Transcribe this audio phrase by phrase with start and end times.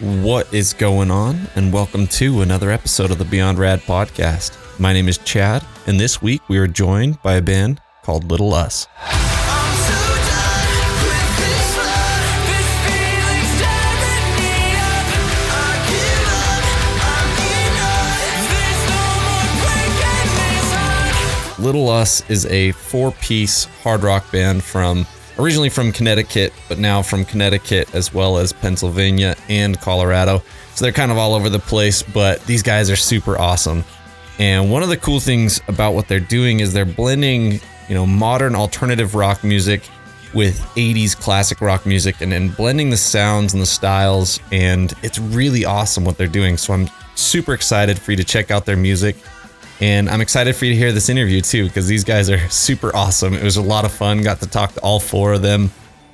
[0.00, 1.48] What is going on?
[1.54, 4.54] And welcome to another episode of the Beyond Rad podcast.
[4.78, 8.52] My name is Chad, and this week we are joined by a band called Little
[8.52, 8.86] Us.
[21.58, 25.06] Little Us is a four piece hard rock band from
[25.38, 30.42] originally from Connecticut, but now from Connecticut as well as Pennsylvania and Colorado.
[30.74, 33.84] So they're kind of all over the place, but these guys are super awesome.
[34.38, 38.06] And one of the cool things about what they're doing is they're blending, you know,
[38.06, 39.82] modern alternative rock music
[40.34, 44.38] with 80s classic rock music and then blending the sounds and the styles.
[44.52, 46.58] And it's really awesome what they're doing.
[46.58, 49.16] So I'm super excited for you to check out their music.
[49.80, 52.94] And I'm excited for you to hear this interview too, because these guys are super
[52.94, 53.34] awesome.
[53.34, 54.22] It was a lot of fun.
[54.22, 55.70] Got to talk to all four of them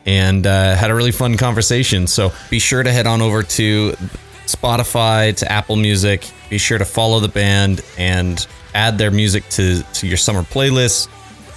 [0.07, 2.07] and uh, had a really fun conversation.
[2.07, 3.93] So be sure to head on over to
[4.47, 6.29] Spotify, to Apple Music.
[6.51, 11.09] Be sure to follow the band and add their music to, to your summer playlist.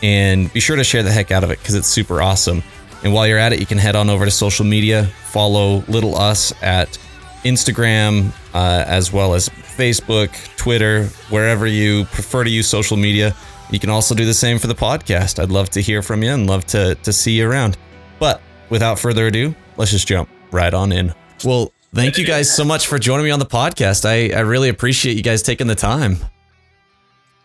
[0.04, 2.62] And be sure to share the heck out of it because it's super awesome.
[3.04, 6.16] And while you're at it, you can head on over to social media, follow Little
[6.16, 6.98] Us at
[7.44, 13.36] Instagram, uh, as well as Facebook, Twitter, wherever you prefer to use social media.
[13.72, 15.42] You can also do the same for the podcast.
[15.42, 17.78] I'd love to hear from you and love to, to see you around.
[18.20, 21.14] But without further ado, let's just jump right on in.
[21.44, 24.06] Well, thank you guys so much for joining me on the podcast.
[24.06, 26.18] I, I really appreciate you guys taking the time.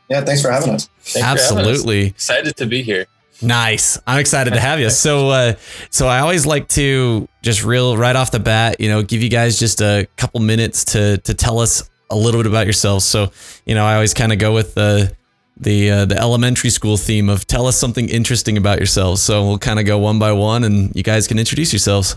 [0.09, 0.89] Yeah, thanks for having us.
[1.01, 1.51] Thanks for having us.
[1.53, 2.07] Absolutely.
[2.09, 3.07] Excited to be here.
[3.43, 3.99] Nice.
[4.07, 4.91] I'm excited to have you.
[4.91, 5.55] So, uh,
[5.89, 9.31] so I always like to just real right off the bat, you know, give you
[9.31, 13.05] guys just a couple minutes to to tell us a little bit about yourselves.
[13.05, 13.31] So,
[13.65, 15.15] you know, I always kind of go with the
[15.57, 19.23] the uh, the elementary school theme of tell us something interesting about yourselves.
[19.23, 22.17] So we'll kind of go one by one, and you guys can introduce yourselves.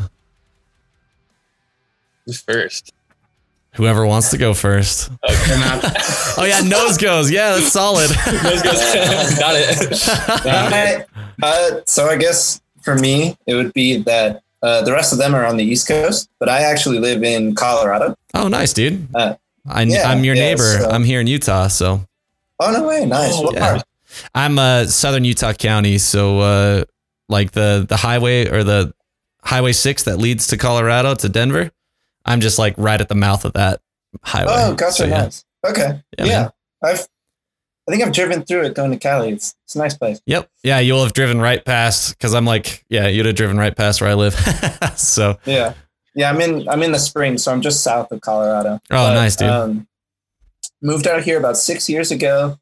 [2.25, 2.91] Who's first?
[3.75, 5.09] Whoever wants to go first.
[5.29, 5.89] Okay.
[6.35, 7.29] Oh yeah, nose goes.
[7.29, 8.09] Yeah, that's solid.
[8.43, 10.09] Nose goes- Got it.
[10.45, 11.05] Alright,
[11.43, 15.35] uh, so I guess for me, it would be that uh, the rest of them
[15.35, 18.15] are on the East Coast, but I actually live in Colorado.
[18.33, 19.07] oh, nice, dude.
[19.13, 19.35] Uh,
[19.67, 20.79] I, yeah, I'm your yeah, neighbor.
[20.79, 22.05] so- I'm here in Utah, so
[22.59, 23.31] Oh no way, nice.
[23.35, 23.81] Oh, yeah.
[24.35, 26.83] I'm uh southern Utah County, so uh
[27.29, 28.93] like the the highway or the
[29.43, 31.71] highway 6 that leads to Colorado to Denver.
[32.25, 33.81] I'm just like right at the mouth of that
[34.23, 34.53] highway.
[34.55, 35.21] Oh, gotcha, So, yeah.
[35.23, 35.45] nice.
[35.65, 36.49] Okay, Yeah, yeah.
[36.81, 37.07] I've,
[37.87, 39.31] I think I've driven through it going to Cali.
[39.31, 40.21] It's it's a nice place.
[40.25, 40.49] Yep.
[40.63, 43.99] Yeah, you'll have driven right past cuz I'm like, yeah, you'd have driven right past
[43.99, 44.33] where I live.
[44.95, 45.73] so, Yeah,
[46.15, 46.29] yeah.
[46.29, 48.79] I'm in I'm in the spring, so I'm just south of Colorado.
[48.91, 49.49] oh, nice, dude.
[49.49, 49.87] Um,
[50.81, 52.57] moved out here about six years ago.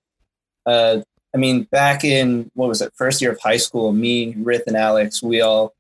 [0.66, 1.02] Uh,
[1.34, 4.76] I mean, back in what was it, first year of high school, me, Rith, and
[4.76, 5.74] Alex, we all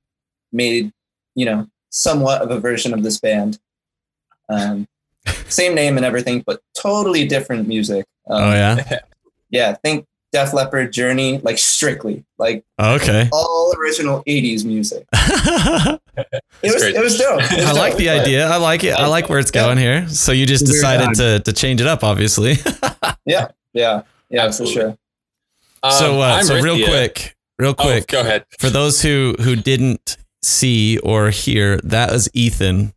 [0.51, 0.91] made,
[1.35, 3.59] you know, somewhat of a version of this band.
[4.49, 4.88] Um,
[5.47, 8.05] same name and everything, but totally different music.
[8.29, 8.99] Um, oh yeah.
[9.49, 9.73] yeah.
[9.83, 13.30] Think Def Leppard, Journey, like strictly, like Okay.
[13.34, 15.06] all original '80s music.
[16.64, 16.96] It was, great.
[16.96, 17.42] it was dope.
[17.42, 18.47] It was like dope, the but- idea.
[18.47, 18.92] I like it.
[18.94, 19.64] I like where it's Yeah.
[19.64, 20.08] going here.
[20.09, 22.58] So you just decided to to change it up obviously.
[23.25, 24.02] Yeah, yeah,
[24.34, 24.75] Absolutely.
[24.75, 24.97] for sure.
[25.84, 28.08] Um, so uh, I'm so real quick, real Oh, quick.
[28.08, 28.46] go ahead.
[28.59, 32.94] for those who who didn't see or hear, that was Ethan,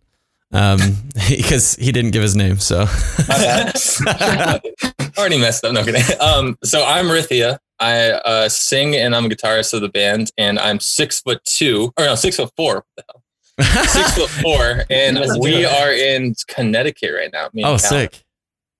[0.54, 0.78] um,
[1.28, 2.58] because he didn't give his name.
[2.58, 2.86] So
[3.28, 4.62] My bad.
[5.18, 5.72] Already messed up.
[5.74, 6.02] No kidding.
[6.20, 7.58] Um, so I'm Rithia.
[7.80, 11.92] I uh, sing and I'm a guitarist of the band, and I'm six foot two,
[11.98, 12.76] or no, six foot four.
[12.76, 13.84] What the hell?
[13.86, 17.48] Six foot four, and we are in Connecticut right now.
[17.52, 18.08] me and oh, Callan.
[18.10, 18.24] sick.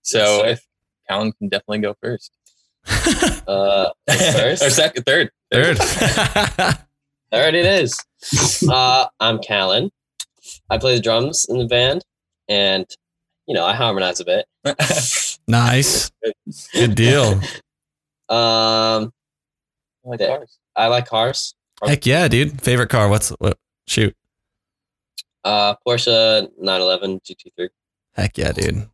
[0.02, 0.46] So Sick.
[0.52, 0.66] if
[1.08, 2.30] Callan can definitely go first,
[3.48, 4.62] Uh, first?
[4.62, 5.78] or second, third, Third.
[5.78, 7.98] third it is.
[8.68, 9.90] Uh, I'm Callan.
[10.70, 12.04] I play the drums in the band,
[12.48, 12.86] and
[13.46, 14.46] you know I harmonize a bit.
[15.48, 16.10] nice.
[16.72, 17.40] Good deal.
[18.26, 19.12] Um,
[20.02, 20.58] I like cars.
[20.74, 21.54] I like cars.
[21.84, 22.60] Heck yeah, dude.
[22.62, 23.08] Favorite car?
[23.10, 23.58] What's what?
[23.86, 24.16] Shoot.
[25.44, 27.68] Uh, Porsche 911 GT3.
[28.14, 28.88] Heck yeah, dude.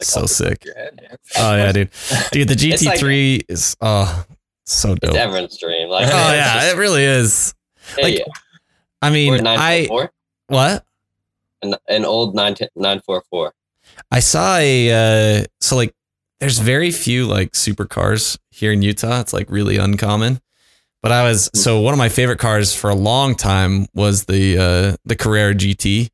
[0.00, 0.64] It's So off the top of sick.
[0.64, 1.18] your head.
[1.36, 1.90] Oh yeah, dude.
[2.32, 4.24] Dude, the GT3 is oh
[4.64, 5.10] so dope.
[5.10, 5.88] It's Oh everyone's dream.
[5.90, 7.54] Like, yeah, it really is.
[7.96, 8.24] hey, like, yeah.
[9.02, 9.86] I mean, I
[10.46, 10.84] what?
[11.62, 13.54] An, an old 9 944.
[14.10, 15.92] I saw a uh so like
[16.40, 19.20] there's very few like supercars here in Utah.
[19.20, 20.40] It's like really uncommon.
[21.02, 24.58] But I was so one of my favorite cars for a long time was the
[24.58, 26.10] uh the Carrera GT.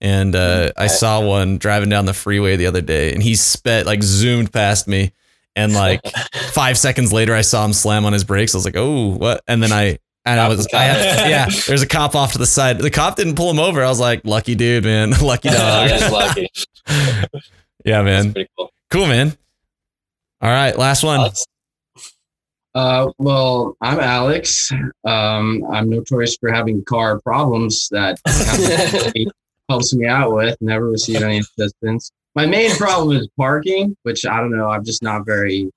[0.00, 3.86] And uh I saw one driving down the freeway the other day and he sped
[3.86, 5.12] like zoomed past me
[5.56, 6.00] and like
[6.52, 8.54] 5 seconds later I saw him slam on his brakes.
[8.54, 9.98] I was like, "Oh, what?" And then I
[10.28, 12.80] And I was, I had, yeah, there's a cop off to the side.
[12.80, 13.82] The cop didn't pull him over.
[13.82, 15.10] I was like, lucky dude, man.
[15.22, 15.88] Lucky dog.
[15.88, 16.50] That's lucky.
[17.86, 18.34] yeah, man.
[18.54, 18.70] cool.
[18.90, 19.34] Cool, man.
[20.42, 21.30] All right, last one.
[22.74, 24.70] Uh, well, I'm Alex.
[25.06, 28.18] Um, I'm notorious for having car problems that
[29.70, 30.58] helps me out with.
[30.60, 32.12] Never received any assistance.
[32.34, 34.68] My main problem is parking, which I don't know.
[34.68, 35.70] I'm just not very.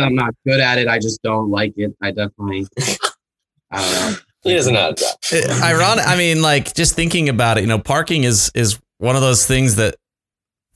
[0.00, 0.88] I'm not good at it.
[0.88, 1.94] I just don't like it.
[2.02, 2.66] I definitely.
[3.70, 4.16] I don't know.
[4.44, 5.44] He doesn't know how to drive.
[5.50, 6.06] Uh, ironic.
[6.06, 9.46] I mean, like just thinking about it, you know, parking is is one of those
[9.46, 9.96] things that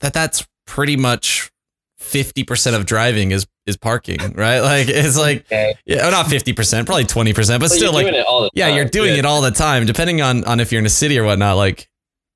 [0.01, 1.49] that that's pretty much
[1.97, 4.59] fifty percent of driving is is parking, right?
[4.61, 5.75] Like it's like Okay.
[5.85, 8.49] yeah, not fifty percent, probably twenty percent, but But still, you're like it all the
[8.53, 9.19] yeah, you're doing yeah.
[9.19, 9.85] it all the time.
[9.85, 11.87] Depending on on if you're in a city or whatnot, like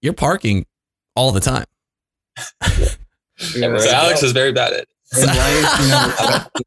[0.01, 0.65] you're parking
[1.15, 1.65] all the time.
[3.55, 4.89] Yeah, So Alex is very bad at it.
[5.21, 6.13] In life, you know,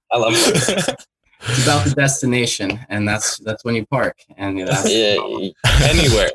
[0.12, 0.94] I love it.
[1.42, 4.18] it's about the destination, and that's that's when you park.
[4.36, 5.16] And you know, Yeah,
[5.82, 6.30] Anywhere.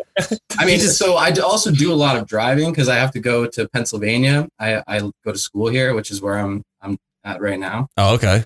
[0.58, 3.46] I mean, so I also do a lot of driving because I have to go
[3.46, 4.48] to Pennsylvania.
[4.60, 7.88] I, I go to school here, which is where I'm I'm at right now.
[7.98, 8.46] Oh, okay.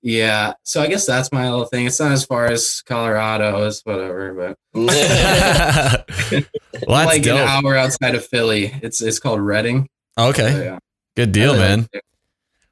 [0.00, 1.86] Yeah, so I guess that's my little thing.
[1.86, 6.04] It's not as far as Colorado, it's whatever, but well,
[7.06, 7.38] like dope.
[7.38, 8.72] an hour outside of Philly.
[8.82, 9.88] It's it's called Reading.
[10.18, 10.78] Okay, So, yeah.
[11.16, 11.86] good deal, man.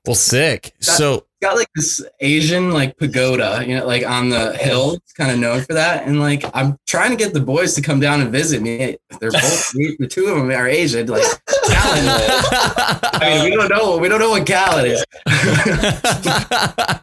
[0.07, 0.73] Well, sick.
[0.81, 4.95] So It's got like this Asian like pagoda, you know, like on the hill.
[4.95, 6.07] It's kind of known for that.
[6.07, 8.97] And like I'm trying to get the boys to come down and visit me.
[9.21, 11.07] They're both the two of them are Asian.
[11.09, 11.25] Like
[11.69, 13.99] Callan, I mean, we don't know.
[13.99, 15.05] We don't know what Callan is.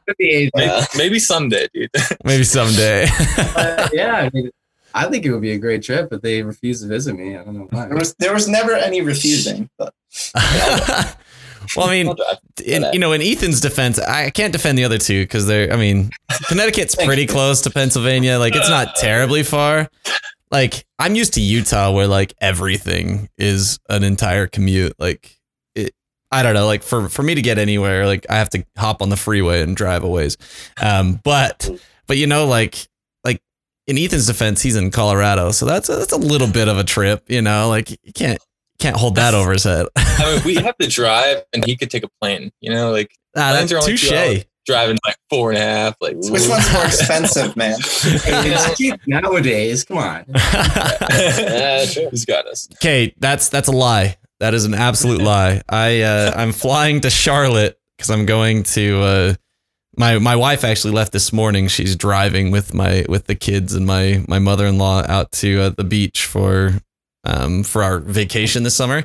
[0.06, 0.52] Could be Asian.
[0.56, 1.90] Maybe, maybe someday, dude.
[2.24, 3.08] Maybe someday.
[3.54, 4.50] But, yeah, I mean,
[4.94, 7.36] I think it would be a great trip, but they refuse to visit me.
[7.36, 7.88] I don't know why.
[7.88, 9.94] There was there was never any refusing, but
[11.76, 12.16] well, I mean,
[12.66, 15.72] in, you know, in Ethan's defense, I can't defend the other two because they're.
[15.72, 16.12] I mean,
[16.48, 18.40] Connecticut's pretty close to Pennsylvania.
[18.40, 19.90] Like, it's not terribly far.
[20.52, 24.94] Like, I'm used to Utah, where like everything is an entire commute.
[25.00, 25.40] Like,
[25.74, 25.94] it,
[26.32, 26.66] I don't know.
[26.66, 29.62] Like for for me to get anywhere, like I have to hop on the freeway
[29.62, 30.38] and drive a ways.
[30.82, 31.70] Um, but
[32.08, 32.88] but you know, like
[33.24, 33.42] like
[33.88, 36.84] in Ethan's defense, he's in Colorado, so that's a, that's a little bit of a
[36.84, 37.24] trip.
[37.30, 38.40] You know, like you can't
[38.80, 39.88] can't hold that over his head.
[39.96, 42.52] I mean, we have to drive, and he could take a plane.
[42.62, 44.12] You know, like Ah, Planes that's are only two touche.
[44.12, 44.46] hours.
[44.66, 45.96] driving like four and a half.
[46.02, 47.76] Like, which one's more expensive, man?
[47.80, 49.84] It's cheap nowadays.
[49.84, 50.26] Come on.
[51.10, 52.10] Yeah, true.
[52.12, 52.68] He's got us.
[52.74, 54.18] Okay, that's that's a lie.
[54.40, 55.62] That is an absolute lie.
[55.70, 59.02] I uh, I'm flying to Charlotte because I'm going to.
[59.02, 59.34] Uh,
[59.98, 61.68] my my wife actually left this morning.
[61.68, 65.62] She's driving with my with the kids and my my mother in law out to
[65.62, 66.80] uh, the beach for
[67.24, 69.04] um for our vacation this summer,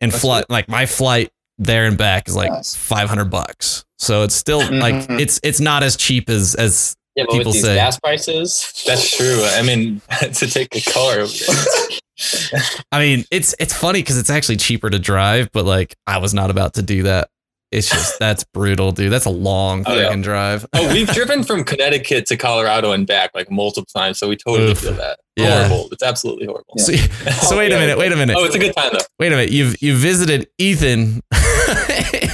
[0.00, 2.74] and That's fly like my flight there and back is like Nice.
[2.74, 3.84] five hundred bucks.
[3.98, 5.20] So it's still like Mhm.
[5.20, 8.82] it's it's not as cheap as as Yeah, but People with these say- gas prices,
[8.86, 9.44] That's true.
[9.44, 11.26] I mean, to take a car.
[12.92, 16.34] I mean, it's it's funny because it's actually cheaper to drive, but like I was
[16.34, 17.28] not about to do that.
[17.74, 19.10] It's just that's brutal, dude.
[19.12, 20.04] That's a long Oh, yeah.
[20.04, 20.64] fucking drive.
[20.72, 24.70] Oh, we've driven from Connecticut to Colorado and back like multiple times, so we totally
[24.72, 24.78] Oof.
[24.78, 25.18] feel that.
[25.36, 25.66] Yeah.
[25.68, 25.88] Horrible.
[25.92, 26.74] It's absolutely horrible.
[26.78, 26.92] So,
[27.42, 28.98] so wait a minute, wait a minute, Oh, it's a good time though.
[29.18, 29.50] wait a minute.
[29.50, 31.20] You've you visited Ethan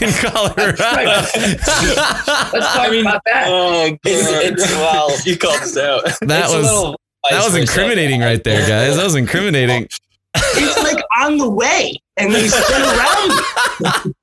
[0.00, 0.74] in Colorado.
[0.76, 3.46] Let's talk I mean, about that.
[3.48, 6.04] Oh, It's- it's- well- you called us out.
[6.04, 6.96] that it's was
[7.30, 8.96] that was incriminating right there, guys.
[8.96, 9.88] That was incriminating.
[10.34, 14.14] It's like on the way, and they spin around.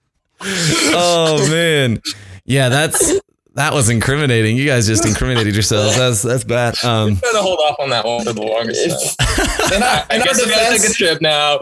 [0.42, 2.02] Oh man,
[2.46, 3.20] yeah, that's
[3.56, 4.56] that was incriminating.
[4.56, 5.98] You guys just incriminated yourselves.
[5.98, 6.76] That's that's bad.
[6.84, 9.74] Um, I'm gonna hold off on that one for the longest time.
[9.76, 11.56] In our, I in our guess we take a defense, trip now.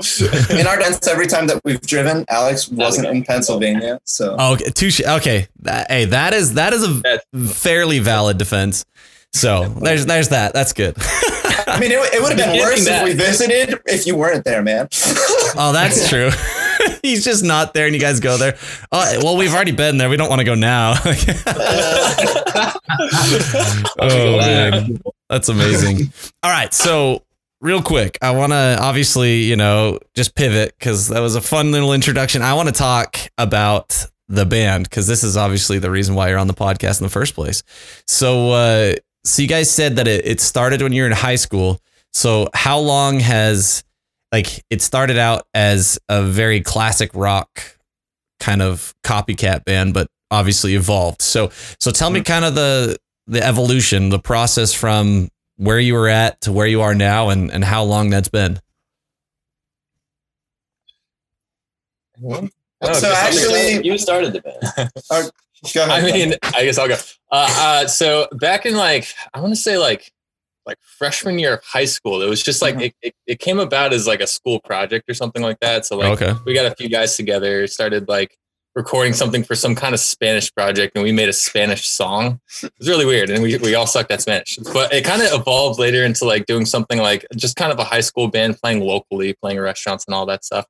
[0.60, 4.70] in our defense, every time that we've driven, Alex wasn't in Pennsylvania, so oh, okay,
[4.72, 5.02] touche.
[5.02, 8.86] Okay, that, hey, that is that is a That's- fairly valid defense.
[9.32, 10.54] So there's there's that.
[10.54, 10.96] That's good.
[11.68, 14.46] I mean, it, it would have been Getting worse if we visited if you weren't
[14.46, 14.88] there, man.
[15.58, 16.30] Oh, that's true.
[17.10, 18.58] He's just not there, and you guys go there.
[18.92, 20.10] Oh, well, we've already been there.
[20.10, 20.96] We don't want to go now.
[24.00, 26.12] oh man, that's amazing.
[26.42, 27.22] All right, so
[27.62, 31.72] real quick, I want to obviously, you know, just pivot because that was a fun
[31.72, 32.42] little introduction.
[32.42, 36.40] I want to talk about the band because this is obviously the reason why you're
[36.40, 37.62] on the podcast in the first place.
[38.08, 41.36] So, uh, so you guys said that it, it started when you were in high
[41.36, 41.80] school.
[42.14, 43.84] So, how long has
[44.36, 47.78] like it started out as a very classic rock
[48.42, 51.22] kind of copycat band, but obviously evolved.
[51.22, 56.10] So, so tell me kind of the the evolution, the process from where you were
[56.10, 58.60] at to where you are now, and and how long that's been.
[62.22, 62.48] Oh,
[62.82, 65.32] So just- actually- you started the band.
[65.74, 65.84] Go.
[65.84, 66.98] I mean, I guess I'll go.
[67.32, 70.12] Uh, uh, so back in like I want to say like
[70.66, 72.82] like freshman year of high school, it was just like Mhm.
[72.82, 75.86] it, it, it came about as like a school project or something like that.
[75.86, 76.40] So like okay.
[76.46, 78.38] we got a few guys together, started like
[78.76, 82.42] recording something for some kind of Spanish project, and we made a Spanish song.
[82.62, 84.58] It was really weird, and we, we all sucked at Spanish.
[84.74, 87.86] But it kind of evolved later into like doing something like just kind of a
[87.86, 90.66] high school band playing locally, playing restaurants and all that stuff.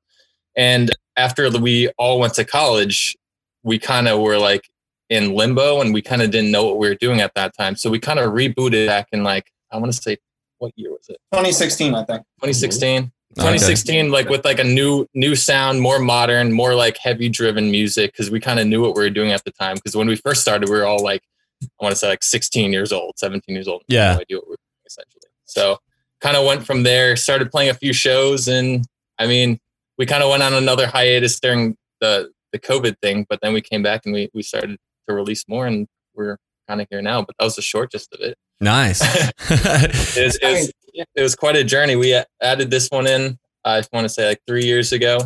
[0.56, 3.16] And after we all went to college,
[3.64, 4.68] we kind of were like
[5.10, 7.74] in limbo, and we kind of didn't know what we were doing at that time.
[7.74, 10.16] So we kind of rebooted back in like I want to say
[10.58, 11.18] what year was it?
[11.32, 12.22] 2016, I think.
[12.40, 13.08] 2016 mm-hmm.
[13.38, 13.42] Okay.
[13.42, 18.12] 2016 like with like a new new sound more modern more like heavy driven music
[18.12, 20.16] because we kind of knew what we were doing at the time because when we
[20.16, 21.20] first started we were all like
[21.62, 24.14] i want to say like 16 years old 17 years old Yeah.
[24.14, 25.76] no idea what we were doing essentially so
[26.22, 28.86] kind of went from there started playing a few shows and
[29.18, 29.58] i mean
[29.98, 33.60] we kind of went on another hiatus during the the covid thing but then we
[33.60, 34.78] came back and we we started
[35.08, 38.20] to release more and we're kind of here now but that was the shortest of
[38.20, 39.00] it Nice.
[39.50, 40.72] it was, it, was,
[41.14, 41.96] it was quite a journey.
[41.96, 45.18] We added this one in, I want to say like three years ago.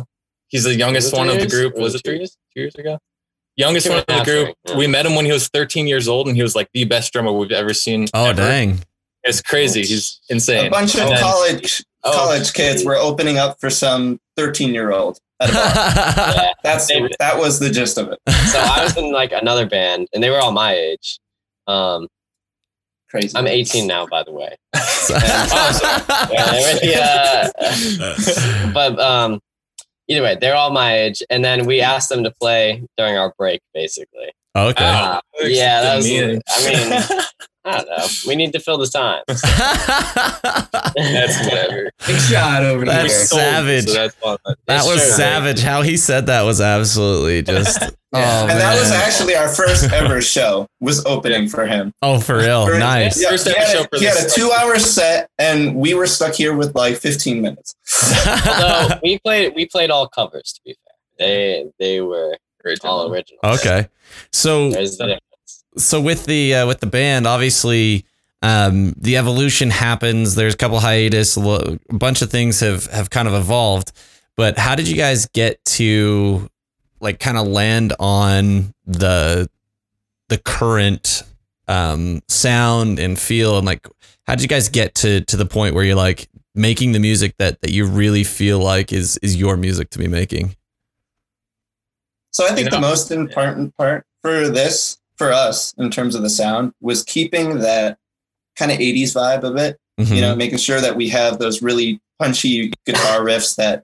[0.49, 1.75] He's the youngest Was it one of the group.
[1.75, 2.37] Was was it it three years?
[2.53, 2.97] Two years ago?
[3.55, 4.47] Youngest Two one of the group.
[4.47, 4.77] right, yeah.
[4.77, 7.13] We met him when he was 13 years old, and he was like the best
[7.13, 8.07] drummer we've ever seen.
[8.13, 8.41] oh ever.
[8.41, 8.79] dang.
[9.23, 9.81] It's crazy.
[9.81, 10.67] He's insane.
[10.67, 12.11] A bunch of then- college Oh.
[12.11, 15.19] college kids were opening up for some 13 year old.
[15.41, 16.53] Yeah.
[16.63, 18.19] That's They- that was the gist of it.
[18.47, 21.19] So I was in like another band, and they were all my age.
[21.67, 22.07] Um,
[23.11, 23.37] Crazy.
[23.37, 24.55] I'm 18 now, by the way.
[25.13, 27.49] Oh, Yeah,
[28.73, 29.41] but um,
[30.07, 33.33] either way, they're all my age, and then we asked them to play during our
[33.37, 34.31] break, basically.
[34.55, 34.85] okay.
[34.85, 36.05] Uh, yeah, that was.
[36.05, 36.41] Demeaning.
[36.47, 37.21] I mean,
[37.63, 38.05] I don't know.
[38.27, 39.23] We need to fill the time.
[40.95, 41.91] That's whatever.
[42.07, 43.25] Big shot over That's here.
[43.25, 43.85] Savage.
[43.87, 44.37] So that's that
[44.67, 45.11] It's was true.
[45.11, 45.61] savage.
[45.61, 47.81] How he said that was absolutely just.
[48.13, 51.93] Oh, and that was actually our first ever show was opening for him.
[52.01, 52.65] Oh, for real.
[52.67, 53.21] For- Nice.
[53.21, 55.77] Yeah, First he ever had, show a, for he had a two hour set and
[55.77, 57.73] we were stuck here with like 15 minutes.
[58.45, 60.51] Although we played, we played all covers.
[60.51, 62.35] To be fair, they they were
[62.83, 63.39] all original.
[63.45, 63.87] okay.
[64.33, 65.23] So There's the difference.
[65.77, 68.05] So with the uh, with the band, obviously,
[68.41, 70.35] um, the evolution happens.
[70.35, 71.37] There's a couple hiatus.
[71.37, 73.91] A a bunch of things have have kind of evolved.
[74.37, 76.49] But how did you guys get to
[76.99, 79.49] like kind of land on the
[80.29, 81.23] the current
[81.67, 83.87] um, sound and feel and like
[84.27, 87.35] how did you guys get to to the point where you're like making the music
[87.37, 90.55] that that you really feel like is is your music to be making?
[92.31, 96.15] So I think You know- the most important part for this, for us, in terms
[96.15, 97.99] of the sound, was keeping that
[98.55, 99.77] kind of 80s vibe of it.
[99.99, 100.15] Mhm.
[100.15, 103.83] You know, making sure that we have those really punchy guitar riffs that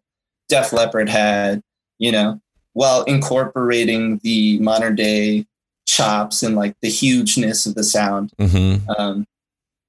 [0.49, 1.61] Def Leppard had,
[1.99, 2.41] you know,
[2.73, 5.45] while incorporating the modern day
[5.85, 8.31] chops and like the hugeness of the sound.
[8.39, 8.81] Mhm.
[8.97, 9.25] um,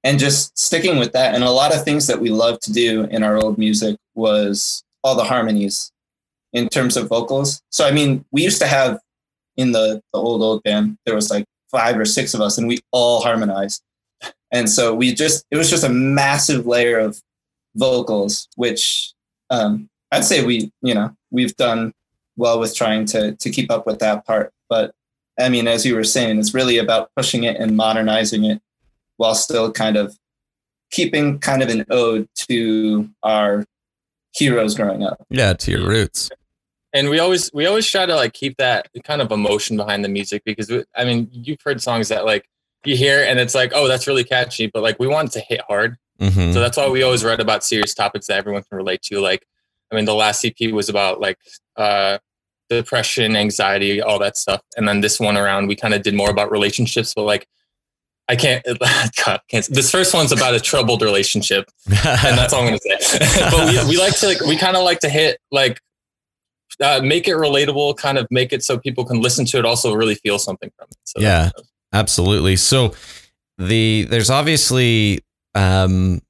[0.03, 1.35] and just sticking with that.
[1.35, 4.83] And a lot of things that we loved to do in our old music was
[5.03, 5.91] all the harmonies
[6.53, 7.61] in terms of vocals.
[7.69, 8.99] So I mean, we used to have
[9.59, 12.67] in the the old old band there was like five or six of us, and
[12.67, 13.83] we all harmonized.
[14.51, 17.21] And so we just it was just a massive layer of
[17.75, 19.13] vocals, which
[19.49, 21.93] um, I'd say we you know we've done
[22.37, 24.93] well with trying to to keep up with that part, but.
[25.41, 28.61] I mean, as you were saying, it's really about pushing it and modernizing it
[29.15, 30.17] while still kind of
[30.91, 33.65] keeping kind of an ode to our
[34.35, 35.25] heroes growing up.
[35.29, 36.29] Yeah, to your roots.
[36.93, 40.09] And we always we always try to like keep that kind of emotion behind the
[40.09, 42.45] music because we, I mean you've heard songs that like
[42.85, 45.39] you hear and it's like oh that's really catchy but like we want it to
[45.41, 46.51] hit hard Mhm.
[46.53, 49.45] so that's why we always write about serious topics that everyone can relate to like
[49.91, 51.37] I mean the last EP was about like
[51.77, 52.17] uh
[52.69, 56.29] depression anxiety all that stuff and then this one around we kind of did more
[56.29, 57.47] about relationships but like
[58.31, 58.63] I can't,
[59.25, 59.65] God, can't.
[59.71, 63.17] This first one's about a troubled relationship, and that's all I'm gonna say.
[63.49, 65.81] but we, we like to like we kind of like to hit like
[66.81, 69.93] uh, make it relatable, kind of make it so people can listen to it, also
[69.93, 70.97] really feel something from it.
[71.05, 71.49] So Yeah.
[71.93, 72.55] Absolutely.
[72.55, 72.93] So
[73.57, 75.19] the there's obviously
[75.55, 76.21] um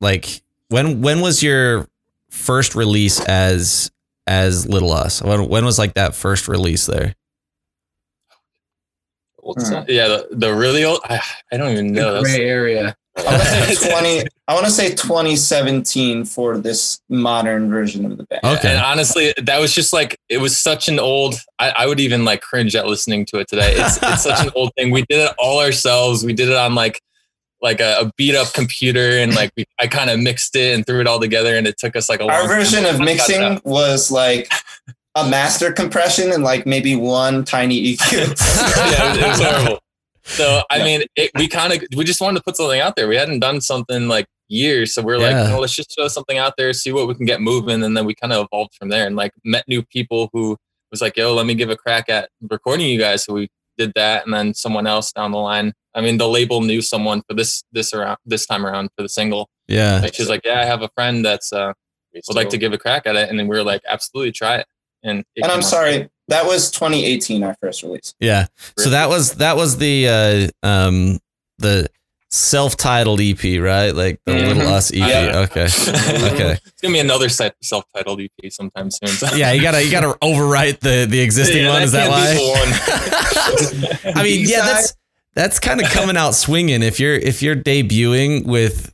[0.00, 1.88] like when when was your
[2.30, 3.90] first release as
[4.26, 5.20] as Little Us?
[5.22, 7.14] When when was like that first release there?
[9.38, 9.74] What's Hmm.
[9.74, 9.88] that?
[9.88, 11.00] yeah, the, the really old.
[11.04, 11.20] I,
[11.52, 12.14] I don't even know.
[12.16, 12.96] The gray area.
[13.18, 14.28] I want to say twenty.
[14.46, 18.40] I want to say 2017 for this modern version of the band.
[18.44, 18.70] Okay.
[18.70, 21.34] And honestly, that was just like it was such an old.
[21.58, 23.74] I, I would even like cringe at listening to it today.
[23.76, 24.90] It's it's such an old thing.
[24.90, 26.24] We did it all ourselves.
[26.24, 27.02] We did it on like
[27.60, 30.86] like a, a beat up computer, and like we, I kind of mixed it and
[30.86, 33.00] threw it all together, and it took us like a Our long version time of
[33.00, 34.50] to cut it mixing was like
[35.14, 38.12] a master compression and like maybe one tiny EQ.
[38.12, 39.82] yeah, it was, it was horrible.
[40.28, 43.08] So I mean, it, we kind of we just wanted to put something out there.
[43.08, 45.54] We hadn't done something like years, so we are like, Yeah.
[45.54, 48.04] oh, let's just throw something out there, see what we can get moving, and then
[48.04, 50.56] we kind of evolved from there and like met new people who
[50.90, 53.24] was like, yo, let me give a crack at recording you guys.
[53.24, 55.72] So we did that, and then someone else down the line.
[55.94, 59.08] I mean, the label knew someone for this this around this time around for the
[59.08, 59.48] single.
[59.66, 60.00] Yeah.
[60.00, 61.72] Like she's like, yeah, I have a friend that's uh
[62.26, 64.56] would like to give a crack at it, and then we were like, absolutely, try
[64.56, 64.66] it.
[65.02, 68.14] And it And I'm out sorry, that was 2018, our first release.
[68.20, 68.46] Yeah.
[68.78, 71.18] So that was that was the uh um
[71.58, 71.88] the
[72.30, 73.94] self-titled EP, right?
[73.94, 74.48] Like the Mhm.
[74.48, 74.98] little us EP.
[74.98, 75.46] Yeah.
[75.50, 75.62] Okay.
[76.28, 76.58] Okay.
[76.64, 79.08] it's gonna be another self-titled EP sometime soon.
[79.08, 79.26] So.
[79.36, 81.82] Yeah, you gotta you gotta overwrite the the existing Yeah, one.
[81.82, 84.12] Is that why?
[84.14, 84.94] I mean, yeah, that's
[85.34, 86.82] that's kind of coming out swinging.
[86.82, 88.92] If you're if you're debuting with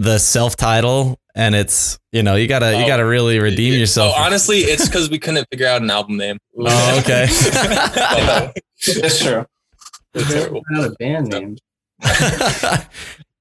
[0.00, 2.86] the self title and it's you know you gotta you Oh.
[2.86, 4.14] gotta really redeem yourself.
[4.14, 6.38] So honestly, it's because we couldn't figure out an album name.
[6.58, 7.26] Oh, okay.
[9.00, 9.44] that's true.
[10.14, 10.62] It's terrible.
[10.70, 11.56] Not a band name.
[12.02, 12.86] and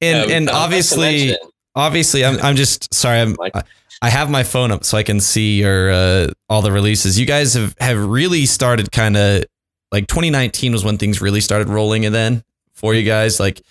[0.01, 1.35] Yeah, and obviously
[1.75, 3.63] obviously I'm I'm just sorry I'm I-
[4.01, 7.19] I have my phone up so I can see your uh, all the releases.
[7.19, 9.43] You guys have have really started kind of
[9.91, 12.43] like 2019 was when things really started rolling and then
[12.75, 13.61] for you guys like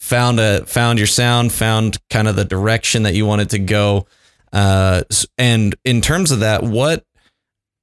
[0.00, 4.06] found a found your sound, found kind of the direction that you wanted to go.
[4.52, 5.02] Uh
[5.38, 7.04] and in terms of that, what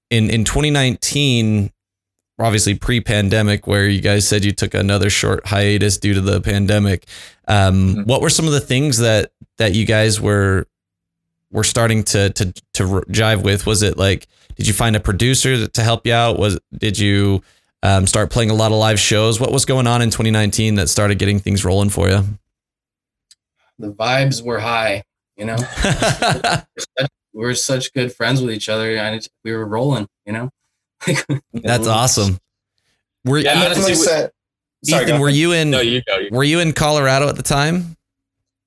[0.10, 1.72] in in 2019
[2.40, 7.06] obviously pre-pandemic where you guys said you took another short hiatus due to the pandemic
[7.48, 8.06] um, Mhm.
[8.06, 10.68] what were some of the things that that you guys were
[11.52, 15.66] were starting to to to jive with was it like did you find a producer
[15.68, 17.42] to help you out was did you
[17.84, 20.90] um, start playing a lot of live shows what was going on in 2019 that
[20.90, 22.24] started getting things rolling for you
[23.80, 25.04] The vibes were high,
[25.36, 25.58] you know.
[27.34, 30.50] we're, such good friends with each other, and it's, we were rolling, you know.
[31.54, 32.40] that's awesome
[33.26, 34.32] were, Yeah, I Ethan, definitely honestly, said,
[34.84, 36.18] sorry, Ethan, were you in No, you go.
[36.18, 37.96] You were you in colorado at the time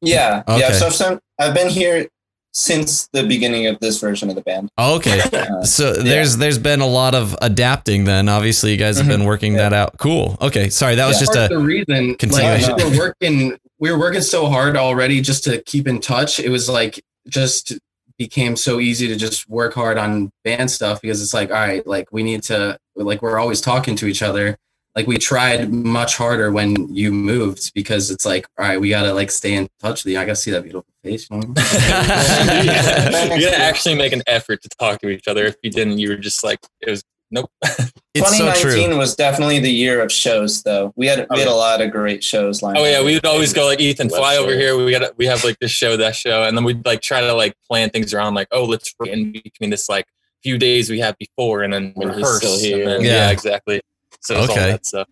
[0.00, 0.60] Yeah, Okay.
[0.60, 0.72] yeah.
[0.72, 2.06] So I've, I've been here
[2.52, 4.68] since the beginning of this version of the band.
[4.78, 8.28] oh, okay Uh, So there's there's been a lot of adapting then.
[8.28, 9.98] Obviously you guys have been working that out.
[9.98, 10.36] Cool.
[10.40, 10.68] Okay.
[10.68, 12.14] Sorry, that was just Part a the reason.
[12.16, 12.70] continuation.
[12.76, 16.40] Like, we were working, we were working so hard already just to keep in touch.
[16.40, 17.78] It was like just
[18.18, 21.86] became so easy to just work hard on band stuff because it's like, all right,
[21.86, 24.56] like we need to, like we're always talking to each other.
[24.96, 29.12] Like we tried much harder when you moved because it's like, all right, we gotta
[29.14, 30.18] like stay in touch with you.
[30.18, 31.28] I gotta see that beautiful face.
[31.30, 31.54] you know?
[31.56, 35.44] you gotta actually make an effort to talk to each other.
[35.46, 37.48] If you didn't, you were just like, it was nope.
[37.62, 38.98] it's 2019 true.
[38.98, 40.92] was definitely the year of shows, though.
[40.96, 43.52] We had we had a lot of great shows lined Oh yeah, we would always
[43.52, 44.76] go like Ethan, fly over here.
[44.76, 47.32] We got we have like this show, that show, and then we'd like try to
[47.32, 50.06] like plan things around like, oh, let's in between this like
[50.42, 52.38] few days we have before, and then When he's rehearse.
[52.38, 52.82] still here.
[52.82, 53.26] And then, Yeah.
[53.26, 53.30] yeah.
[53.30, 53.80] exactly.
[54.20, 54.60] So it's Okay.
[54.60, 55.08] all that stuff.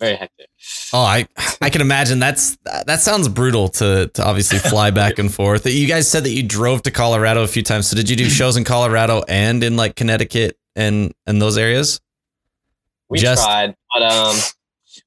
[0.00, 0.48] Very hectic.
[0.92, 1.26] Oh, I
[1.60, 5.66] I can imagine that's that sounds brutal to to obviously fly back and forth.
[5.66, 7.86] You guys said that you drove to Colorado a few times.
[7.88, 12.00] So did you do shows in Colorado and in like Connecticut and and those areas?
[13.08, 14.36] We Just- tried, but um,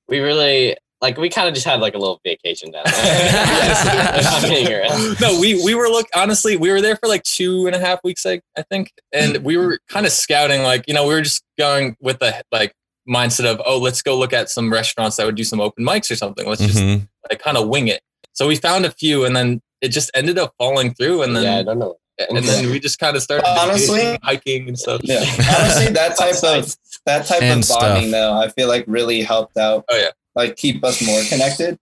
[0.07, 4.23] we really like we kind of just had like a little vacation down there.
[4.23, 5.19] Not being around.
[5.21, 7.99] no, we we were look honestly, we were there for like two and a half
[8.03, 10.63] weeks, I, I think, and we were kind of scouting.
[10.63, 12.73] Like you know, we were just going with the like
[13.07, 16.11] mindset of oh, let's go look at some restaurants that would do some open mics
[16.11, 16.47] or something.
[16.47, 17.07] Let's just Mhm.
[17.29, 18.01] like kind of wing it.
[18.33, 21.43] So we found a few, and then it just ended up falling through, and then
[21.43, 21.97] yeah, I don't know.
[22.29, 25.01] and then we just kind of started Honestly- hiking and stuff.
[25.03, 25.19] Yeah,
[25.59, 27.79] honestly, that type of that type And of stuff.
[27.81, 29.85] bonding, though, I feel like really helped out.
[29.89, 30.09] Oh, yeah.
[30.35, 31.79] like keep us more connected.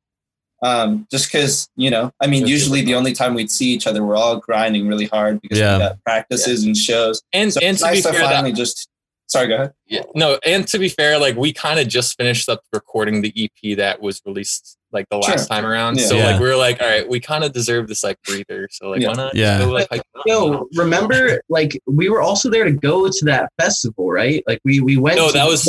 [0.63, 4.03] Um, just because you know, I mean, usually the only time we'd see each other,
[4.03, 5.77] we're all grinding really hard because Yeah.
[5.77, 7.21] we got practices and shows.
[7.33, 8.88] and So and it's to be nice to fair, that, just.
[9.27, 9.73] Sorry, go ahead.
[9.88, 13.33] yeah, no, and to be fair, like we kind of just finished up recording the
[13.35, 15.45] EP that was released like the last Sure.
[15.47, 15.97] time around.
[15.99, 16.05] Yeah.
[16.05, 16.25] So Yeah.
[16.31, 18.67] like we were like, all right, we kind of deserve this like breather.
[18.71, 19.07] So like, Yeah.
[19.09, 19.35] why not?
[19.35, 19.57] Yeah.
[19.57, 23.51] Just go, like, hike Yo, remember, like we were also there to go to that
[23.59, 24.43] festival, right?
[24.47, 25.17] Like we we went.
[25.17, 25.67] No, to that was-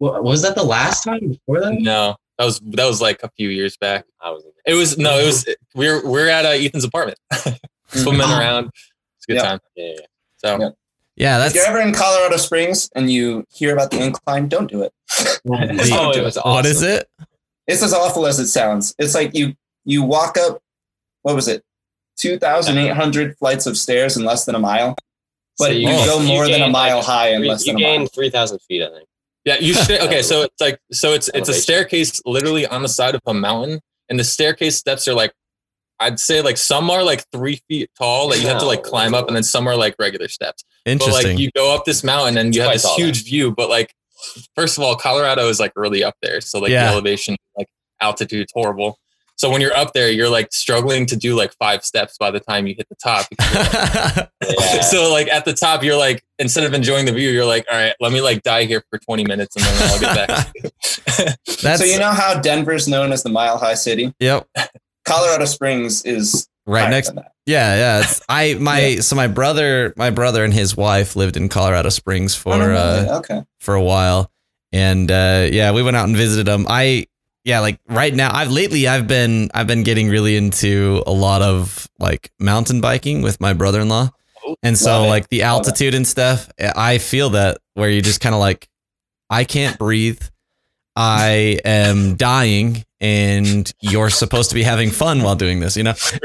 [0.00, 1.74] was that the last time before that?
[1.80, 4.04] No, that was that was like a few years back.
[4.20, 4.44] I was.
[4.66, 7.18] It was no, it was we we're we're at uh, Ethan's apartment,
[7.88, 8.38] swimming Mhm.
[8.38, 8.66] around.
[8.66, 9.42] It's a good Yeah.
[9.42, 9.58] time.
[9.74, 10.06] Yeah, yeah.
[10.36, 10.74] So
[11.16, 11.38] Yeah.
[11.38, 14.82] Yeah, If you're ever in Colorado Springs and you hear about the incline, don't do
[14.82, 14.92] it.
[15.44, 17.08] the- Oh, it was what is it?
[17.66, 18.94] It's as awful as it sounds.
[18.98, 20.60] It's like you you walk up,
[21.22, 21.62] what was it,
[22.18, 24.96] two thousand eight hundred flights of stairs in less than a mile,
[25.58, 27.66] but So you, you- go you more than a mile like, high in Three- less
[27.66, 27.92] you than a mile.
[27.92, 29.08] You gained three thousand feet, I think.
[29.44, 30.00] yeah, you should.
[30.02, 33.34] Okay, so it's like so it's it's a staircase literally on the side of a
[33.34, 35.32] mountain, and the staircase steps are like.
[36.00, 39.14] I'd say like some are like three feet tall that you have to like climb
[39.14, 40.64] up, and then some are like regular steps.
[40.84, 41.30] But Interesting.
[41.32, 43.94] like you go up this mountain and you have this tall, huge view, but like
[44.54, 46.86] first of all, Colorado is like really up there, so like Yeah.
[46.86, 47.68] the elevation, like
[48.00, 48.98] altitude's horrible.
[49.36, 52.38] So when you're up there, you're like struggling to do like five steps by the
[52.38, 53.26] time you hit the top.
[54.44, 54.82] Yeah.
[54.82, 57.76] so like at the top, you're like instead of enjoying the view, you're like, all
[57.78, 61.36] right, let me like die here for 20 minutes and then I'll get back.
[61.62, 64.12] That's so you know how Denver's known as the Mile High City?
[64.20, 64.46] Yep.
[65.06, 67.12] Colorado Springs is Right next.
[67.46, 68.00] Yeah, yeah.
[68.00, 72.34] It's, I my so my brother my brother and his wife lived in Colorado Springs
[72.34, 73.42] for Oh, uh okay.
[73.60, 74.30] for a while,
[74.72, 76.66] and uh, yeah, we went out and visited them.
[76.68, 77.06] I
[77.44, 81.42] yeah, like right now, I've lately I've been I've been getting really into a lot
[81.42, 84.08] of like mountain biking with my brother in law,
[84.62, 85.10] and so Love it.
[85.10, 86.48] like the altitude and stuff.
[86.58, 88.66] I feel that where you just kind of like
[89.28, 90.22] I can't breathe.
[90.96, 95.94] I am dying, and you're supposed to be having fun while doing this, you know.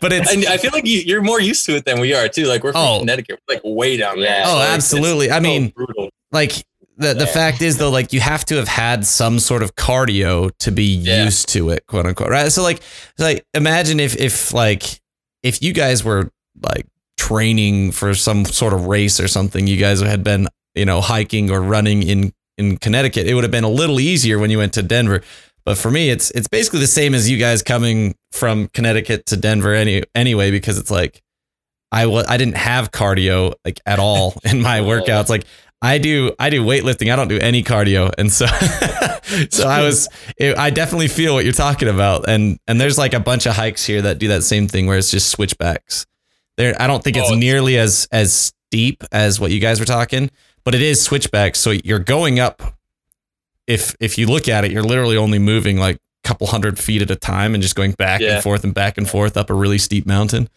[0.00, 2.28] but it's and I feel like you, you're more used to it than we are
[2.28, 2.44] too.
[2.46, 2.98] Like we're from Oh.
[3.00, 4.42] Connecticut, we're like way down there.
[4.46, 5.30] Oh, like, absolutely.
[5.30, 6.10] I so mean, brutal.
[6.32, 6.52] like
[6.96, 7.32] the the Yeah.
[7.32, 10.84] fact is though, like you have to have had some sort of cardio to be
[10.84, 11.24] Yeah.
[11.24, 12.30] used to it, quote unquote.
[12.30, 12.50] Right.
[12.50, 12.80] So like
[13.18, 15.00] like imagine if if like
[15.42, 16.30] if you guys were
[16.62, 16.86] like
[17.18, 21.50] training for some sort of race or something, you guys had been, you know, hiking
[21.50, 24.72] or running in in Connecticut, it would have been a little easier when you went
[24.74, 25.22] to Denver.
[25.64, 29.36] But for me, it's it's basically the same as you guys coming from Connecticut to
[29.36, 31.22] Denver any anyway, because it's like
[31.92, 35.28] I was I didn't have cardio like at all in my workouts.
[35.28, 35.44] Like
[35.82, 37.12] I do I do weightlifting.
[37.12, 38.46] I don't do any cardio, and so
[39.50, 42.28] so I was it, I definitely feel what you're talking about.
[42.28, 44.96] And and there's like a bunch of hikes here that do that same thing where
[44.98, 46.06] it's just switchbacks.
[46.56, 49.80] There I don't think it's Oh, it's- nearly as as steep as what you guys
[49.80, 50.30] were talking,
[50.66, 51.58] but it is switchbacks.
[51.60, 52.60] So you're going up.
[53.66, 57.02] If if you look at it, you're literally only moving like a couple hundred feet
[57.02, 58.34] at a time and just going back Yeah.
[58.34, 60.48] and forth and back and forth up a really steep mountain.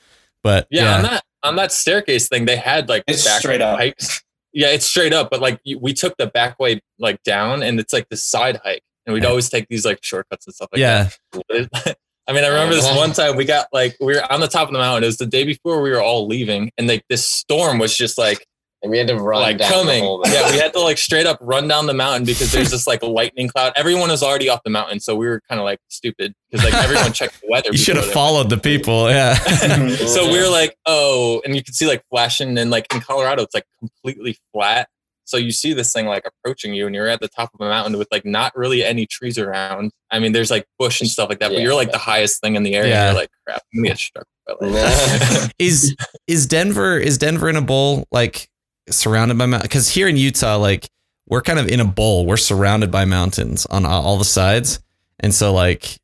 [0.44, 3.62] But Yeah, yeah, on that on that staircase thing, they had like It's back straight
[3.62, 3.78] up.
[3.80, 4.22] hikes.
[4.52, 7.94] Yeah, it's straight up, but like we took the back way like down, and it's
[7.94, 9.30] like the side hike, and we'd Yeah.
[9.30, 11.10] always take these like shortcuts and stuff like yeah.
[11.52, 11.98] that.
[12.28, 14.68] I mean, I remember this one time we got like we were on the top
[14.68, 15.04] of the mountain.
[15.04, 18.18] It was the day before we were all leaving, and like this storm was just
[18.18, 18.44] like
[18.82, 20.00] And we had to run like down coming.
[20.02, 20.22] the whole.
[20.26, 23.04] Yeah, we had to like straight up run down the mountain because there's this like
[23.04, 23.74] lightning cloud.
[23.76, 26.74] Everyone was already off the mountain, so we were kind of like stupid because like
[26.82, 27.70] everyone checked the weather.
[27.72, 29.10] You should have followed the people.
[29.10, 29.34] Yeah.
[29.96, 33.44] so we were like, oh, and you can see like flashing, and like in Colorado,
[33.44, 34.88] it's like completely flat.
[35.26, 37.70] So you see this thing like approaching you, and you're at the top of a
[37.70, 39.92] mountain with like not really any trees around.
[40.10, 41.64] I mean, there's like bush and stuff like that, but Yeah.
[41.66, 42.92] you're like the highest thing in the area.
[42.94, 43.06] Yeah.
[43.08, 44.26] You're like, crap, I'm gonna get struck.
[44.48, 45.96] by lightning." is
[46.28, 48.50] is Denver is Denver in a bowl like
[48.92, 49.68] surrounded by mountains?
[49.70, 50.90] Because here in Utah, like
[51.28, 52.26] we're kind of in a bowl.
[52.26, 54.80] We're surrounded by mountains on all the sides,
[55.20, 55.98] and so like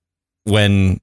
[0.43, 0.99] when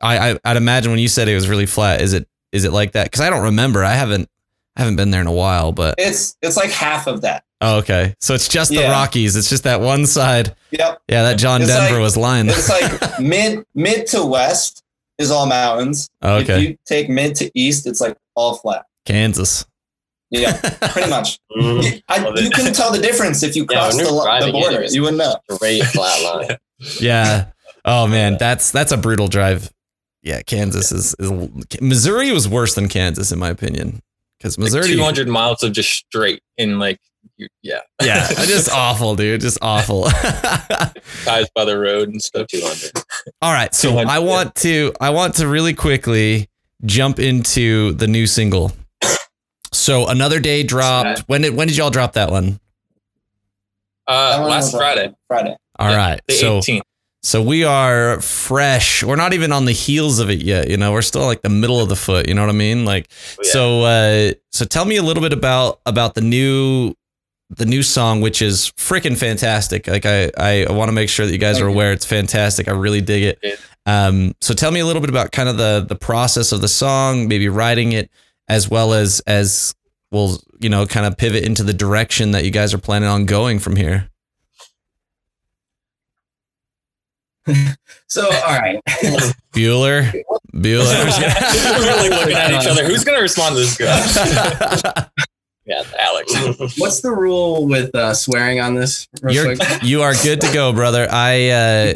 [0.00, 2.72] I, I I'd imagine when you said it was really flat, is it is it
[2.72, 3.04] like that?
[3.04, 3.84] Because I don't remember.
[3.84, 4.28] I haven't
[4.76, 7.44] I haven't been there in a while, but It's it's like half of that.
[7.62, 8.14] oh, okay.
[8.20, 8.90] So it's just the Yeah.
[8.92, 9.36] Rockies.
[9.36, 10.54] It's just that one side.
[10.70, 11.02] Yep.
[11.08, 12.46] Yeah, that John It's Denver like- was lying.
[12.48, 14.82] It's like mid mid to west
[15.18, 16.10] is all mountains.
[16.20, 18.84] Oh, If okay, you take mid to east, it's like all flat.
[19.06, 19.64] Kansas.
[20.30, 20.58] Yeah,
[20.92, 21.38] pretty much.
[21.56, 21.82] Mhm.
[21.82, 24.82] You, I, you couldn't tell the difference if you crossed when the, you're the border.
[24.82, 25.36] it You wouldn't know.
[25.50, 26.56] Straight flat line.
[27.00, 27.46] Yeah.
[27.84, 29.70] Oh man, that's that's a brutal drive.
[30.22, 31.30] Yeah, Kansas is, is
[31.80, 34.00] Missouri was worse than Kansas in my opinion
[34.38, 34.88] because Like Missouri.
[34.94, 36.98] 200 miles of just straight in like,
[37.62, 39.40] yeah, yeah, just awful, dude.
[39.40, 40.04] Just awful.
[41.24, 42.48] ties by the road and stuff.
[42.48, 42.92] 200.
[43.40, 46.48] All right, so 200, I want to I want to really quickly
[46.84, 48.72] jump into the new single.
[49.72, 51.20] So another day dropped.
[51.28, 52.60] When did when did y'all drop that one?
[54.08, 55.56] Uh, last Friday, Friday.
[55.78, 56.82] All Yeah, right, the so 18th.
[57.22, 59.02] so we are fresh.
[59.02, 60.68] We're not even on the heels of it yet.
[60.70, 62.28] You know, we're still like the middle of the foot.
[62.28, 62.84] You know what I mean?
[62.84, 63.08] Like
[63.42, 63.50] Yeah.
[63.52, 66.94] So uh so tell me a little bit about about the new
[67.50, 69.88] the new song which is freaking fantastic.
[69.88, 71.74] Like I I want to make sure that you guys Thank are you.
[71.74, 72.68] aware it's fantastic.
[72.68, 73.38] I really dig it.
[73.42, 73.56] Yeah.
[73.86, 76.68] Um so tell me a little bit about kind of the the process of the
[76.68, 78.08] song, maybe writing it
[78.48, 79.74] as well as as
[80.10, 83.26] we'll, you know, kind of pivot into the direction that you guys are planning on
[83.26, 84.08] going from here.
[88.08, 88.80] So, all right.
[89.52, 90.12] Bueller.
[90.12, 92.10] we were like Bueller.
[92.10, 92.84] looking at each other.
[92.84, 95.06] Who's gonna respond to this guy?
[95.64, 95.82] Yeah.
[95.98, 96.78] Alex.
[96.78, 99.08] What's the rule with uh, swearing on this?
[99.28, 99.82] You're quick?
[99.82, 101.08] you are good to go, brother.
[101.10, 101.94] I uh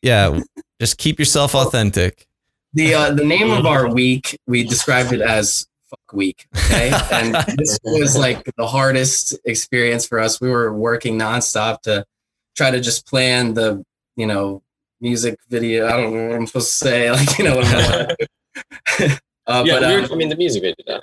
[0.00, 0.40] yeah,
[0.80, 2.26] just keep yourself authentic.
[2.72, 6.46] the uh, the name of our week we described it as fuck week.
[6.56, 10.40] Okay, and this was like the hardest experience for us.
[10.40, 12.04] We were working nonstop to
[12.56, 13.84] try to just plan the
[14.16, 14.62] you know
[15.00, 15.86] music video.
[15.86, 17.10] I don't know what I'm supposed to say.
[17.10, 18.16] Like you know what I'm.
[19.46, 21.00] uh, yeah, but, we um, I mean, the music video.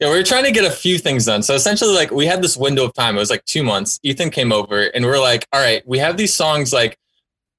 [0.00, 1.42] Yeah, we were trying to get a few things done.
[1.42, 3.16] So essentially, like we had this window of time.
[3.16, 3.98] It was like two months.
[4.02, 6.98] Ethan came over, and we are like, "All right, we have these songs like,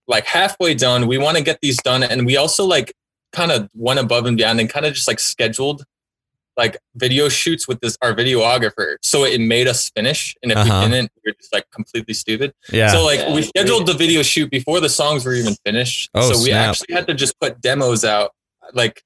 [0.08, 1.08] like halfway done.
[1.08, 2.94] We want to get these done, and we also like
[3.32, 5.84] kind of went above and beyond and kind of just like scheduled
[6.58, 10.36] like video shoots with this our videographer, so it made us finish.
[10.42, 10.82] And if Uh-huh.
[10.86, 12.54] we didn't, we were just like completely stupid.
[12.72, 12.90] Yeah.
[12.92, 16.10] So like we scheduled the video shoot before the songs were even finished.
[16.14, 16.70] Oh, so we snap.
[16.70, 18.32] actually had to just put demos out.
[18.74, 19.04] Like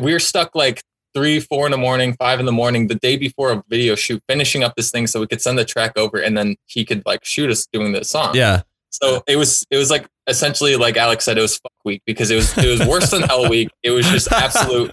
[0.00, 0.82] we were stuck like
[1.14, 4.22] three, four in the morning, five in the morning, the day before a video shoot,
[4.28, 7.02] finishing up this thing so we could send the track over and then he could
[7.06, 8.34] like shoot us doing the song.
[8.34, 8.62] yeah.
[8.90, 12.30] So it was it was like essentially like Alex said, it was fuck week because
[12.30, 13.68] it was it was worse than hell week.
[13.82, 14.92] It was just absolute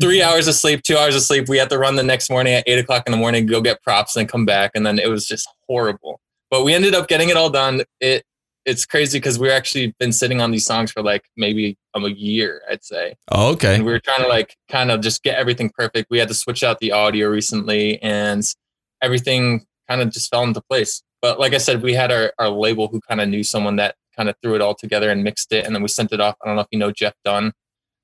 [0.00, 1.48] three hours of sleep, two hours of sleep.
[1.48, 3.82] We had to run the next morning at eight o'clock in the morning, go get
[3.82, 6.20] props, and come back, and then it was just horrible.
[6.50, 7.82] But we ended up getting it all done.
[8.00, 8.24] It
[8.64, 12.10] it's crazy because we're actually been sitting on these songs for like maybe um, a
[12.10, 13.76] year, I'd say, Oh, okay.
[13.76, 16.08] and we were trying to like kind of just get everything perfect.
[16.10, 18.44] We had to switch out the audio recently, and
[19.02, 21.02] everything kind of just fell into place.
[21.22, 23.94] But like I said, we had our, our label who kind of knew someone that
[24.16, 26.36] kind of threw it all together and mixed it, and then we sent it off.
[26.42, 27.52] I don't know if you know Jeff Dunn,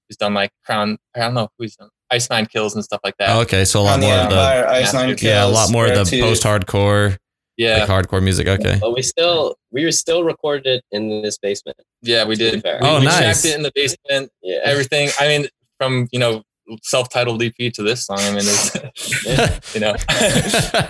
[0.08, 0.98] who's done like Crown.
[1.14, 3.30] I don't know who's done Ice Nine Kills and stuff like that.
[3.30, 3.64] Oh, okay.
[3.64, 5.48] So a lot On the more of the Empire, Ice yeah, Nine yeah, yeah, a
[5.48, 7.16] lot more of the post hardcore,
[7.56, 8.46] yeah, like hardcore music.
[8.46, 8.78] Okay.
[8.80, 11.76] But we still we were still recorded in this basement.
[12.02, 12.62] yeah, we did.
[12.62, 12.78] fair.
[12.80, 13.18] We, Oh, we nice.
[13.42, 14.30] shacked it in the basement.
[14.42, 14.58] Yeah.
[14.64, 15.10] Everything.
[15.18, 16.42] I mean, from you know
[16.82, 18.18] self-titled EP to this song.
[18.20, 19.94] I mean, it's, you know,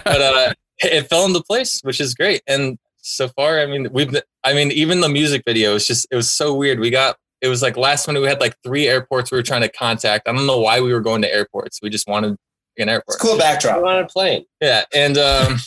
[0.05, 2.43] but uh, it fell into place, which is great.
[2.47, 6.17] And so far, I mean, we've, I mean, even the music video is just, it
[6.17, 6.79] was so weird.
[6.79, 9.61] We got, it was like last minute, we had like three airports we were trying
[9.63, 10.27] to contact.
[10.27, 11.81] I don't know why we were going to airports.
[11.83, 12.37] We just wanted
[12.79, 13.05] an airport.
[13.09, 13.79] It's a cool We backdrop.
[13.79, 14.45] were on a plane.
[14.61, 14.85] Yeah.
[14.95, 15.59] And um,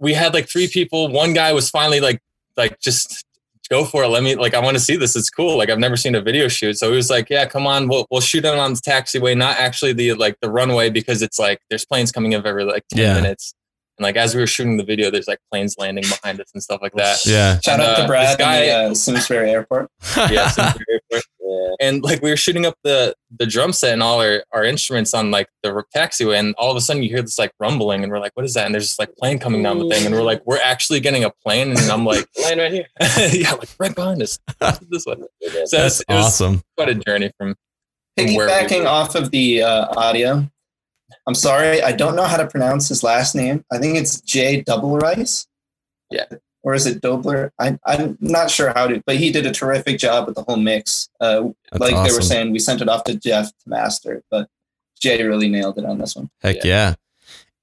[0.00, 1.08] we had like three people.
[1.08, 2.20] One guy was finally like,
[2.56, 3.24] like, just
[3.70, 4.08] go for it.
[4.08, 5.16] Let me, like, I want to see this.
[5.16, 5.56] It's cool.
[5.56, 6.74] Like, I've never seen a video shoot.
[6.76, 7.88] So he was like, yeah, come on.
[7.88, 11.38] We'll, we'll shoot it on the taxiway, not actually the, like, the runway because it's
[11.38, 13.14] like, there's planes coming up every like 10 Yeah.
[13.14, 13.54] minutes.
[13.98, 16.62] And like, as we were shooting the video, there's like planes landing behind us and
[16.62, 17.24] stuff like that.
[17.26, 17.60] yeah.
[17.60, 19.88] Shout And, out uh, to Brad this guy- in the uh, Simsbury Airport.
[20.30, 20.48] Yeah.
[20.48, 21.24] Simsbury Airport.
[21.44, 21.68] Yeah.
[21.80, 25.12] and like we were shooting up the the drum set and all our, our instruments
[25.12, 28.10] on like the taxiway and all of a sudden you hear this like rumbling and
[28.10, 30.14] we're like what is that and there's this like plane coming down the thing and
[30.14, 32.86] we're like we're actually getting a plane and i'm like Plane right here.
[33.32, 34.38] yeah like right behind us
[34.88, 35.24] this one
[35.66, 36.62] so That's it was awesome.
[36.76, 37.54] quite a journey from
[38.16, 40.48] From where we Piggybacking off of the uh, audio,
[41.26, 43.64] I'm sorry, I don't know how to pronounce his last name.
[43.70, 45.46] I think it's J Double Rice.
[46.10, 46.26] Yeah.
[46.64, 47.52] Or is it Dobler?
[47.58, 50.56] I, I'm not sure how to, but he did a terrific job with the whole
[50.56, 51.08] mix.
[51.20, 54.48] Uh, That's like they were saying, we sent it off to Jeff to master, but
[55.00, 56.30] Jay really nailed it on this one.
[56.40, 56.94] Heck yeah.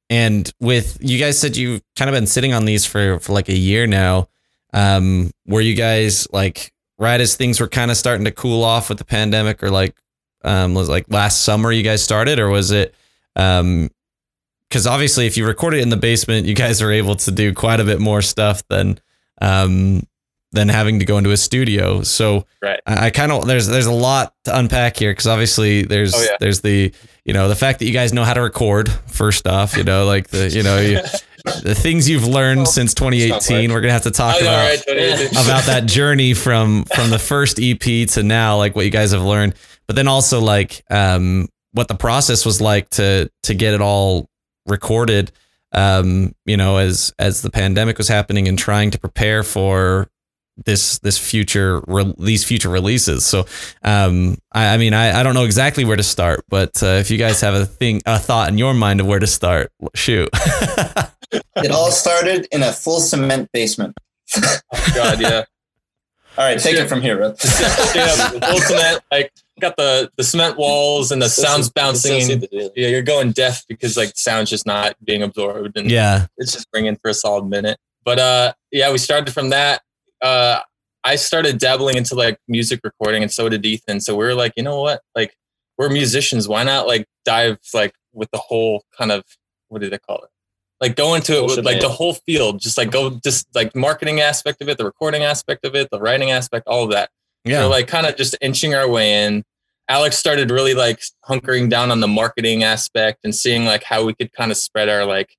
[0.10, 3.48] And with you guys said you've kind of been sitting on these for for like
[3.48, 4.28] a year now.
[4.74, 8.90] Um, were you guys like right as things were kind of starting to cool off
[8.90, 9.96] with the pandemic, or like
[10.44, 12.94] um was like last summer you guys started, or was it
[13.40, 13.90] um
[14.70, 17.54] because obviously if you record it in the basement, you guys are able to do
[17.56, 19.00] quite a bit more stuff than
[19.42, 20.04] um
[20.52, 22.02] than having to go into a studio.
[22.04, 22.80] So Right.
[22.86, 26.22] I, I kind of there's there's a lot to unpack here because obviously there's Oh,
[26.22, 26.38] yeah.
[26.40, 26.92] there's the
[27.26, 30.06] you know the fact that you guys know how to record first off you know
[30.06, 31.00] like the you know you,
[31.64, 35.64] the things you've learned since 2018 we're gonna have to talk Oh, about right, about
[35.66, 39.54] that journey from from the first EP to now, like what you guys have learned,
[39.88, 44.30] but then also like um what the process was like to to get it all
[44.66, 45.32] recorded.
[45.72, 50.10] Um, you know, as as the pandemic was happening and trying to prepare for
[50.66, 53.26] this this future re- these future releases.
[53.26, 53.46] So,
[53.84, 57.12] um, I, I mean, I, I don't know exactly where to start, but uh, if
[57.12, 60.30] you guys have a thing a thought in your mind of where to start, shoot.
[61.58, 63.96] It all started in a full cement basement.
[64.96, 65.44] god yeah
[66.38, 67.42] All right, take it from here, Ruth.
[67.42, 71.72] Straight up, full cement like got the the cement walls and the Still sounds see-
[71.76, 75.90] bouncing the yeah you're going deaf because like the sound's just not being absorbed and
[75.92, 77.78] yeah, it's just ringing for a solid minute.
[78.04, 79.82] But uh, yeah, we started from that.
[80.22, 80.60] Uh,
[81.04, 84.00] I started dabbling into like music recording, and so did Ethan.
[84.02, 85.02] So we were like, you know what?
[85.16, 85.36] Like,
[85.78, 86.48] we're musicians.
[86.48, 89.24] Why not like dive like with the whole kind of
[89.70, 90.30] what do they call it?
[90.82, 92.60] Like go into it with like the whole field.
[92.62, 96.00] Just like go just like marketing aspect of it, the recording aspect of it, the
[96.00, 97.10] writing aspect, all of that.
[97.46, 99.44] yeah, So like kind of just inching our way in.
[99.90, 104.14] Alex started really like hunkering down on the marketing aspect and seeing like how we
[104.14, 105.36] could kind of spread our like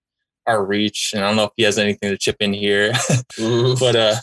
[0.46, 1.12] our reach.
[1.14, 2.92] And I don't know if he has anything to chip in here,
[3.38, 4.16] but uh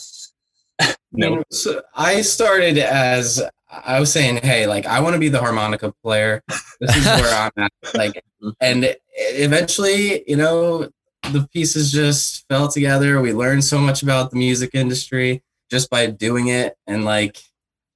[1.12, 1.44] no.
[1.50, 5.94] So I started as I was saying, hey, like I want to be the harmonica
[6.04, 6.44] player.
[6.80, 7.72] This is where I'm at.
[7.94, 8.22] Like,
[8.60, 10.90] and eventually, you know,
[11.32, 13.22] the pieces just fell together.
[13.22, 17.42] We learned so much about the music industry just by doing it, and like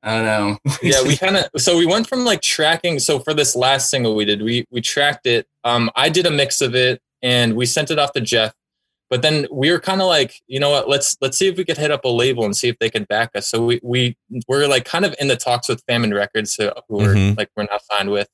[0.04, 0.58] I don't know.
[0.82, 3.00] yeah, we kind of so we went from like tracking.
[3.00, 5.48] So for this last single we did, we we tracked it.
[5.64, 8.54] Um, I did a mix of it and we sent it off to Jeff.
[9.12, 10.88] But then we were kind of like, you know what?
[10.88, 13.08] Let's let's see if we could hit up a label and see if they could
[13.10, 13.48] back us.
[13.48, 14.16] So we we
[14.48, 17.38] we're like kind of in the talks with Famine Records, uh, who we're Mhm.
[17.38, 18.28] like we're not signed with.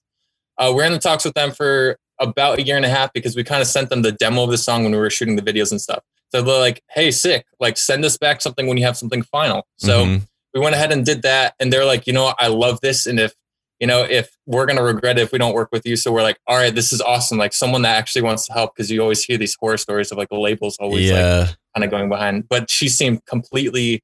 [0.57, 3.35] Uh, we're in the talks with them for about a year and a half because
[3.35, 5.41] we kind of sent them the demo of the song when we were shooting the
[5.41, 6.03] videos and stuff.
[6.31, 7.45] So they're like, "Hey, sick!
[7.59, 10.21] Like, send us back something when you have something final." So Mhm.
[10.57, 13.19] We went ahead and did that and they're like you know i love this and
[13.19, 13.33] if
[13.79, 16.11] you know if we're going to regret it if we don't work with you so
[16.11, 18.89] we're like all right this is awesome like someone that actually wants to help because
[18.89, 21.47] you always hear these horror stories of like the labels always like yeah.
[21.75, 24.01] kind of going behind but she seemed completely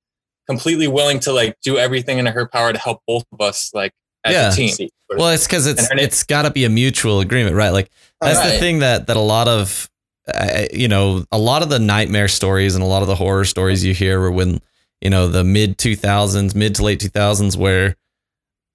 [0.47, 3.91] completely willing to like do everything in her power to help both of us like
[4.25, 4.51] as Yeah.
[4.51, 7.69] a team Well, it's because it's name- it's got to be a mutual agreement, right?
[7.71, 7.89] Like
[8.21, 9.89] that's the thing that that a lot of
[10.33, 13.43] uh, you know a lot of the nightmare stories and a lot of the horror
[13.43, 14.59] stories you hear were when
[15.03, 17.95] you know the mid 2000s mid to late 2000s where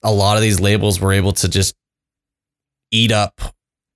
[0.05, 1.75] a lot of these labels were able to just
[2.93, 3.41] eat up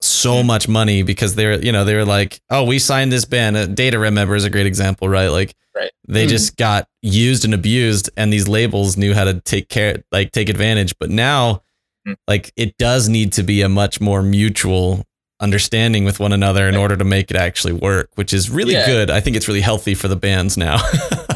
[0.00, 3.56] so much money because they're you know they were like oh we signed this band
[3.56, 5.90] uh, data remember is a great example right like Right.
[6.06, 6.28] they Hmm.
[6.30, 10.50] just got used and abused and these labels knew how to take care like take
[10.50, 11.62] advantage but now
[12.06, 12.14] Hmm.
[12.28, 15.06] like it does need to be a much more mutual
[15.40, 16.80] understanding with one another in Right.
[16.82, 18.86] order to make it actually work which is really Yeah.
[18.86, 20.76] good i think it's really healthy for the bands now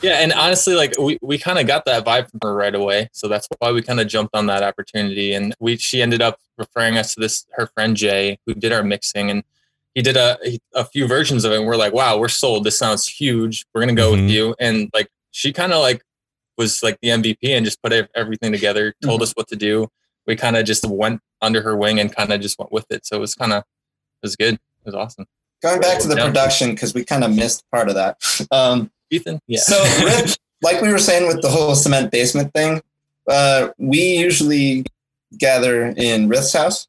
[0.00, 3.08] Yeah, and honestly, like we, we kind of got that vibe from her right away,
[3.12, 5.32] so that's why we kind of jumped on that opportunity.
[5.34, 8.82] And we she ended up referring us to this her friend Jay, who did our
[8.84, 9.42] mixing, and
[9.94, 10.38] he did a
[10.74, 11.56] a few versions of it.
[11.58, 12.62] And we're like, wow, we're sold.
[12.64, 13.66] This sounds huge.
[13.74, 14.22] We're gonna go Mhm.
[14.22, 14.54] with you.
[14.60, 16.02] And like she kind of like
[16.56, 19.88] was like the MVP and just put everything together, told us what to do.
[20.26, 23.04] We kind of just went under her wing and kind of just went with it.
[23.06, 23.64] So it was kind of it
[24.22, 24.54] was good.
[24.54, 25.26] It was awesome.
[25.60, 28.18] Going back to the production because we kind of missed part of that.
[28.52, 29.60] Um, Ethan, yeah.
[29.60, 30.30] So, Rip,
[30.62, 32.80] like we were saying with the whole cement basement thing,
[33.28, 34.84] uh, we usually
[35.38, 36.86] gather in Rith's house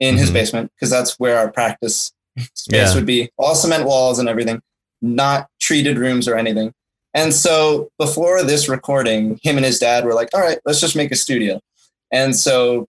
[0.00, 0.34] in his Mhm.
[0.34, 2.12] basement because that's where our practice
[2.54, 2.94] space Yeah.
[2.94, 3.30] would be.
[3.38, 4.60] All cement walls and everything,
[5.02, 6.72] not treated rooms or anything.
[7.14, 10.96] And so before this recording, him and his dad were like, all right, let's just
[10.96, 11.60] make a studio.
[12.12, 12.86] And so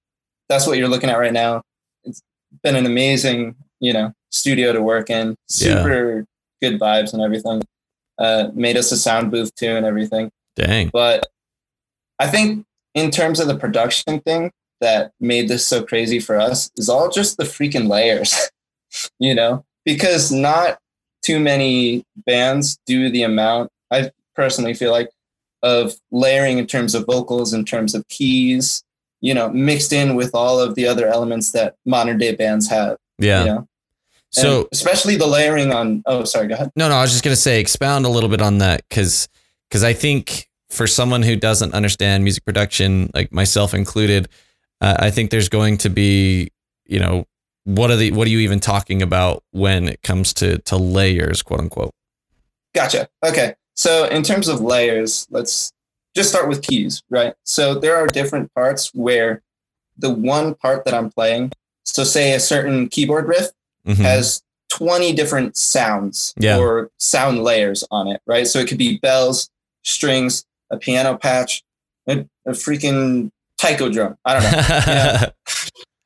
[0.49, 1.61] that's what you're looking at right now.
[2.03, 2.21] It's
[2.63, 5.29] been an amazing, you know, studio to work in.
[5.29, 5.81] Yeah.
[5.83, 6.25] Super
[6.61, 7.63] good vibes and everything.
[8.19, 10.31] Uh, made us a sound booth too and everything.
[10.55, 11.27] dang But
[12.19, 14.51] I think in terms of the production thing
[14.81, 18.49] that made this so crazy for us is all just the freaking layers,
[19.19, 20.79] you know, because not
[21.23, 25.09] too many bands do the amount I personally feel like
[25.63, 28.83] of layering in terms of vocals, in terms of keys,
[29.21, 32.97] you know, mixed in with all of the other elements that modern day bands have.
[33.19, 33.67] yeah You know?
[34.35, 36.71] And so especially the layering on oh sorry, go ahead.
[36.75, 39.27] No, no, I was just gonna say expound a little bit on that because
[39.69, 44.27] because I think for someone who doesn't understand music production, like myself included,
[44.81, 46.51] uh, I think there's going to be
[46.85, 47.25] you know
[47.63, 51.41] what are the what are you even talking about when it comes to to layers,
[51.41, 51.93] quote unquote.
[52.73, 53.09] Gotcha.
[53.25, 53.55] Okay.
[53.75, 55.71] So in terms of layers, let's
[56.15, 57.33] just start with keys, right?
[57.43, 59.43] So there are different parts where
[59.97, 61.51] the one part that I'm playing,
[61.83, 63.49] so say a certain keyboard riff
[63.87, 63.95] Mhm.
[63.97, 66.57] has 20 different sounds Yeah.
[66.57, 68.45] or sound layers on it, right?
[68.47, 69.49] So it could be bells,
[69.83, 71.63] strings, a piano patch,
[72.07, 74.17] a, a freaking taiko drum.
[74.25, 74.49] I don't know.
[74.93, 75.29] Yeah.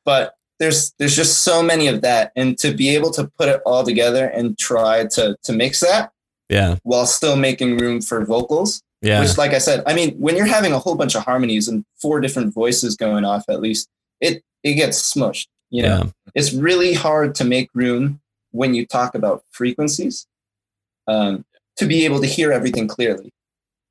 [0.04, 3.60] but there's there's just so many of that and to be able to put it
[3.66, 6.12] all together and try to to mix that
[6.48, 8.82] yeah, while still making room for vocals.
[9.00, 11.66] yeah, Which, like I said, I mean, when you're having a whole bunch of harmonies
[11.66, 13.88] and four different voices going off, at least
[14.20, 15.46] it it gets smushed.
[15.72, 20.26] You know, yeah, it's really hard to make room when you talk about frequencies
[21.08, 21.44] um,
[21.76, 23.32] to be able to hear everything clearly.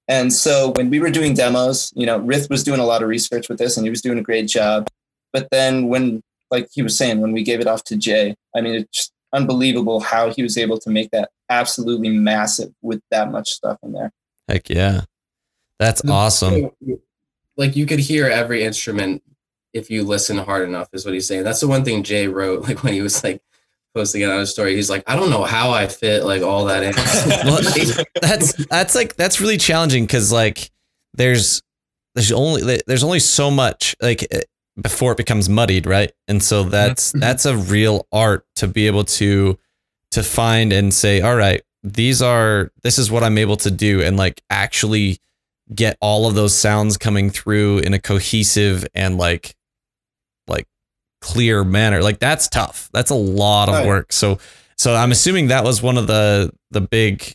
[0.08, 3.10] And so when we were doing demos, you know, Rith was doing a lot of
[3.10, 4.90] research with this and he was doing a great job.
[5.34, 8.62] But then when, like he was saying, when we gave it off to Jay, I
[8.62, 13.32] mean, it's just unbelievable how he was able to make that absolutely massive with that
[13.32, 14.12] much stuff in there.
[14.48, 15.02] heck yeah,
[15.80, 16.70] that's awesome.
[17.58, 19.24] Like you could hear every instrument
[19.74, 21.44] if you listen hard enough, is what he's saying.
[21.44, 23.42] That's the one thing Jay wrote, like when he was like
[23.94, 24.76] posting it on his story.
[24.76, 26.94] He's like, I don't know how I fit like all that in.
[27.46, 27.62] Well,
[28.22, 30.72] that's that's like that's really challenging because like
[31.14, 31.62] there's
[32.16, 34.42] there's only there's only so much like eh,
[34.82, 39.04] before it becomes muddied right and so that's that's a real art to be able
[39.04, 39.58] to
[40.12, 44.02] to find and say all right these are this is what i'm able to do
[44.02, 45.20] and like actually
[45.74, 49.56] get all of those sounds coming through in a cohesive and like like
[51.22, 54.40] clear manner like that's tough that's a lot of work so
[54.78, 57.34] so i'm assuming that was one of the the big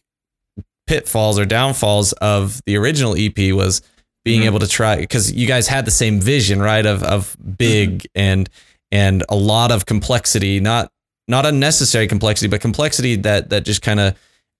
[0.87, 3.83] pitfalls or downfalls of the original ep was
[4.25, 4.47] being Mhm.
[4.47, 6.85] able to try because you guys had the same vision, right?
[6.85, 8.49] Of of big and
[8.91, 10.91] and a lot of complexity, not
[11.29, 14.15] not unnecessary complexity, but complexity that that just kind of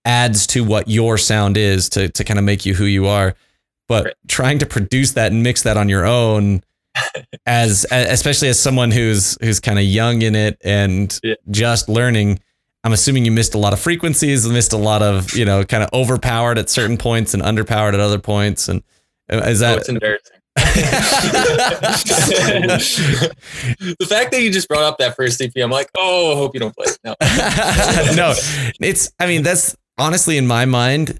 [0.05, 3.35] adds to what your sound is to to kind of make you who you are.
[3.89, 4.13] But Right.
[4.29, 6.61] trying to produce that and mix that on your own
[7.45, 11.35] as especially as someone who's who's kind of young in it and Yeah.
[11.51, 12.39] just learning
[12.83, 15.83] i'm assuming you missed a lot of frequencies missed a lot of you know kind
[15.83, 18.83] of overpowered at certain points and underpowered at other points and
[19.31, 20.33] uh, is Oh, that it's embarrassing.
[23.99, 26.53] the fact that you just brought up that first EP, I'm like, oh, I hope
[26.53, 26.85] you don't play.
[26.87, 26.97] it.
[27.03, 27.15] No.
[28.15, 28.33] no,
[28.81, 29.11] it's.
[29.19, 31.19] I mean, that's honestly in my mind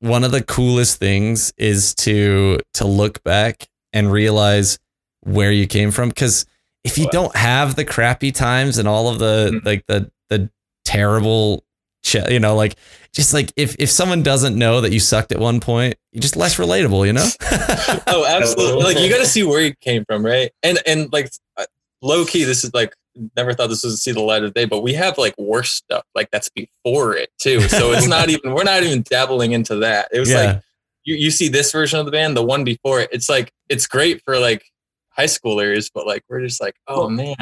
[0.00, 4.78] one of the coolest things is to to look back and realize
[5.22, 6.08] where you came from.
[6.10, 6.46] Because
[6.84, 9.64] if you don't have the crappy times and all of the Mhm.
[9.66, 10.50] like the the
[10.84, 11.64] terrible,
[12.04, 12.76] ch- you know, like
[13.12, 16.36] just like if if someone doesn't know that you sucked at one point, you're just
[16.36, 17.06] less relatable.
[17.06, 17.28] You know.
[18.06, 18.84] oh, absolutely.
[18.84, 20.50] Like you got to see where you came from, right?
[20.62, 21.64] And and like uh,
[22.02, 22.94] low key, this is like
[23.36, 26.04] never thought this would see the light of day, but we have like worse stuff
[26.14, 27.60] like that's before it too.
[27.62, 30.08] So it's not even we're not even dabbling into that.
[30.12, 30.44] It was Yeah.
[30.44, 30.62] like
[31.04, 33.08] you you see this version of the band, the one before it.
[33.12, 34.64] It's like it's great for like
[35.18, 37.34] high schoolers, but like we're just like, oh man,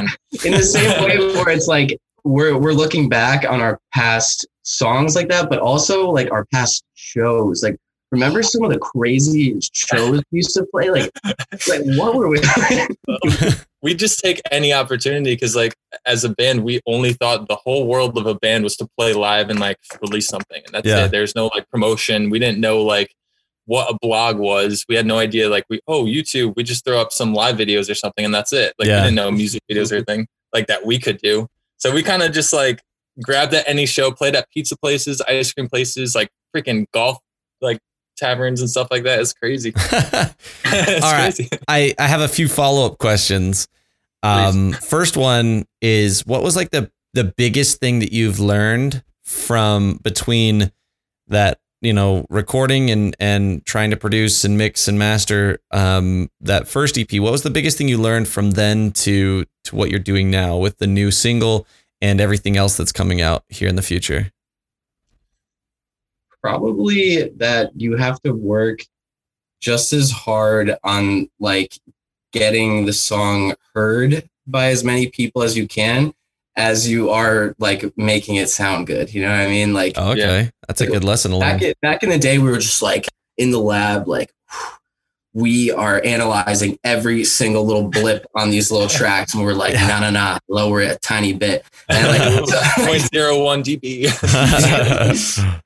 [0.45, 5.15] in the same way where it's like we're we're looking back on our past songs
[5.15, 7.63] like that, but also like our past shows.
[7.63, 7.77] Like
[8.11, 10.91] remember some of the crazy shows we used to play?
[10.91, 11.11] Like
[11.69, 12.41] like what were we
[13.83, 15.75] we just take any opportunity because like
[16.07, 19.13] as a band we only thought the whole world of a band was to play
[19.13, 21.05] live and like release something and that's Yeah.
[21.05, 23.13] it there's no like promotion we didn't know like
[23.67, 27.01] what a blog was we had no idea like we oh youtube we just throw
[27.01, 28.99] up some live videos or something and that's it like Yeah.
[29.01, 31.47] we didn't know music videos or anything like that we could do
[31.77, 32.81] so we kind of just like
[33.23, 37.19] grabbed at any show played at pizza places ice cream places like freaking golf
[37.61, 37.79] like
[38.17, 41.35] taverns and stuff like that it's crazy it's All right.
[41.35, 43.69] crazy I, I have a few follow up questions.
[44.23, 50.01] Um, first one is what was like the the biggest thing that you've learned from
[50.03, 50.73] between
[51.29, 56.69] that you know recording and and trying to produce and mix and master um, that
[56.69, 57.13] first EP?
[57.21, 60.57] What was the biggest thing you learned from then to to what you're doing now
[60.57, 61.67] with the new single
[62.01, 64.31] and everything else that's coming out here in the future?
[66.47, 68.79] probably that you have to work
[69.61, 71.77] just as hard on like
[72.33, 76.15] getting the song heard by as many people as you can
[76.57, 79.13] as you are like making it sound good.
[79.13, 79.75] You know what I mean?
[79.75, 81.53] Like Oh, okay, that's a good lesson to learn.
[81.59, 84.33] back, in, back in the day, we were just like in the lab, like
[85.35, 90.01] we are analyzing every single little blip on these little tracks, and we're like, no,
[90.01, 91.65] no, no, lower it a tiny bit.
[91.89, 94.09] And, like, Point zero one dB.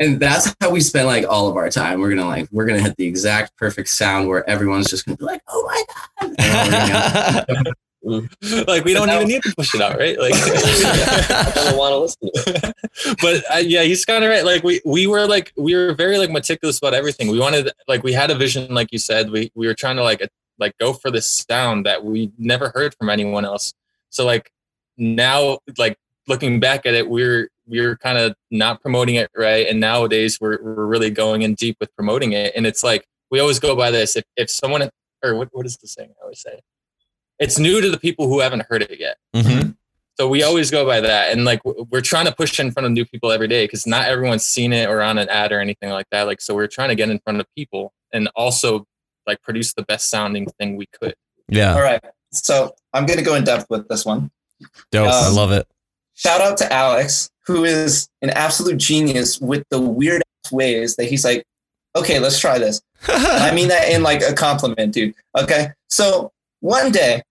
[0.01, 1.99] and that's how we spend like all of our time.
[2.01, 5.25] We're gonna like we're gonna hit the exact perfect sound where everyone's just gonna be
[5.25, 5.85] like, oh
[6.21, 7.73] my god.
[8.03, 10.19] And then we're gonna- like we don't even need to push it out, right?
[10.19, 12.75] Like, I don't want to listen to
[13.23, 14.45] but uh, yeah, he's kind of right.
[14.45, 17.29] Like we we were like we were very like meticulous about everything.
[17.29, 19.31] We wanted like we had a vision, like you said.
[19.31, 20.27] We we were trying to like
[20.59, 23.75] like go for this sound that we never heard from anyone else.
[24.11, 24.51] So like
[24.97, 25.97] now, like
[26.27, 30.63] looking back at it, we're we're kind of not promoting it right, and nowadays we're
[30.63, 32.53] we're really going in deep with promoting it.
[32.57, 34.89] And it's like we always go by this: if if someone
[35.23, 36.61] or what what is the saying I always say?
[37.41, 39.17] It's new to the people who haven't heard it yet.
[39.35, 39.77] Mhm.
[40.19, 42.93] So we always go by that, and like we're trying to push in front of
[42.93, 45.89] new people every day because not everyone's seen it or on an ad or anything
[45.91, 46.25] like that.
[46.25, 48.87] Like so, we're trying to get in front of people and also
[49.27, 51.15] like produce the best sounding thing we could.
[51.49, 52.03] Yeah, All right.
[52.33, 54.31] So I'm going to go in depth with this one.
[54.93, 55.09] dope.
[55.09, 55.67] I Um, love it.
[56.15, 60.23] Shout out to Alex, who is an absolute genius with the weird
[60.53, 61.45] ways that he's like,
[61.97, 62.83] okay, let's try this.
[63.09, 65.15] I mean that in like a compliment, dude.
[65.39, 65.69] Okay.
[65.89, 66.31] So
[66.61, 67.23] one day,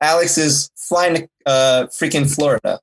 [0.00, 2.78] Alex is flying to uh, freaking Florida.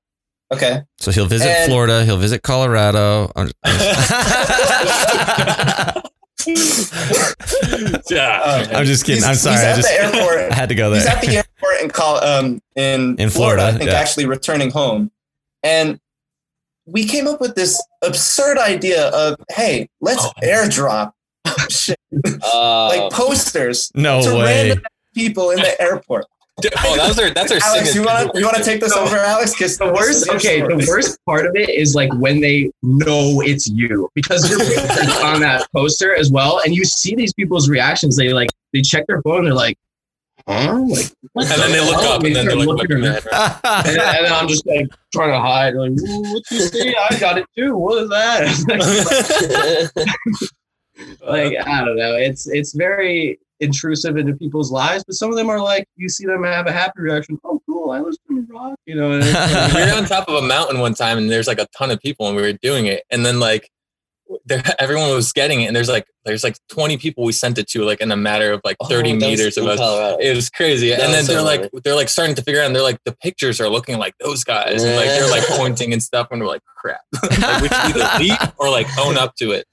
[0.52, 0.82] Okay.
[0.98, 2.04] So he'll visit And- Florida.
[2.06, 3.32] He'll visit Colorado.
[3.36, 3.50] I'm-
[8.10, 9.24] yeah, Uh, I'm just kidding.
[9.24, 9.56] He's- I'm sorry.
[9.56, 10.40] He's I just the airport.
[10.52, 11.16] I had to go He's there.
[11.16, 13.96] at the airport in call um in, In Florida, Florida, I think yeah.
[13.98, 15.12] actually returning home.
[15.64, 16.00] And
[16.86, 20.32] we came up with this absurd idea of hey, let's Oh.
[20.44, 21.14] airdrop
[21.70, 21.98] shit,
[22.54, 24.68] Uh, like posters No to way.
[24.70, 24.84] random
[25.16, 26.26] people in the airport.
[26.62, 28.80] Dude, oh, that was our that's our Alex, you want to you want to take
[28.80, 29.54] this over, Alex?
[29.54, 33.68] Because the worst okay, the worst part of it is like when they know it's
[33.68, 34.60] you because you're
[35.26, 38.16] on that poster as well, and you see these people's reactions.
[38.16, 39.80] They like they check their phone, they're like,
[40.48, 40.80] huh?
[40.88, 43.34] Like, what and then they look up and then they're like, looking looking at it,
[43.34, 46.96] and, and then I'm just like trying to hide, like, "Ooh, what you see?
[46.96, 47.76] I got it too.
[47.76, 49.92] What is that?
[51.28, 52.16] like I don't know.
[52.16, 56.26] It's it's very intrusive into people's lives, but some of them are like you see
[56.26, 57.40] them have a happy reaction.
[57.44, 57.92] Oh, cool!
[57.92, 59.12] I listen to rock, you know.
[59.12, 59.24] and
[59.76, 62.00] we were on top of a mountain one time and there's like a ton of
[62.00, 63.70] people and we were doing it and then like
[64.46, 67.68] there, everyone was getting it and there's like there's like 20 people we sent it
[67.68, 70.18] to like in a matter of like 30 Oh, meters of us Colorado.
[70.20, 72.66] it was crazy That and then so they're like they're like starting to figure out
[72.68, 75.92] and they're like the pictures are looking like those guys and like they're like pointing
[75.94, 79.36] and stuff and we're like crap like, we should either leave or like own up
[79.36, 79.66] to it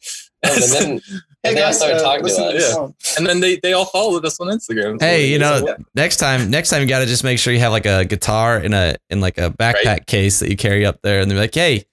[0.43, 1.01] Oh, and then,
[1.45, 2.53] and then I started uh, talking to us.
[2.53, 2.89] this Yeah.
[3.19, 6.19] and then they they all followed us on instagram So Hey, you know, like, next
[6.19, 8.73] time, next time you got to just make sure you have like a guitar in
[8.75, 11.85] a in like a backpack case that you carry up there, and they're like, "Hey,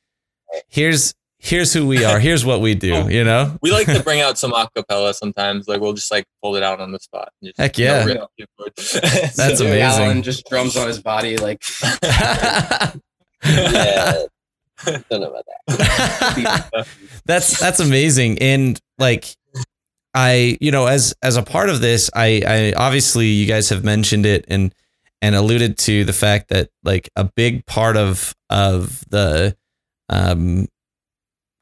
[0.67, 2.19] here's here's who we are.
[2.19, 3.55] Here's what we do." You know?
[3.61, 6.81] we like to bring out some acapella sometimes like we'll just like pull it out
[6.81, 8.45] on the spot and just, Heck you know, yeah.
[8.75, 9.81] That's Joey amazing.
[9.81, 11.61] Allen just drums on his body like
[13.45, 14.23] Yeah.
[14.85, 16.87] Don't know about that.
[17.25, 19.35] that's that's amazing and like
[20.13, 23.83] i you know as as a part of this i i obviously you guys have
[23.83, 24.73] mentioned it and
[25.21, 29.55] and alluded to the fact that like a big part of of the
[30.09, 30.67] um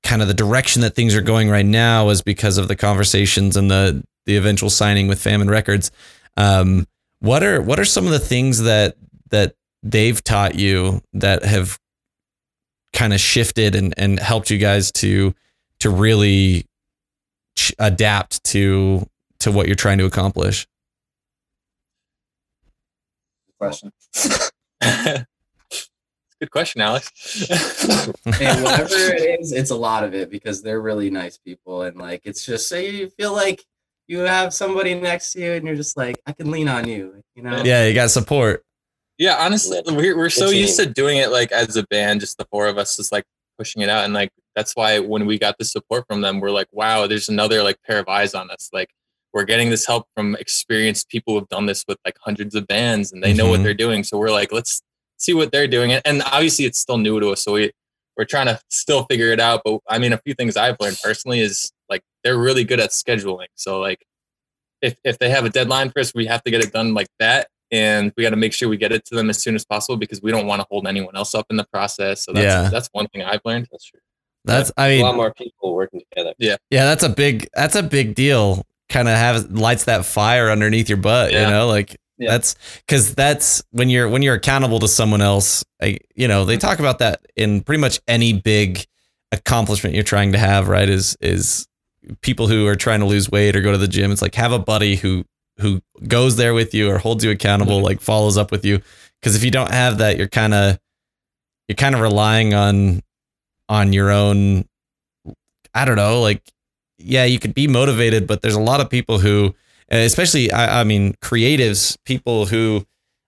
[0.04, 3.58] kind of the direction that things are going right now is because of the conversations
[3.58, 5.90] and the the eventual signing with Famined Records
[6.38, 6.86] um
[7.20, 8.98] what are what are some of the things that
[9.32, 11.80] that they've taught you that have
[12.96, 15.36] kind of shifted and and helped you guys to
[15.80, 16.66] to really
[17.56, 19.06] ch- adapt to
[19.40, 20.66] to what you're trying to accomplish
[23.48, 23.92] Good Question.
[26.42, 27.50] Good question, Alex.
[28.26, 31.98] and whatever it is, it's a lot of it because they're really nice people, and
[31.98, 33.64] like it's just so you feel like
[34.08, 37.24] you have somebody next to you, and you're just like, I can lean on you,
[37.36, 37.64] you know.
[37.64, 38.66] yeah you got support
[39.18, 42.38] yeah, honestly, we're we're so It's used to doing it like as a band, just
[42.38, 43.24] the four of us, just like
[43.58, 46.52] pushing it out, and like that's why when we got the support from them, we're
[46.52, 48.70] like, wow, there's another like pair of eyes on us.
[48.74, 48.90] Like
[49.34, 53.12] we're getting this help from experienced people who've done this with like hundreds of bands,
[53.12, 53.64] and they know what Mhm.
[53.64, 54.04] they're doing.
[54.04, 54.82] So we're like, let's
[55.18, 57.72] see what they're doing, and, and obviously it's still new to us, so we
[58.18, 59.62] we're trying to still figure it out.
[59.66, 62.92] But I mean, a few things I've learned personally is like they're really good at
[62.92, 63.48] scheduling.
[63.56, 64.06] So like
[64.82, 67.08] if if they have a deadline for us, we have to get it done like
[67.20, 67.48] that.
[67.76, 69.98] And we got to make sure we get it to them as soon as possible
[69.98, 72.24] because we don't want to hold anyone else up in the process.
[72.24, 72.70] So that's Yeah.
[72.70, 73.68] that's one thing I've learned.
[73.72, 74.00] That's true.
[74.46, 76.34] that's i A lot more people working together.
[76.38, 80.52] yeah Yeah, that's a big that's a big deal kind of have lights that fire
[80.52, 82.32] underneath your butt you know like Yeah.
[82.34, 82.56] that's
[82.86, 86.68] because that's when you're when you're accountable to someone else I, you know they mm-hmm.
[86.68, 88.86] talk about that in pretty much any big
[89.32, 91.68] accomplishment you're trying to have right is is
[92.22, 94.52] people who are trying to lose weight or go to the gym it's like have
[94.52, 95.26] a buddy who
[95.60, 98.82] who goes there with you or holds you accountable like follows up with you.
[99.22, 100.80] Because if you don't have that you're kind of
[101.68, 103.02] you're kind of relying on
[103.70, 104.66] on your own
[105.74, 106.42] i don't know like
[107.00, 109.56] yeah you could be motivated but there's a lot of people who
[109.90, 112.86] especially I, I mean creatives people who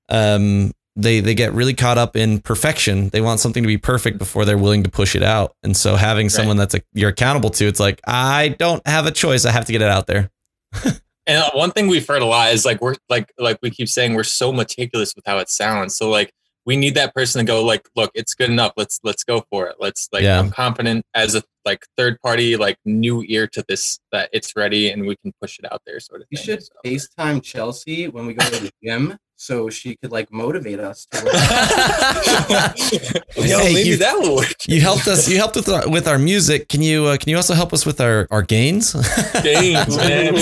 [0.09, 3.09] um they they get really caught up in perfection.
[3.09, 5.55] They want something to be perfect before they're willing to push it out.
[5.61, 9.11] And so having someone that's a, you're accountable to it's like i don't have a
[9.11, 9.45] choice.
[9.45, 10.31] I have to get it out there
[11.27, 13.89] And uh, one thing we've heard a lot is like we're like like we keep
[13.89, 15.95] saying we're so meticulous with how it sounds.
[15.97, 16.31] So like
[16.65, 18.73] we need that person to go like, look, it's good enough.
[18.77, 19.75] Let's let's go for it.
[19.79, 20.39] Let's like Yeah.
[20.39, 24.89] I'm confident as a like third party like new ear to this that it's ready
[24.89, 26.45] and we can push it out there sort of You thing.
[26.45, 30.79] should So- FaceTime Chelsea when we go to the gym so she could like motivate
[30.79, 31.33] us to work.
[33.37, 34.51] Yo, Hey, maybe you- that will work.
[34.67, 37.35] you helped us you helped with our, with our music can you uh, can you
[37.37, 38.93] also help us with our our gains
[39.43, 40.33] Gains, man.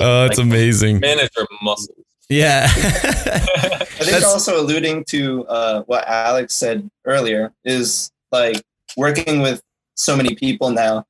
[0.00, 1.96] oh it's amazing Manage your muscles.
[2.28, 2.70] yeah I
[4.04, 8.62] think That's- also alluding to uh, what Alex said earlier is like
[8.96, 9.62] working with
[9.94, 11.04] so many people now.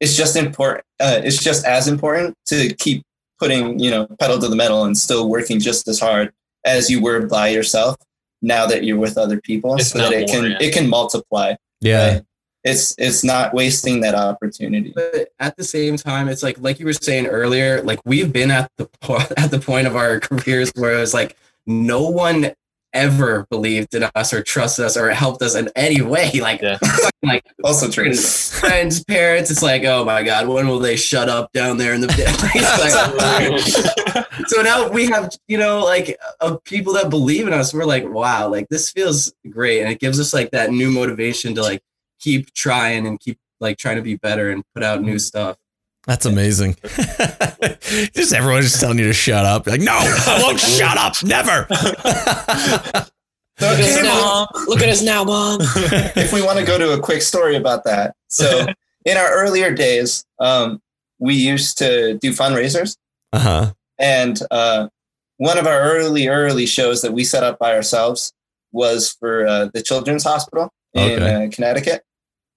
[0.00, 0.84] It's just important.
[1.00, 3.02] Uh, it's just as important to keep
[3.38, 6.32] putting you know pedal to the metal and still working just as hard
[6.64, 7.96] as you were by yourself.
[8.40, 11.54] Now that you're with other people, It's so that it can it can multiply.
[11.80, 12.22] yeah right?
[12.64, 14.92] It's it's not wasting that opportunity.
[14.94, 18.50] but at the same time, it's like like you were saying earlier, like we've been
[18.50, 21.36] at the po- at the point of our careers where it was like
[21.66, 22.52] no one
[22.92, 26.30] ever believed in us or trusted us or helped us in any way.
[26.40, 26.78] Like Yeah.
[27.22, 28.14] like Also true.
[28.14, 32.00] friends, parents, it's like, oh my god, when will they shut up down there in
[32.00, 32.08] the
[32.54, 37.74] It's like- so now we have you know like uh, people that believe in us
[37.74, 41.54] we're like wow like this feels great and it gives us like that new motivation
[41.54, 41.82] to like
[42.20, 45.56] keep trying and keep like trying to be better and put out new stuff
[46.06, 46.76] That's amazing.
[48.14, 49.66] just everyone just telling you to shut up.
[49.66, 51.14] Like, no, I won't shut up.
[51.22, 51.66] Never.
[53.60, 54.46] So, Look at us okay, now.
[54.68, 55.58] Look at us now, mom.
[56.16, 58.14] if we want to go to a quick story about that.
[58.28, 58.66] So
[59.04, 60.80] in our earlier days, um,
[61.18, 62.96] we used to do fundraisers,
[63.32, 63.72] Uh huh.
[63.98, 64.88] and uh,
[65.38, 68.32] one of our early early shows that we set up by ourselves
[68.70, 71.46] was for uh, the Children's Hospital in Okay.
[71.46, 72.02] uh, Connecticut.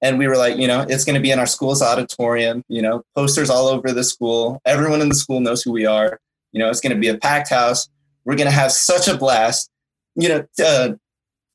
[0.02, 2.64] And we were like, you know, it's going to be in our school's auditorium.
[2.68, 4.62] You know, posters all over the school.
[4.66, 6.20] Everyone in the school knows who we are.
[6.52, 7.88] You know, it's going to be a packed house.
[8.26, 9.70] We're going to have such a blast.
[10.16, 10.94] You know, uh,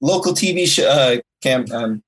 [0.01, 2.03] local TV sh- uh, cam- um,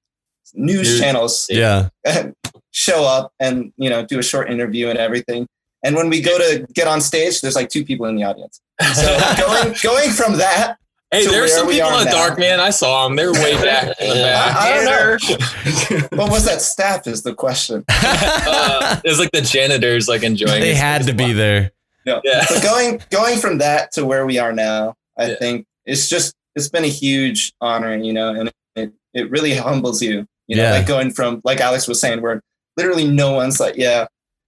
[0.54, 1.00] news News.
[1.00, 1.88] channels Yeah.
[2.70, 5.46] show up and you know do a short interview and everything.
[5.84, 8.60] And when we go to get on stage, there's like two people in the audience.
[8.94, 10.76] So going going from that,
[11.10, 12.10] hey, to there's where some we people in the now.
[12.28, 12.60] dark, man.
[12.60, 13.16] I saw them.
[13.16, 14.56] They're way back in the back.
[14.56, 16.16] I, I don't know.
[16.16, 17.06] what was that staff?
[17.06, 17.84] Is the question.
[18.50, 20.60] Uh, it's like the janitors like enjoying.
[20.60, 21.70] they had to be there.
[22.06, 22.20] No.
[22.24, 22.44] Yeah.
[22.48, 25.34] But going going from that to where we are now, I Yeah.
[25.38, 30.00] think it's just it's been a huge honor, you know, and it, it really humbles
[30.02, 30.26] you.
[30.46, 30.70] You know, Yeah.
[30.72, 32.40] like going from like Alex was saying, where
[32.76, 34.06] literally no one's like, yeah.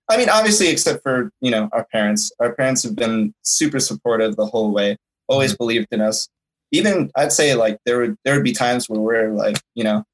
[0.08, 2.32] I mean, obviously, except for you know our parents.
[2.40, 4.96] Our parents have been super supportive the whole way.
[5.28, 6.28] Always believed in us.
[6.72, 10.04] Even I'd say like there would there would be times where we're like you know,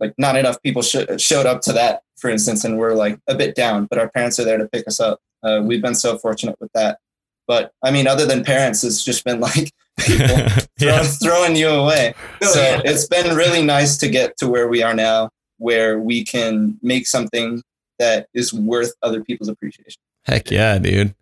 [0.00, 3.34] like not enough people sh- showed up to that, for instance, and we're like a
[3.34, 3.86] bit down.
[3.86, 5.20] But our parents are there to pick us up.
[5.42, 6.98] Uh, we've been so fortunate with that.
[7.46, 10.26] But I mean, other than parents, it's just been like people
[10.78, 11.02] throwing, yeah.
[11.02, 12.14] throwing you away.
[12.42, 12.82] So yeah.
[12.84, 17.06] it's been really nice to get to where we are now, where we can make
[17.06, 17.62] something
[17.98, 20.00] that is worth other people's appreciation.
[20.24, 21.14] Heck yeah, dude.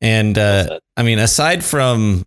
[0.00, 2.24] And uh, I mean, aside from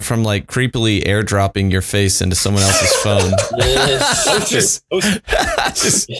[0.00, 3.32] from like creepily airdropping your face into someone else's phone,
[4.48, 4.84] just,
[5.74, 6.10] just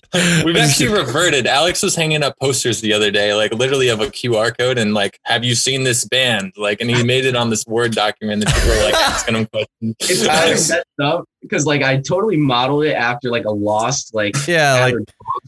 [0.44, 1.46] We've actually reverted.
[1.46, 4.94] Alex was hanging up posters the other day, like literally of a QR code and
[4.94, 6.52] like, have you seen this band?
[6.56, 9.46] Like, and he made it on this Word document and people were like asking him
[9.46, 9.96] questions.
[10.00, 10.72] It's kind of messed
[11.02, 14.94] up because like I totally modeled it after like a lost like yeah, like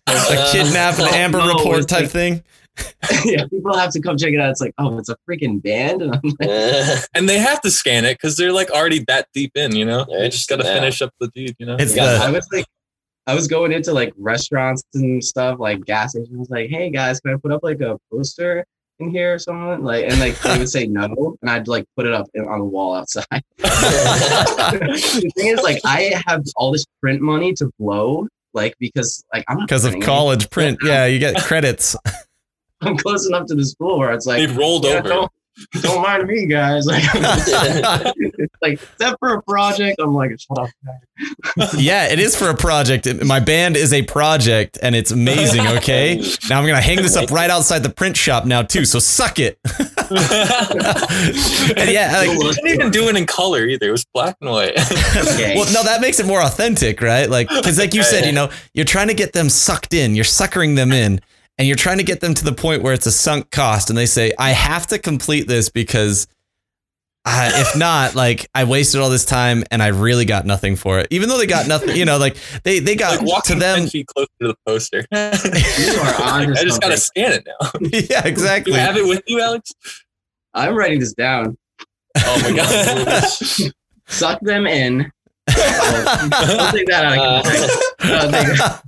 [0.08, 2.42] like a kidnap and Oh, Amber no, report type like- thing.
[3.24, 4.50] yeah, people have to come check it out.
[4.50, 8.04] It's like, oh, it's a freaking band, and I'm like, And they have to scan
[8.04, 10.06] it because they're like already that deep in, you know?
[10.08, 10.74] They just got to Yeah.
[10.74, 11.76] finish up the deed, you know?
[11.78, 12.18] It's Yeah.
[12.18, 12.64] the I was like,
[13.26, 16.48] I was going into like restaurants and stuff, like gas stations.
[16.50, 18.64] Like, hey guys, can I put up like a poster
[18.98, 19.84] in here or something?
[19.84, 22.58] Like, and like they would say no, and I'd like put it up in, on
[22.58, 23.26] the wall outside.
[23.58, 29.44] the thing is, like, I have all this print money to blow, like because like
[29.48, 30.78] I'm not because of printing college print.
[30.82, 31.94] Yeah, you get credits.
[32.82, 32.88] Anything.
[32.92, 35.08] I'm close enough to the school where it's like They've rolled yeah, over.
[35.08, 35.32] Don't,
[35.80, 36.86] don't mind me, guys.
[36.92, 37.04] Like,
[38.62, 40.68] like except for a project, I'm like, shut up.
[41.76, 43.08] yeah, it is for a project.
[43.24, 45.66] My band is a project, and it's amazing.
[45.66, 48.84] Okay, now I'm gonna hang this up right outside the print shop now too.
[48.84, 49.58] So suck it.
[49.64, 49.80] and
[51.90, 53.88] yeah, like, They didn't even do it in color either.
[53.88, 54.72] It was black and white.
[55.16, 55.54] Okay.
[55.56, 57.28] well, no, that makes it more authentic, right?
[57.28, 60.24] Like, because like you said, you know, you're trying to get them sucked in, you're
[60.24, 61.20] suckering them in,
[61.58, 63.96] and you're trying to get them to the point where it's a sunk cost, and
[63.98, 66.26] they say, "I have to complete this because."
[67.24, 70.98] Uh, if not, like I wasted all this time and I really got nothing for
[70.98, 71.06] it.
[71.12, 73.86] Even though they got nothing, you know, like they they got like to them.
[73.86, 75.06] feet closer to the poster.
[75.12, 77.70] You are on I just got to scan it now.
[77.80, 78.72] yeah, Do exactly.
[78.72, 79.70] you have it with you, Alex?
[80.52, 81.56] I'm writing this down.
[82.18, 83.72] Oh my god.
[84.08, 85.12] Suck them in.
[85.46, 88.60] Don't take that out of.
[88.60, 88.78] Uh,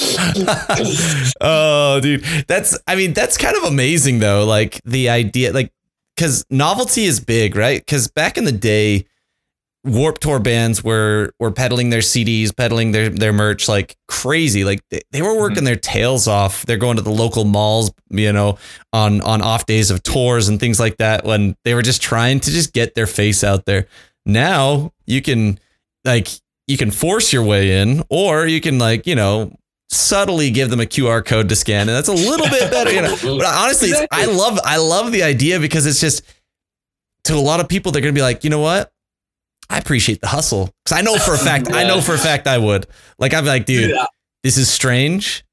[1.40, 4.44] oh, dude, that's I mean that's kind of amazing though.
[4.44, 5.72] Like the idea, like
[6.16, 7.80] because novelty is big, right?
[7.80, 9.06] Because back in the day,
[9.84, 14.62] Warped Tour bands were were peddling their CDs, peddling their their merch like crazy.
[14.64, 15.64] Like they, they were working mm-hmm.
[15.66, 16.66] their tails off.
[16.66, 18.58] They're going to the local malls, you know,
[18.92, 21.24] on on off days of tours and things like that.
[21.24, 23.86] When they were just trying to just get their face out there.
[24.26, 25.58] Now you can
[26.04, 26.28] like
[26.66, 29.56] you can force your way in, or you can like you know
[29.90, 32.92] subtly give them a QR code to scan, and that's a little bit better.
[32.92, 36.22] You know, but honestly, it's- I love I love the idea because it's just
[37.24, 38.92] to a lot of people they're gonna be like, you know what?
[39.68, 42.46] I appreciate the hustle because I know for a fact I know for a fact
[42.46, 42.86] I would.
[43.18, 44.06] Like I'm like, dude, Yeah.
[44.42, 45.44] this is strange,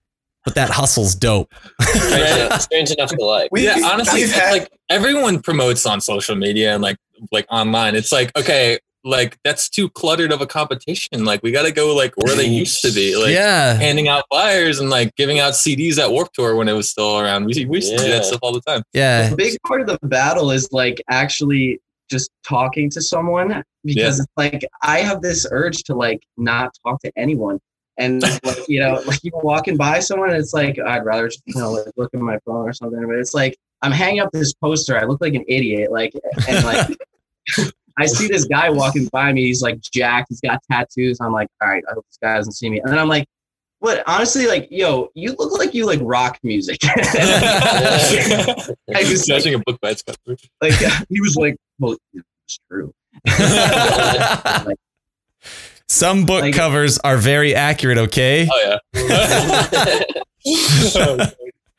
[0.43, 1.53] but that hustle's dope.
[1.81, 3.51] strange, strange enough to like.
[3.51, 6.97] We, yeah, honestly, had, like everyone promotes on social media and like
[7.31, 7.95] like online.
[7.95, 11.25] It's like okay, like that's too cluttered of a competition.
[11.25, 14.25] Like we got to go like where they used to be, like yeah, handing out
[14.31, 17.45] flyers and like giving out CDs at Warped Tour when it was still around.
[17.45, 18.83] We we used to do that stuff all the time.
[18.93, 21.79] yeah, A big part of the battle is like actually
[22.09, 27.01] just talking to someone because it's like I have this urge to like not talk
[27.01, 27.59] to anyone.
[27.99, 31.41] And like, you know, like you walking by someone, and it's like I'd rather just,
[31.45, 33.03] you know like look at my phone or something.
[33.05, 34.97] But it's like I'm hanging up this poster.
[34.97, 35.91] I look like an idiot.
[35.91, 36.13] Like
[36.47, 36.95] and like
[37.97, 39.45] I see this guy walking by me.
[39.45, 40.27] He's like jacked.
[40.29, 41.19] He's got tattoos.
[41.21, 42.79] I'm like, all right, I hope this guy doesn't see me.
[42.79, 43.27] And then I'm like,
[43.81, 46.77] But honestly, like, yo, you look like you like rock music.
[46.83, 50.37] I was Judging a book by its cover.
[50.61, 50.73] like,
[51.09, 52.93] he was like, well, it's true.
[55.89, 58.47] Some book Like- covers are very accurate, okay?
[58.51, 59.99] Oh yeah.
[60.95, 61.17] Oh,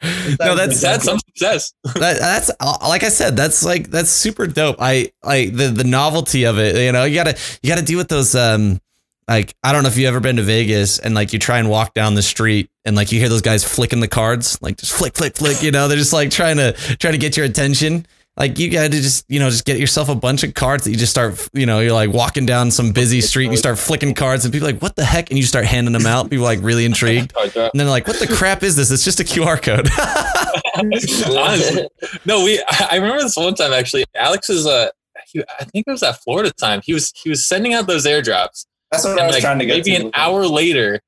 [0.02, 1.72] No, that's- that's some success.
[1.94, 4.76] that, that's uh, like I said, that's like that's super dope.
[4.78, 6.76] I like the the novelty of it.
[6.76, 8.34] You know, you gotta you gotta do with those.
[8.34, 8.80] Um,
[9.26, 11.58] like I don't know if you have ever been to Vegas and like you try
[11.58, 14.76] and walk down the street and like you hear those guys flicking the cards, like
[14.78, 15.62] just flick, flick, flick.
[15.62, 18.06] You know, they're just like trying to try to get your attention.
[18.38, 20.90] Like you got to just you know just get yourself a bunch of cards that
[20.90, 23.78] you just start you know you're like walking down some busy street and you start
[23.78, 26.30] flicking cards and people are like what the heck and you start handing them out.
[26.30, 27.72] People are like really intrigued Card drop.
[27.72, 28.90] and then like what the crap is this?
[28.92, 29.88] It's just a QR code.
[30.76, 31.88] Honestly.
[32.24, 32.60] No, we.
[32.68, 34.04] I I remember this one time actually.
[34.14, 34.90] Alex is uh,
[35.26, 36.80] he, I think it was at Florida time.
[36.84, 39.66] He was he was sending out those airdrops, That's what I was like trying to
[39.66, 40.04] get maybe to.
[40.06, 41.00] an hour later,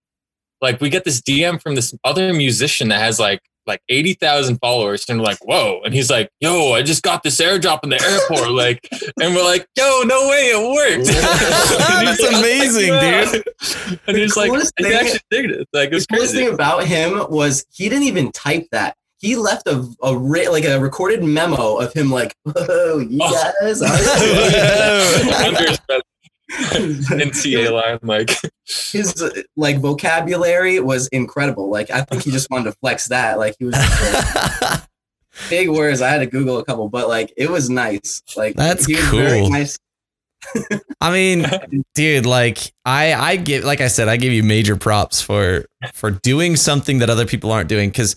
[0.60, 4.58] like we get this DM from this other musician that has like like eighty thousand
[4.58, 5.80] followers, and we're like, whoa!
[5.84, 8.86] And he's like, yo, I just got this airdrop in the airport, like,
[9.20, 11.08] and we're like, yo, no way, it worked.
[12.00, 14.00] And he's That's like, amazing, "Yeah." dude.
[14.06, 15.68] And he's like, coolest he thing- actually did it.
[15.72, 16.36] Like it The coolest crazy.
[16.46, 18.94] thing about him was he didn't even type that.
[19.18, 23.52] He left a, a re- like a recorded memo of him like, "Whoa, you Oh.
[23.60, 25.76] guys Under
[26.50, 28.30] NCA line, like
[28.64, 29.22] his
[29.56, 31.70] like vocabulary was incredible.
[31.70, 33.38] Like I think he just wanted to flex that.
[33.38, 34.82] Like he was like,
[35.50, 36.02] big words.
[36.02, 38.22] I had to Google a couple, but like it was nice.
[38.36, 39.50] Like That's he was very cool.
[39.50, 39.78] nice.
[41.00, 41.46] I mean,
[41.94, 46.10] dude, like I I give like I said, I give you major props for for
[46.10, 48.16] doing something that other people aren't doing because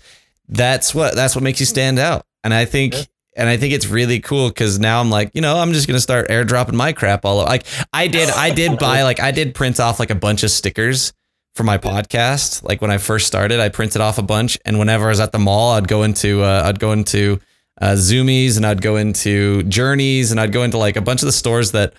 [0.49, 2.25] that's what that's what makes you stand out.
[2.43, 3.03] And I think Yeah.
[3.35, 5.99] And I think it's really cool because now I'm like, you know, I'm just gonna
[5.99, 7.49] start airdropping my crap all over.
[7.49, 10.51] Like I did, I did buy like I did print off like a bunch of
[10.51, 11.13] stickers
[11.55, 12.63] for my podcast.
[12.63, 15.31] Like when I first started, I printed off a bunch, and whenever I was at
[15.31, 17.39] the mall, I'd go into uh, I'd go into
[17.81, 21.25] uh, Zumiez and I'd go into Journeys and I'd go into like a bunch of
[21.25, 21.93] the stores that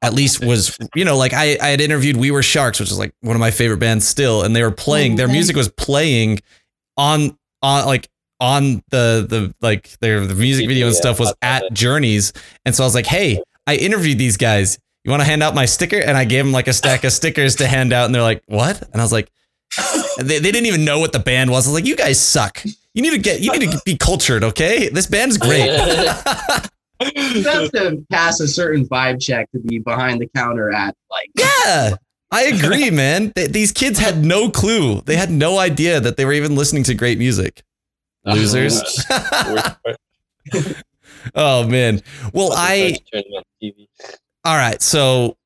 [0.00, 2.98] at least was you know like I, I had interviewed We Were Sharks, which is
[2.98, 6.40] like one of my favorite bands still, and they were playing their music was playing
[6.96, 8.08] on on like
[8.40, 11.72] on the the like their the music video and Yeah, stuff was at it.
[11.72, 12.32] Journeys,
[12.64, 14.78] and so I was like, hey, I interviewed these guys.
[15.04, 15.98] You want to hand out my sticker?
[15.98, 18.42] And I gave them like a stack of stickers to hand out, and they're like,
[18.46, 18.82] what?
[18.92, 19.30] And I was like,
[20.18, 21.66] they, they didn't even know what the band was.
[21.66, 22.62] I was like, you guys suck.
[22.94, 24.88] You need to get you need to be cultured, okay?
[24.88, 25.70] This band's great.
[27.00, 31.30] You have to pass a certain vibe check to be behind the counter at like
[31.36, 31.94] Yeah,
[32.32, 33.32] I agree, man.
[33.36, 35.00] These kids had no clue.
[35.02, 37.62] They had no idea that they were even listening to great music.
[38.34, 39.04] Losers.
[41.34, 42.02] oh man.
[42.32, 43.88] Well, I Turn it on TV.
[44.44, 44.80] all right.
[44.82, 45.36] So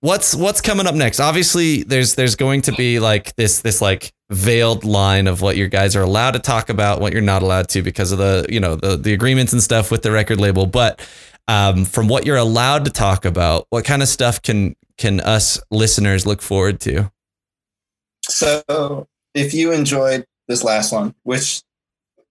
[0.00, 1.20] what's what's coming up next?
[1.20, 5.68] Obviously, there's there's going to be like this this like veiled line of what your
[5.68, 8.60] guys are allowed to talk about, what you're not allowed to because of the you
[8.60, 10.66] know the the agreements and stuff with the record label.
[10.66, 11.06] But
[11.48, 15.60] um, from what you're allowed to talk about, what kind of stuff can can us
[15.70, 17.10] listeners look forward to?
[18.22, 21.62] So if you enjoyed this last one, which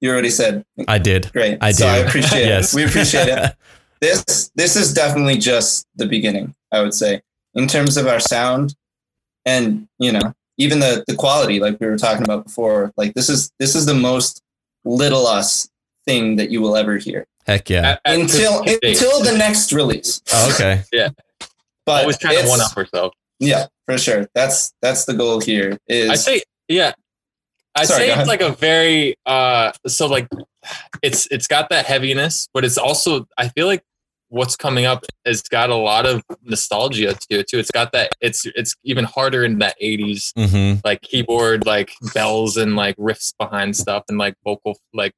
[0.01, 1.31] you already said, I did.
[1.31, 1.57] great.
[1.61, 1.89] I So do.
[1.91, 2.73] I appreciate Yes.
[2.73, 2.75] it.
[2.77, 3.55] We appreciate it.
[3.99, 7.21] This this is definitely just the beginning, I would say,
[7.55, 8.75] in terms of our sound
[9.43, 12.93] and you know, even the the quality, like we were talking about before.
[12.95, 14.43] Like this is this is the most
[14.85, 15.67] little us
[16.05, 17.93] thing that you will ever hear Heck yeah.
[17.93, 20.21] At- at until this until the next release.
[20.31, 20.83] Oh, okay.
[20.93, 21.09] Yeah.
[21.87, 23.13] But always trying to one up herself.
[23.39, 24.27] Yeah, for sure.
[24.35, 25.79] That's that's the goal here.
[25.87, 26.93] Is I say, yeah.
[27.77, 30.27] I Sorry, say it's like a very uh so like
[31.01, 33.83] it's it's got that heaviness, but it's also I feel like
[34.29, 37.59] what's coming up has got a lot of nostalgia to it too.
[37.59, 40.79] It's got that it's it's even harder in that 80s Mm-hmm.
[40.83, 45.13] like keyboard like bells and like riffs behind stuff and like vocal like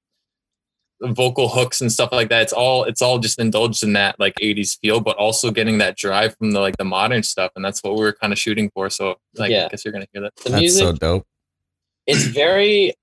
[1.01, 2.41] vocal hooks and stuff like that.
[2.43, 5.97] It's all it's all just indulged in that like 80s feel, but also getting that
[5.97, 7.51] drive from the like the modern stuff.
[7.55, 8.89] And that's what we were kind of shooting for.
[8.89, 9.65] So like Yeah.
[9.65, 10.35] I guess you're gonna hear that.
[10.35, 11.25] The That's music, so dope.
[12.09, 12.93] It's very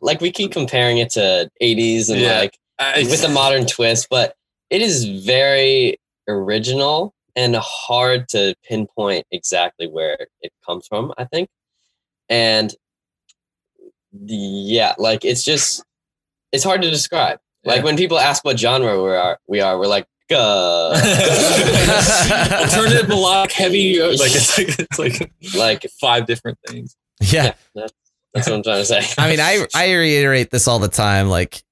[0.00, 2.38] like we keep comparing it to 80s and Yeah.
[2.40, 4.34] like I- with a modern twist, but
[4.70, 11.48] it is very original and hard to pinpoint exactly where it comes from, I think.
[12.28, 12.74] And
[14.12, 15.84] the, yeah, like it's just
[16.52, 17.38] it's hard to describe.
[17.64, 20.90] Like when people ask what genre we are, we are, we're like, uh,
[22.62, 27.54] alternative melodic heavy like it's like it's like like five different things Yeah.
[28.34, 29.02] That's what I'm trying to say.
[29.18, 31.28] I mean, I I reiterate this all the time.
[31.28, 31.62] Like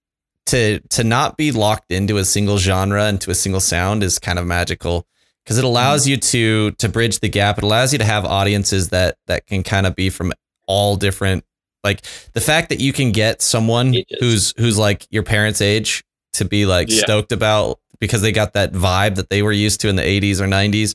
[0.47, 4.19] to to not be locked into a single genre and to a single sound is
[4.19, 5.07] kind of magical
[5.45, 7.59] because it allows you to to bridge the gap.
[7.59, 10.33] It allows you to have audiences that that can kind of be from
[10.67, 11.45] all different.
[11.85, 12.03] Like
[12.33, 14.17] the fact that you can get someone Ages.
[14.21, 16.05] who's who's like your parents' age
[16.35, 17.01] to be like Yeah.
[17.03, 20.41] stoked about because they got that vibe that they were used to in the 80s
[20.41, 20.95] or 90s,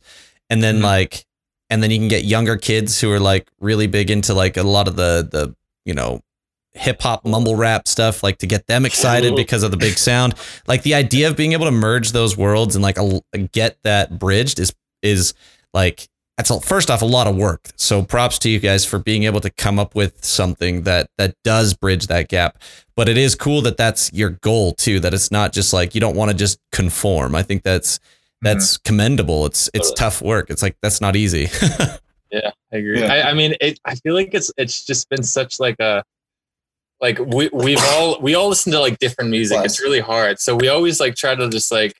[0.52, 0.84] and then Mhm.
[0.84, 1.26] like,
[1.72, 4.64] and then you can get younger kids who are like really big into like a
[4.64, 5.56] lot of the the
[5.86, 6.22] you know
[6.74, 10.36] hip hop mumble rap stuff like to get them excited because of the big sound.
[10.68, 14.20] Like the idea of being able to merge those worlds and like a, get that
[14.20, 15.34] bridged is is
[15.74, 16.08] like
[16.38, 17.70] that's a, first off a lot of work.
[17.78, 21.36] So props to you guys for being able to come up with something that that
[21.44, 22.62] does bridge that gap.
[22.98, 26.02] But it is cool that that's your goal too that it's not just like you
[26.02, 27.34] don't want to just conform.
[27.34, 28.00] I think that's
[28.42, 29.96] that's commendable it's it's Totally.
[29.96, 31.50] tough work it's like that's not easy
[32.32, 33.02] Yeah, I agree.
[33.02, 33.14] Yeah.
[33.14, 36.04] I, I mean, it, I feel like it's it's just been such like a
[37.02, 39.58] like we we've all we all listen to like different music.
[39.58, 39.66] Plus.
[39.66, 41.96] It's really hard, so we always like try to just like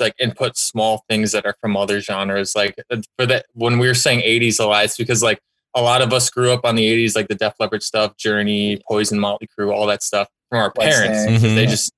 [0.00, 2.56] like input small things that are from other genres.
[2.56, 5.38] Like uh, for that when we were saying '80s a lot, it's because like
[5.74, 8.80] a lot of us grew up on the '80s, like the Def Leppard stuff, Journey,
[8.88, 11.22] Poison, Motley Crue, all that stuff from our parents.
[11.22, 11.34] Snake.
[11.40, 11.92] because They just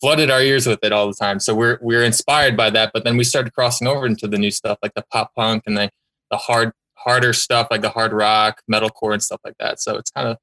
[0.00, 1.40] flooded our ears with it all the time.
[1.40, 2.90] So we're we're inspired by that.
[2.92, 5.76] But then we started crossing over into the new stuff, like the pop punk and
[5.76, 5.90] the
[6.30, 9.80] the hard harder stuff, like the hard rock, metalcore, and stuff like that.
[9.80, 10.38] So it's kind of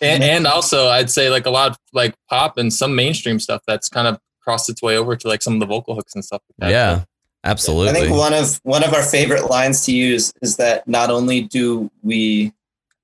[0.00, 3.62] and, and also I'd say like a lot of like pop and some mainstream stuff
[3.66, 6.24] that's kind of crossed its way over to like some of the vocal hooks and
[6.24, 6.70] stuff like that.
[6.70, 7.04] yeah
[7.44, 11.10] absolutely I think one of one of our favorite lines to use is that not
[11.10, 12.52] only do we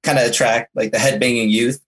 [0.02, 1.80] kind of attract like the headbanging youth,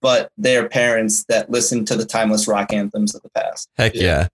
[0.00, 3.68] but their parents that listen to the timeless rock anthems of the past.
[3.76, 4.02] Heck yeah.
[4.02, 4.28] Yeah.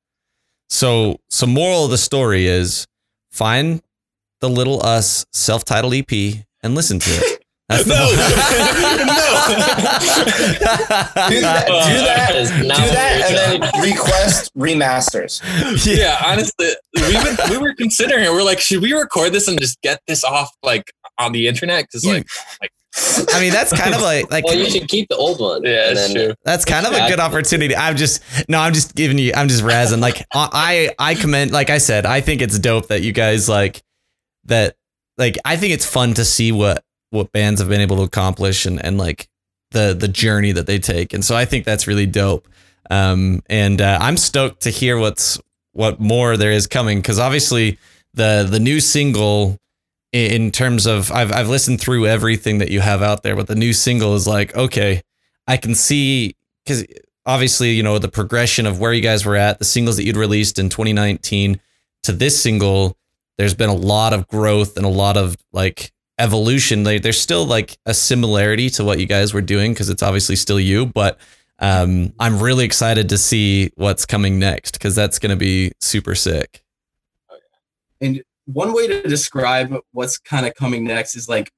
[0.68, 2.86] So, so moral of the story is
[3.30, 3.80] find
[4.40, 6.10] the Little Us self-titled EP
[6.62, 7.42] and listen to it.
[7.68, 7.96] That's the No.
[11.28, 15.42] Do that, do that, is do that, and then request remasters.
[15.98, 18.30] yeah, honestly, we were, we were considering it.
[18.30, 21.84] We're like, should we record this and just get this off like on the internet?
[21.86, 22.12] Because You-
[22.60, 22.70] like,
[23.32, 25.62] I mean, that's kind of like like Well, you should keep the old one.
[25.64, 26.34] yeah, and it's then- true.
[26.44, 27.76] that's kind of a good opportunity.
[27.76, 29.32] I'm just no, I'm just giving you.
[29.34, 30.00] I'm just razzing.
[30.00, 31.50] Like I I commend.
[31.50, 33.82] Like I said, I think it's dope that you guys like
[34.44, 34.76] that.
[35.18, 38.66] Like I think it's fun to see what what bands have been able to accomplish
[38.66, 39.28] and and like
[39.72, 41.12] the the journey that they take.
[41.12, 42.48] And so I think that's really dope.
[42.90, 45.40] Um, and uh, I'm stoked to hear what's
[45.72, 47.78] what more there is coming because obviously
[48.14, 49.58] the the new single i-
[50.12, 53.54] in terms of I've I've listened through everything that you have out there, but the
[53.54, 55.02] new single is like okay,
[55.46, 56.84] I can see because
[57.24, 60.16] obviously you know the progression of where you guys were at, the singles that you'd
[60.16, 61.60] released in 2019
[62.04, 62.96] to this single.
[63.38, 66.84] There's been a lot of growth and a lot of like evolution.
[66.84, 70.58] There's still like a similarity to what you guys were doing because it's obviously still
[70.58, 71.18] you, but
[71.58, 76.14] um, I'm really excited to see what's coming next because that's going to be super
[76.14, 76.62] sick.
[78.00, 81.52] And one way to describe what's kind of coming next is like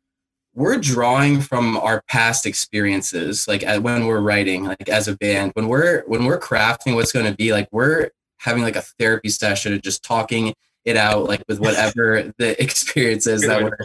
[0.55, 5.68] we're drawing from our past experiences, like when we're writing, like as a band, when
[5.68, 9.72] we're when we're crafting what's going to be, like we're having like a therapy session
[9.72, 13.76] of just talking it out, like with whatever the experiences that we're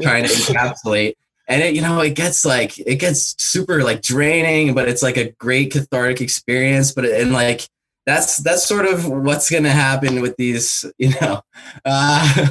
[0.00, 1.14] trying to encapsulate.
[1.46, 5.18] And it, you know, it gets like it gets super like draining, but it's like
[5.18, 6.92] a great cathartic experience.
[6.92, 7.68] But it, and like
[8.06, 11.40] that's that's sort of what's gonna happen with these, you know.
[11.84, 12.48] Uh,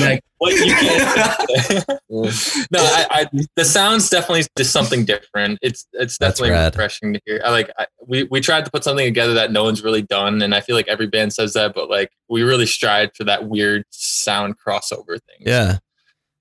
[0.00, 1.88] like, What you can't.
[2.14, 2.66] Mm.
[2.70, 5.58] no, I, I the sound's definitely just something different.
[5.62, 7.40] It's it's That's definitely refreshing to hear.
[7.44, 10.40] I like I, we we tried to put something together that no one's really done,
[10.42, 13.48] and I feel like every band says that, but like we really strive for that
[13.48, 15.40] weird sound crossover thing.
[15.40, 15.78] Yeah,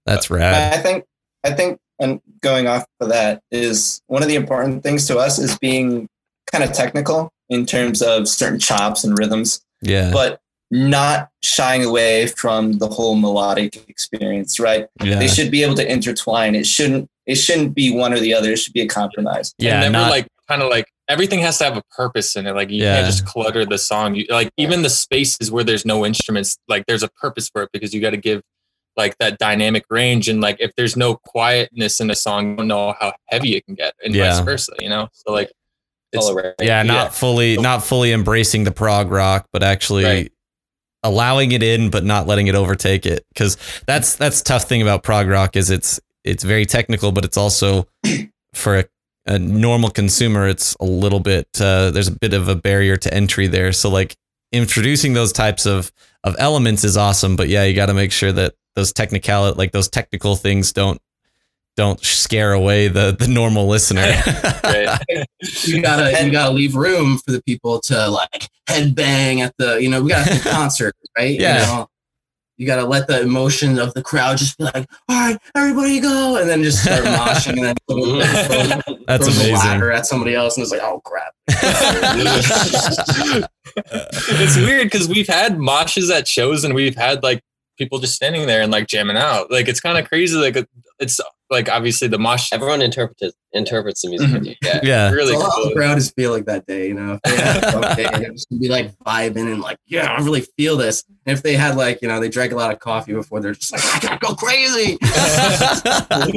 [0.05, 0.73] that's rad.
[0.73, 1.05] I think
[1.43, 5.39] I think and going off of that is one of the important things to us
[5.39, 6.07] is being
[6.51, 10.39] kind of technical in terms of certain chops and rhythms, Yeah, but
[10.71, 14.87] not shying away from the whole melodic experience, right?
[15.03, 16.55] yeah, They should be able to intertwine.
[16.55, 18.51] It shouldn't it shouldn't be one or the other.
[18.51, 19.53] It should be a compromise.
[19.59, 19.79] and yeah.
[19.79, 22.53] never Not, like kind of like everything has to have a purpose in it.
[22.53, 22.95] Like you Yeah.
[22.95, 24.15] can't just clutter the song.
[24.15, 27.69] You like even the spaces where there's no instruments, like there's a purpose for it
[27.71, 28.41] because you got to give
[28.97, 30.27] like that dynamic range.
[30.27, 33.65] And like if there's no quietness in a song, you don't know how heavy it
[33.65, 34.33] can get, and Yeah.
[34.35, 34.73] vice versa.
[34.79, 35.51] You know, so like
[36.13, 36.27] it's,
[36.61, 37.09] yeah, not yeah.
[37.09, 40.31] fully, not fully embracing the prog rock, but actually Right.
[41.03, 43.25] allowing it in, but not letting it overtake it.
[43.33, 43.57] Because
[43.87, 47.37] that's that's the tough thing about prog rock is it's it's very technical, but it's
[47.37, 47.87] also
[48.53, 48.85] for a,
[49.25, 53.13] a normal consumer, it's a little bit uh, there's a bit of a barrier to
[53.13, 53.71] entry there.
[53.71, 54.15] So like
[54.51, 55.91] introducing those types of
[56.23, 59.71] of elements is awesome, but yeah, you got to make sure that those technical like
[59.71, 60.99] those technical things don't
[61.75, 64.03] don't scare away the the normal listener.
[65.65, 69.89] You gotta you gotta leave room for the people to like headbang at the you
[69.89, 71.59] know we got a concert right Yeah.
[71.61, 71.87] you know
[72.57, 76.37] you gotta let the emotion of the crowd just be like, all right, everybody go,
[76.39, 78.05] and then just start moshing, and then throw,
[79.07, 79.53] That's throw the amazing.
[79.55, 81.33] ladder at somebody else, and it's like, oh crap.
[83.75, 87.41] it's weird because we've had moshes at shows and we've had like
[87.77, 89.51] people just standing there and like jamming out.
[89.51, 90.37] Like it's kind of crazy.
[90.37, 90.55] Like
[90.99, 91.19] it's
[91.49, 92.51] like obviously the mosh.
[92.53, 94.31] Everyone interprets interprets the music.
[94.31, 94.55] with you.
[94.63, 95.11] Yeah, Yeah.
[95.11, 95.69] really so cool.
[95.69, 97.19] the crowd is feeling that day, you know?
[97.23, 100.11] If they had a fun day, they're just gonna be like vibing and like, yeah,
[100.11, 101.03] I really feel this.
[101.25, 103.53] And if they had like, you know, they drank a lot of coffee before, they're
[103.53, 104.97] just like, I gotta go crazy.
[105.01, 106.27] I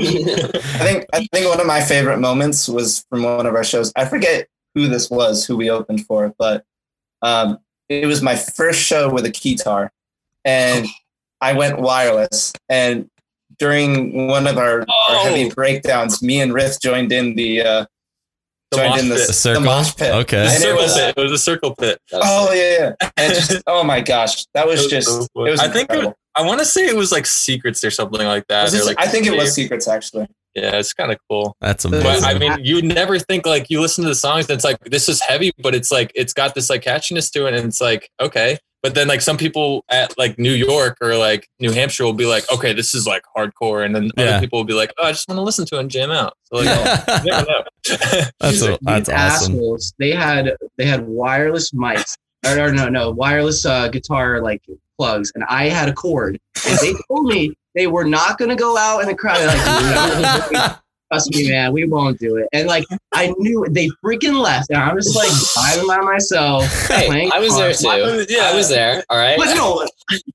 [0.80, 3.92] think I think one of my favorite moments was from one of our shows.
[3.96, 6.64] I forget who this was, who we opened for, but
[7.22, 7.58] um,
[7.88, 9.88] it was my first show with a keytar,
[10.44, 10.86] and
[11.40, 12.52] I went wireless.
[12.68, 13.08] And
[13.58, 15.54] during one of our, our heavy Oh.
[15.54, 17.86] breakdowns, me and Rith joined in the uh,
[18.70, 19.14] The joined mosh in the.
[19.14, 19.62] The circle?
[19.62, 20.12] mosh pit.
[20.14, 20.44] Okay.
[20.46, 21.14] The And it was- pit.
[21.16, 21.98] It was a circle pit.
[22.12, 23.10] Oh yeah, yeah.
[23.16, 25.90] And just oh my gosh, that was It was just so it was I think
[25.90, 26.14] it, incredible.
[26.34, 28.64] I want to say it was like secrets or something like that.
[28.64, 30.26] Was this- like I think it was secrets actually.
[30.54, 31.54] Yeah, it's kind of cool.
[31.60, 32.24] That's But amazing.
[32.24, 35.06] I mean, you never think like you listen to the songs and it's like this
[35.06, 38.08] is heavy, but it's like it's got this like catchiness to it, and it's like
[38.20, 38.58] okay.
[38.82, 42.26] But then like some people at like New York or like New Hampshire will be
[42.26, 44.24] like, okay, this is like hardcore, and then Yeah.
[44.24, 46.10] other people will be like, oh, I just want to listen to it and jam
[46.10, 46.34] out.
[46.44, 46.66] So like,
[47.24, 47.62] you never know.
[48.40, 49.54] that's a, These that's awesome.
[49.54, 52.16] assholes, they had they had wireless mics.
[52.46, 54.62] Or, or no, no, wireless uh, guitar like
[54.98, 56.38] plugs, and I had a cord.
[56.68, 59.44] And they told me they were not gonna go out in the crowd.
[59.46, 60.76] Like, "No,
[61.08, 62.48] trust me, man, we won't do it.
[62.52, 66.64] And like I knew they freaking left, and I was like vibing by myself.
[66.96, 68.24] Hey, I was there guitar.
[68.24, 68.38] too.
[68.40, 69.04] I was there.
[69.10, 69.36] All right.
[69.36, 69.86] But no,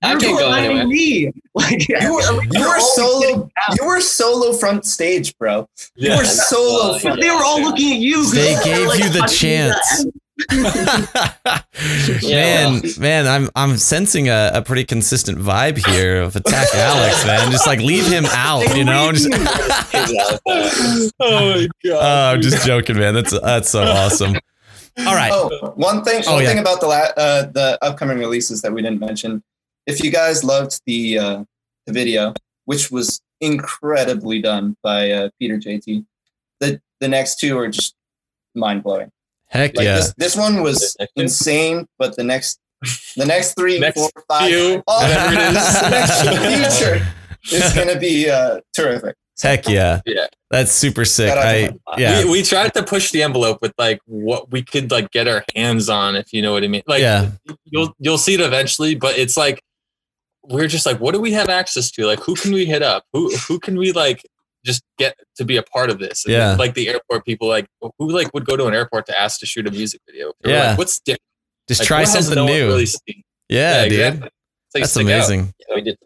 [0.04, 0.86] I you're can't go anywhere.
[0.86, 1.32] Me.
[1.54, 3.50] Like You were, you were solo.
[3.80, 5.68] You were solo front stage, bro.
[5.96, 7.18] You were solo Well, front.
[7.18, 8.30] But they were all looking at you.
[8.32, 10.06] They gave like, you the touching chance.
[12.22, 12.70] Yeah.
[12.70, 17.52] man, man, I'm I'm sensing a, a pretty consistent vibe here of attack Alex, man.
[17.52, 19.12] Just like leave him out, you know.
[19.12, 20.40] Just, oh
[21.20, 22.02] my god!
[22.02, 22.34] oh.
[22.34, 23.14] I'm just joking, man.
[23.14, 24.36] That's that's so awesome.
[25.00, 25.32] All right.
[25.34, 26.24] Oh, one thing.
[26.28, 26.50] Oh, one yeah.
[26.50, 29.42] thing about the la- uh, the upcoming releases that we didn't mention.
[29.88, 31.44] If you guys loved the uh,
[31.88, 32.34] the video,
[32.66, 36.06] which was incredibly done by uh, Peter JT,
[36.60, 37.96] the the next two are just
[38.54, 39.12] mind blowing.
[39.52, 39.96] Heck Like yeah.
[39.98, 41.22] this this one was This next two?
[41.22, 42.60] insane, but the next
[43.16, 45.14] the next three, Next four, five, few, all it is.
[45.82, 47.08] the next future
[47.56, 49.16] is gonna be uh, terrific.
[49.42, 50.02] Heck yeah.
[50.06, 50.28] Yeah.
[50.52, 51.30] That's super sick.
[51.30, 52.24] Shout out I yeah.
[52.24, 55.44] We, we tried to push the envelope with like what we could like get our
[55.56, 56.84] hands on, if you know what I mean.
[56.88, 57.32] Like Yeah.
[57.66, 59.62] you'll you'll see it eventually, but it's like
[60.44, 62.06] we're just like, what do we have access to?
[62.08, 63.04] Like, who can we hit up?
[63.14, 64.24] Who who can we like
[64.66, 66.26] just get to be a part of this?
[66.26, 66.50] And Yeah.
[66.50, 69.40] then, like the airport people, like who like would go to an airport to ask
[69.42, 70.30] to shoot a music video?
[70.30, 70.70] Or, Yeah.
[70.70, 71.22] Like, what's different?
[71.68, 72.68] Just Like, try something no new.
[72.68, 73.24] Really seen?
[73.50, 73.94] yeah, dude.
[73.94, 74.28] exactly.
[74.28, 75.54] It's like That's amazing.
[75.70, 75.98] Yeah, we did.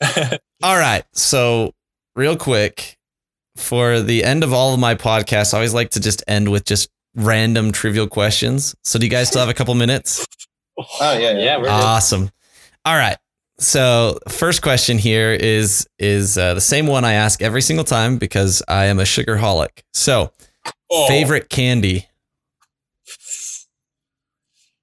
[0.62, 1.04] All right.
[1.12, 1.72] So,
[2.16, 2.96] real quick,
[3.56, 6.64] for the end of all of my podcasts, I always like to just end with
[6.64, 8.74] just random trivial questions.
[8.84, 10.24] So, do you guys still have a couple minutes?
[10.78, 11.38] Oh yeah, yeah.
[11.38, 11.70] Yeah, we're good.
[11.70, 12.30] Awesome.
[12.84, 13.16] All right.
[13.60, 18.16] So, first question here is is uh, the same one I ask every single time
[18.16, 19.82] because I am a sugarholic.
[19.92, 20.32] So,
[20.90, 22.06] Oh, favorite candy?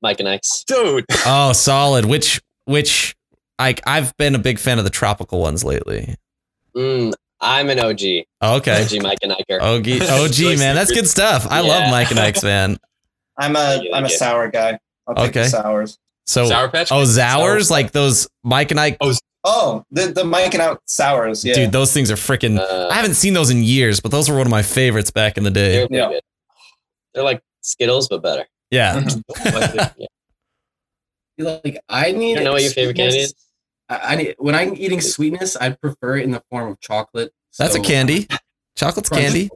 [0.02, 0.64] Mike and X.
[0.68, 1.06] dude.
[1.26, 2.06] Oh, solid.
[2.06, 3.16] Which which
[3.58, 6.16] I I've been a big fan of the tropical ones lately.
[6.76, 8.02] Mm, I'm an OG.
[8.44, 8.84] Okay.
[8.84, 9.62] OG Mike and Iker.
[9.62, 11.48] OG, OG man, that's good stuff.
[11.50, 12.78] I love Mike and Ike's, man.
[13.38, 14.18] I'm a Yeah, I'm a yeah.
[14.18, 14.78] sour guy.
[15.08, 15.44] I'll pick Okay.
[15.44, 15.98] the sours.
[16.28, 16.92] So, Sour Patch.
[16.92, 17.18] oh, Kids?
[17.18, 18.98] Zours, like those Mike and I.
[19.02, 19.14] Oh,
[19.44, 21.46] oh the the Mike and out sours.
[21.46, 21.54] Yeah.
[21.56, 22.60] dude, those things are freaking.
[22.60, 25.38] Uh, I haven't seen those in years, but those were one of my favorites back
[25.38, 25.78] in the day.
[25.78, 26.10] they're Yeah.
[26.10, 26.22] good.
[27.14, 28.46] They're like Skittles, but better.
[28.72, 29.08] Yeah.
[31.38, 32.38] Like I need.
[32.38, 33.36] You know what your favorite candy is?
[33.90, 37.34] I, I need when I'm eating sweetness, I prefer it in the form of chocolate.
[37.60, 38.28] That's a candy.
[38.78, 39.24] Chocolate's Crunch.
[39.26, 39.50] candy.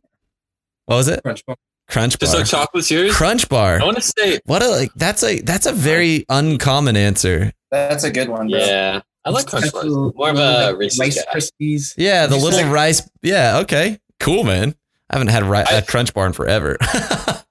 [0.85, 1.21] What was it?
[1.23, 1.55] Crunch bar.
[1.89, 2.41] Crunch Just bar.
[2.41, 3.13] like chocolate's yours.
[3.15, 3.81] Crunch bar.
[3.81, 7.51] I want to say, What a like that's a that's a very uncommon answer.
[7.71, 8.59] That's a good one, bro.
[8.59, 9.01] Yeah.
[9.25, 9.85] I like Crunch bars.
[9.89, 11.09] More of a Rice guy.
[11.33, 11.93] Krispies.
[11.97, 13.07] Yeah, the little rice.
[13.21, 13.99] Yeah, okay.
[14.19, 14.75] Cool, man.
[15.09, 16.77] I haven't had ri- I- a crunch bar in forever.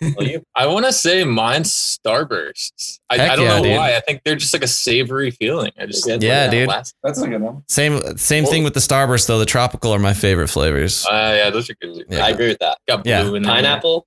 [0.00, 2.98] Well, you, I want to say mine's Starbursts.
[3.10, 3.76] I, I don't yeah, know dude.
[3.76, 3.94] why.
[3.96, 5.72] I think they're just like a savory feeling.
[5.78, 6.68] I just Yeah, Yeah, dude.
[6.68, 7.62] Last, That's a good one.
[7.68, 9.38] same same thing with the Starburst though.
[9.38, 11.06] The tropical are my favorite flavors.
[11.06, 12.04] uh, yeah, those are good.
[12.08, 12.24] Yeah.
[12.24, 12.78] I agree with that.
[12.88, 13.26] Got blue Yeah.
[13.36, 13.52] in there.
[13.52, 14.06] Pineapple.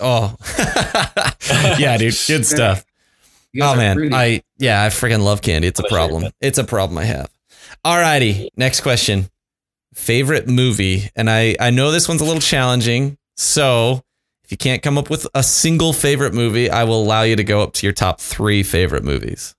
[0.00, 0.34] Oh,
[1.78, 2.84] yeah, dude, good stuff.
[3.60, 4.14] Oh man, fruity.
[4.14, 5.68] I yeah, I freaking love candy.
[5.68, 6.32] It's a What is your problem.
[6.40, 7.30] It's a problem I have.
[7.84, 9.28] Alrighty, next question.
[9.94, 13.18] Favorite movie, and I I know this one's a little challenging.
[13.36, 14.02] So
[14.48, 17.44] if you can't come up with a single favorite movie, I will allow you to
[17.44, 19.54] go up to your top three favorite movies.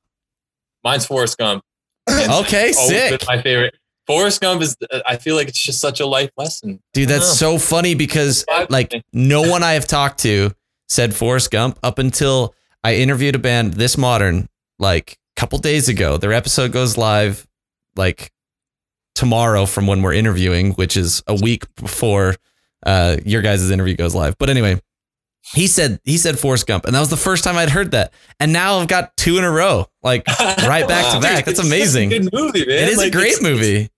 [0.84, 1.64] Mine's Forrest Gump.
[2.10, 3.22] Okay, sick.
[3.28, 3.76] My favorite.
[4.08, 4.76] Forrest Gump is.
[4.92, 6.80] Uh, I feel like it's just such a life lesson.
[6.96, 10.50] Dude, that's so funny because like no one I have talked to
[10.88, 15.88] said Forrest Gump up until I interviewed a band this modern like a couple days
[15.88, 16.18] ago.
[16.18, 17.46] Their episode goes live
[17.96, 18.32] like
[19.14, 22.38] tomorrow from when we're interviewing, which is a week before
[22.86, 24.38] uh, your guys' interview goes live.
[24.38, 24.82] But anyway,
[25.54, 28.14] he said he said Forrest Gump, and that was the first time I'd heard that.
[28.40, 31.46] And now I've got two in a row, like right back to Dude, back.
[31.46, 32.10] That's it's a amazing.
[32.10, 32.78] Good movie, man.
[32.78, 33.90] It is a great it's- movie.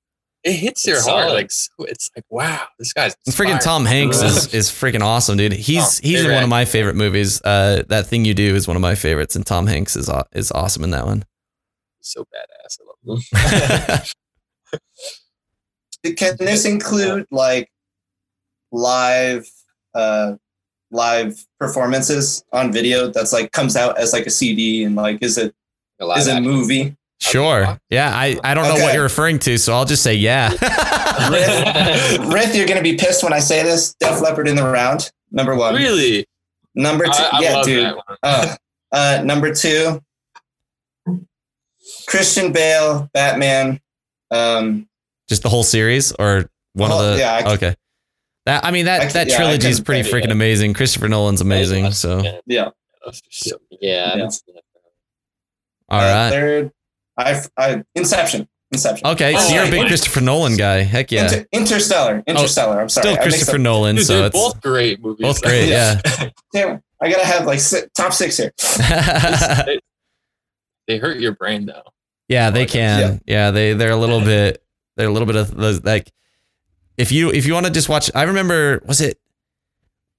[0.44, 1.26] It hits your It's heart.
[1.28, 1.34] solid.
[1.36, 3.62] Like so- it's like wow, this guy's And freaking.
[3.62, 5.52] Tom Hanks is, is freaking awesome, dude.
[5.54, 7.40] He's Oh, he's in one of my favorite movies.
[7.44, 10.24] Uh, that thing you do is one of my favorites, and Tom Hanks is aw-
[10.32, 11.26] is awesome in that one.
[12.00, 12.80] so badass.
[12.80, 14.04] I love
[16.04, 16.14] him.
[16.18, 17.70] Can this include like
[18.72, 19.50] live
[19.94, 20.34] uh
[20.92, 25.38] live performances on video that's like comes out as like a CD and like is
[25.38, 25.54] it
[26.00, 26.96] A live is it a movie?
[27.20, 28.12] sure, yeah.
[28.16, 30.50] I I don't know what you're referring to, so I'll just say yeah.
[32.32, 33.94] Rith, you're gonna be pissed when I say this.
[34.00, 35.76] Def Leppard in the round, number one.
[35.76, 36.26] really?
[36.74, 37.94] Number two, I, I yeah, dude.
[38.24, 38.56] Uh,
[38.92, 40.02] uh, number two,
[42.08, 43.80] Christian Bale, Batman.
[44.32, 44.88] Um,
[45.28, 47.76] just the whole series or one Oh, of the yeah, I- okay.
[48.46, 50.32] That I mean that I- that yeah, trilogy is pretty freaking it.
[50.32, 50.74] amazing.
[50.74, 51.86] Christopher Nolan's amazing.
[51.86, 51.90] Yeah.
[51.92, 52.40] So Yeah.
[52.48, 52.70] yeah.
[53.06, 53.90] Those are so- Yeah.
[54.06, 54.30] I haven't Yeah.
[54.30, 54.64] seen that.
[55.90, 56.30] all Uh.
[56.30, 56.72] Third,
[57.18, 58.48] I, I, Inception.
[58.72, 59.06] Inception.
[59.06, 59.86] Okay, so Oh, you're a big.
[59.88, 60.82] Christopher Nolan guy.
[60.84, 61.26] Heck yeah.
[61.26, 62.24] Inter- Interstellar.
[62.26, 62.80] Interstellar.
[62.82, 63.08] I'm sorry.
[63.14, 65.22] Still Christopher up- Nolan, Dude, so they're it's both great movies.
[65.26, 65.68] both great.
[65.70, 66.00] Yeah.
[66.54, 68.54] Damn, I gotta have like si- top six here.
[70.88, 71.84] they hurt your brain though.
[72.28, 72.66] Yeah, they Yeah.
[72.66, 73.22] can.
[73.26, 74.64] Yeah, they they're a little bit
[74.96, 76.10] they're a little bit of those like
[77.02, 79.18] if you if you want to just watch I remember was it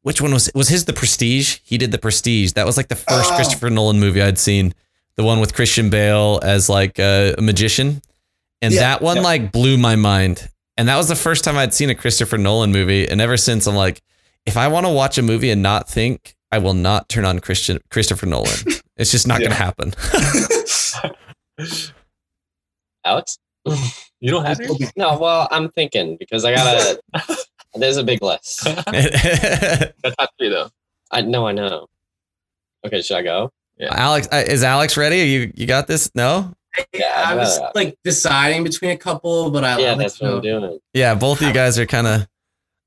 [0.03, 1.59] which one was was his The Prestige?
[1.65, 2.53] He did The Prestige.
[2.53, 3.37] That was like the first Oh.
[3.37, 4.75] Christopher Nolan movie I'd seen.
[5.17, 8.03] The one with Christian Bale as like a, a magician.
[8.61, 9.23] And Yeah, that one yeah.
[9.23, 10.49] like blew my mind.
[10.77, 13.67] And that was the first time I'd seen a Christopher Nolan movie and ever since
[13.69, 14.03] I'm like
[14.47, 17.39] if I want to watch a movie and not think, I will not turn on
[17.39, 18.59] Christian Christopher Nolan.
[18.97, 19.49] it's just not Yeah.
[19.49, 19.93] going to happen.
[23.05, 23.39] Alex?
[24.23, 24.93] You don't have to.
[24.97, 27.03] No, well, I'm thinking because I gotta.
[27.75, 28.63] there's a big list.
[28.65, 28.87] That's
[30.19, 30.71] not three though.
[31.11, 31.89] I know, I know.
[32.87, 33.51] Okay, should I go?
[33.79, 33.89] Yeah.
[33.91, 35.17] Alex, uh, is Alex ready?
[35.23, 36.09] You you got this?
[36.15, 36.55] No.
[36.95, 40.35] Yeah, I was uh, like deciding between a couple, but I Yeah, that's to what
[40.35, 40.79] I'm doing.
[40.95, 42.29] Yeah, both of you guys are kind of.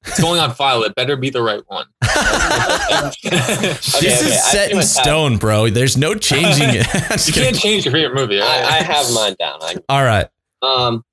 [0.08, 0.84] It's going on file.
[0.84, 1.88] It better be the right one.
[2.02, 2.14] this
[3.24, 5.70] Okay, is okay, set in what's stone, bro.
[5.70, 7.28] There's no changing it.
[7.28, 8.40] You can't change your favorite movie.
[8.40, 9.60] all I, I have mine down.
[9.62, 10.28] I, All right,
[10.62, 11.04] um,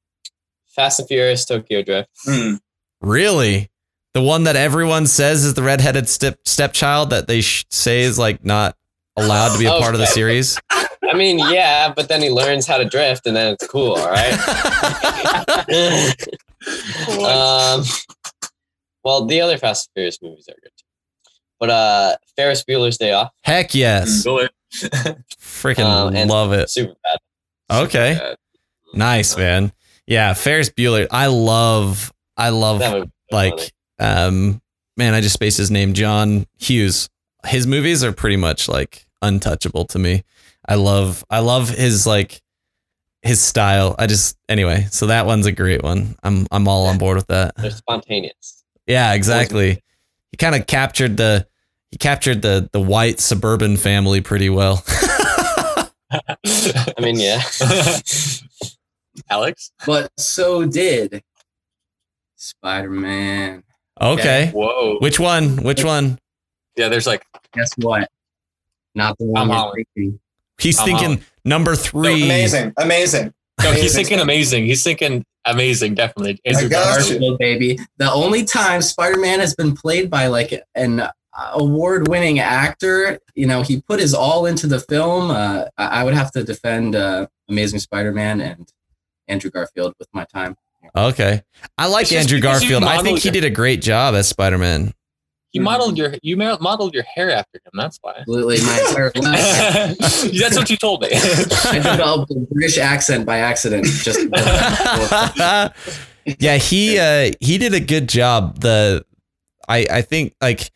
[0.75, 2.09] Fast and Furious, Tokyo Drift.
[2.25, 2.55] Hmm.
[3.01, 3.71] really,
[4.15, 8.19] the one that everyone says is the redheaded step stepchild that they sh- say is
[8.19, 8.77] like not
[9.17, 10.59] allowed to be a part of the series.
[10.71, 13.93] I mean, yeah, but then he learns how to drift, and then it's cool.
[13.97, 14.33] All right.
[17.19, 17.85] um,
[19.05, 20.71] well, the other Fast and Furious movies are good,
[21.59, 24.53] but uh, Ferris Bueller's Day Off, Heck yes, Do it.
[25.41, 26.71] freaking Um, love it.
[26.71, 27.83] super bad.
[27.85, 28.35] Okay, Uh,
[28.95, 29.73] nice man.
[30.07, 31.07] Yeah, Ferris Bueller.
[31.11, 32.13] I love.
[32.37, 33.71] I love That was like funny.
[33.99, 34.63] um
[34.99, 37.09] man i just spaced his name john hughes
[37.47, 40.23] his movies are pretty much like untouchable to me
[40.69, 42.43] i love i love his like
[43.23, 46.99] his style i just anyway so that one's a great one i'm i'm all on
[46.99, 48.65] board with that they're spontaneous.
[48.87, 49.81] yeah exactly
[50.31, 51.47] he kind of captured the
[51.91, 54.85] he captured the the white suburban family pretty well
[56.13, 57.41] I mean, yeah.
[59.31, 59.73] Alex.
[59.87, 61.23] But so did
[62.37, 63.63] Spider Man.
[64.01, 64.99] okay Whoa.
[65.01, 66.19] which one which one
[66.77, 67.25] Yeah, there's like
[67.55, 68.09] Guess what?
[68.95, 69.87] Not the one Tom you're Holland.
[69.95, 70.21] thinking.
[70.59, 71.25] he's Tom thinking Holland.
[71.45, 72.73] number three Amazing.
[72.79, 73.33] Amazing.
[73.63, 73.73] no.
[73.73, 74.65] He's thinking amazing.
[74.67, 75.95] He's thinking amazing.
[75.95, 76.41] Definitely.
[76.45, 77.23] Andrew got Garfield.
[77.23, 77.37] you.
[77.39, 77.79] Baby.
[77.99, 81.03] The only time Spider Man has been played by like an
[81.55, 85.31] award winning actor, you know, he put his all into the film.
[85.31, 88.71] Uh, I I would have to defend uh, Amazing Spider Man and
[89.29, 90.57] Andrew Garfield with my time.
[90.97, 91.43] okay
[91.79, 94.93] i like It's andrew because garfield i think he did a great job as spider-man
[95.53, 97.73] You modeled your you modeled your hair after him.
[97.75, 98.15] That's why.
[98.21, 99.99] Absolutely, my entire life.
[100.41, 101.09] That's what you told me.
[101.13, 103.85] I developed a British accent by accident.
[103.85, 104.21] Just
[106.39, 108.61] yeah, he uh he did a good job.
[108.61, 109.05] The
[109.69, 110.71] I I think like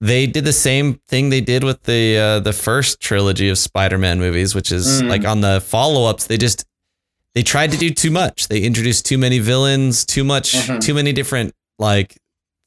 [0.00, 4.18] they did the same thing they did with the uh the first trilogy of Spider-Man
[4.18, 5.08] movies, which is Mm.
[5.08, 6.64] like on the follow-ups they just
[7.34, 8.48] they tried to do too much.
[8.48, 10.80] They introduced too many villains, too much Mhm.
[10.80, 12.16] too many different like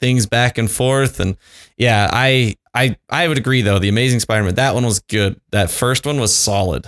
[0.01, 1.37] things back and forth and
[1.77, 3.79] yeah, I I I would agree though.
[3.79, 5.39] The Amazing Spider-Man that one was good.
[5.51, 6.85] That first one was solid.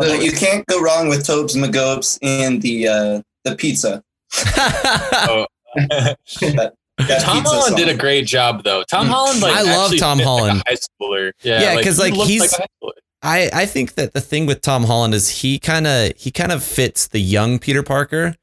[0.00, 4.02] You can't go wrong with Tobes Magobes and the uh, the pizza.
[6.98, 8.82] That Tom pizza Holland did a great job though.
[8.90, 10.62] Tom Holland, like I love Tom fit like a Holland.
[10.66, 11.30] high schooler.
[11.44, 12.77] Yeah, Yeah, 'cause, he like, looked he's- a high schooler.
[13.28, 16.50] I I think that the thing with Tom Holland is he kind of he kind
[16.50, 18.34] of fits the young Peter Parker.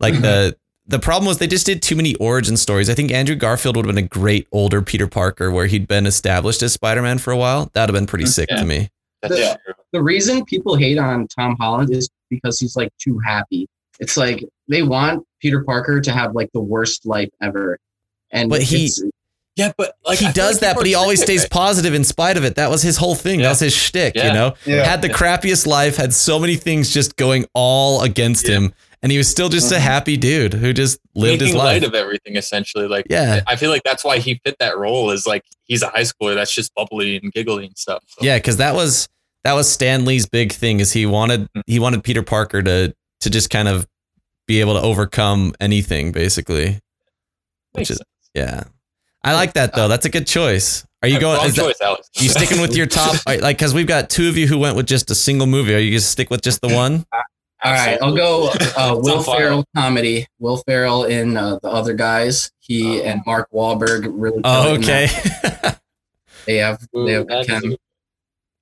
[0.00, 0.22] Like mm-hmm.
[0.22, 0.56] the
[0.86, 2.90] the problem was they just did too many origin stories.
[2.90, 6.06] I think Andrew Garfield would have been a great older Peter Parker where he'd been
[6.06, 7.70] established as Spider-Man for a while.
[7.72, 8.56] That'd have been pretty sick Yeah.
[8.58, 8.90] to me.
[9.22, 9.56] That's Yeah.
[9.92, 13.68] the reason people hate on Tom Holland is because he's like too happy.
[14.00, 17.78] It's like they want Peter Parker to have like the worst life ever.
[18.32, 19.00] And But he- it's-
[19.56, 21.50] Yeah, but like he I does like that, but he always stays it.
[21.50, 22.54] positive in spite of it.
[22.54, 23.40] That was his whole thing.
[23.40, 23.44] Yeah.
[23.46, 24.54] That was his shtick, you know?
[24.64, 24.84] Yeah.
[24.84, 28.54] Had the crappiest life, had so many things just going all against Yeah.
[28.56, 28.74] him.
[29.02, 29.80] And he was still just a Mhm.
[29.80, 31.64] happy dude who just lived his life.
[31.64, 32.86] light of everything essentially.
[32.88, 33.42] Like Yeah.
[33.46, 35.10] I feel like that's why he fit that role.
[35.10, 38.02] Is like he's a high schooler that's just bubbly and giggly and stuff.
[38.06, 39.08] So, Yeah, because that was
[39.44, 41.62] that was Stan Lee's big thing is he wanted Mm.
[41.66, 43.86] he wanted Peter Parker to to just kind of
[44.46, 46.78] be able to overcome anything, basically.
[47.74, 48.08] makes which is- sense.
[48.34, 48.64] Yeah,
[49.24, 49.88] I like that though.
[49.88, 50.84] That's a good choice.
[51.02, 51.38] Are you going?
[51.38, 52.08] Wrong Is that, choice, Alex.
[52.14, 53.16] you sticking with your top?
[53.26, 55.74] are- Like, because we've got two of you who went with just a single movie.
[55.74, 57.04] Are you just stick with just the one?
[57.64, 59.24] all right, I'll go uh, Will on.
[59.24, 60.26] Ferrell comedy.
[60.38, 62.50] Will Ferrell in uh, the other guys.
[62.60, 63.04] He Oh.
[63.04, 64.40] and Mark Wahlberg really.
[64.44, 65.76] Oh, kill it in okay.
[66.46, 66.80] They have.
[66.92, 67.78] They have what'd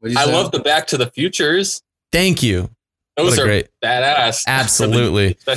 [0.05, 0.33] you I say?
[0.33, 1.83] love the Back to the Futures.
[2.13, 2.71] Thank you.
[3.17, 4.45] Those What are great- badass.
[4.47, 5.37] Absolutely.
[5.47, 5.57] Oh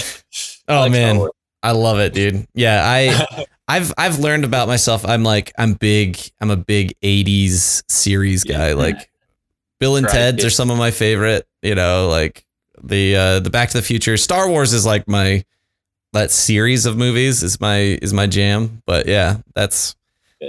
[0.68, 1.28] Alex man,
[1.62, 2.48] I love it, dude.
[2.54, 5.06] Yeah, I I've I've learned about myself.
[5.06, 6.20] I'm like I'm big.
[6.42, 8.70] I'm a big '80s series guy.
[8.70, 8.76] Yeah.
[8.76, 9.10] Like
[9.80, 11.48] Bill and Right, Ted's are some of my favorite.
[11.62, 12.46] You know, like
[12.84, 14.18] the uh, the Back to the Future.
[14.18, 15.44] Star Wars is like my
[16.12, 18.82] that series of movies is my is my jam.
[18.86, 19.96] But yeah, that's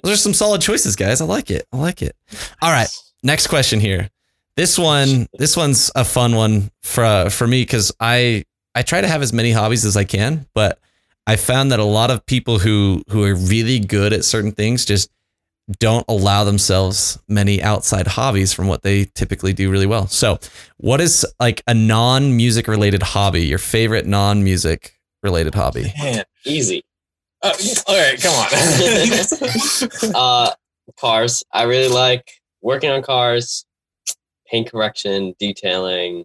[0.03, 1.21] those are some solid choices, guys.
[1.21, 1.67] I like it.
[1.73, 2.17] I like it.
[2.63, 2.89] All right,
[3.23, 4.11] next question here.
[4.57, 9.09] This one, this one's a fun one for for me because I I try to
[9.09, 10.79] have as many hobbies as I can, but
[11.27, 14.85] I found that a lot of people who who are really good at certain things
[14.85, 15.11] just
[15.79, 20.07] don't allow themselves many outside hobbies from what they typically do really well.
[20.07, 20.39] So,
[20.77, 23.47] what is like a non-music related hobby?
[23.47, 25.93] Your favorite non-music related hobby?
[25.99, 26.25] Man.
[26.45, 26.85] Easy.
[27.43, 27.53] Uh,
[27.87, 30.15] all right, come on.
[30.15, 30.51] Uh,
[30.99, 31.43] cars.
[31.53, 32.31] I really like
[32.61, 33.65] working on cars,
[34.47, 36.25] paint correction, detailing,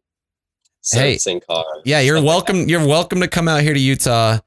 [0.83, 1.81] Hey, servicing cars.
[1.85, 2.69] Yeah, you're stuff like welcome.
[2.69, 4.39] You're welcome to come out here to Utah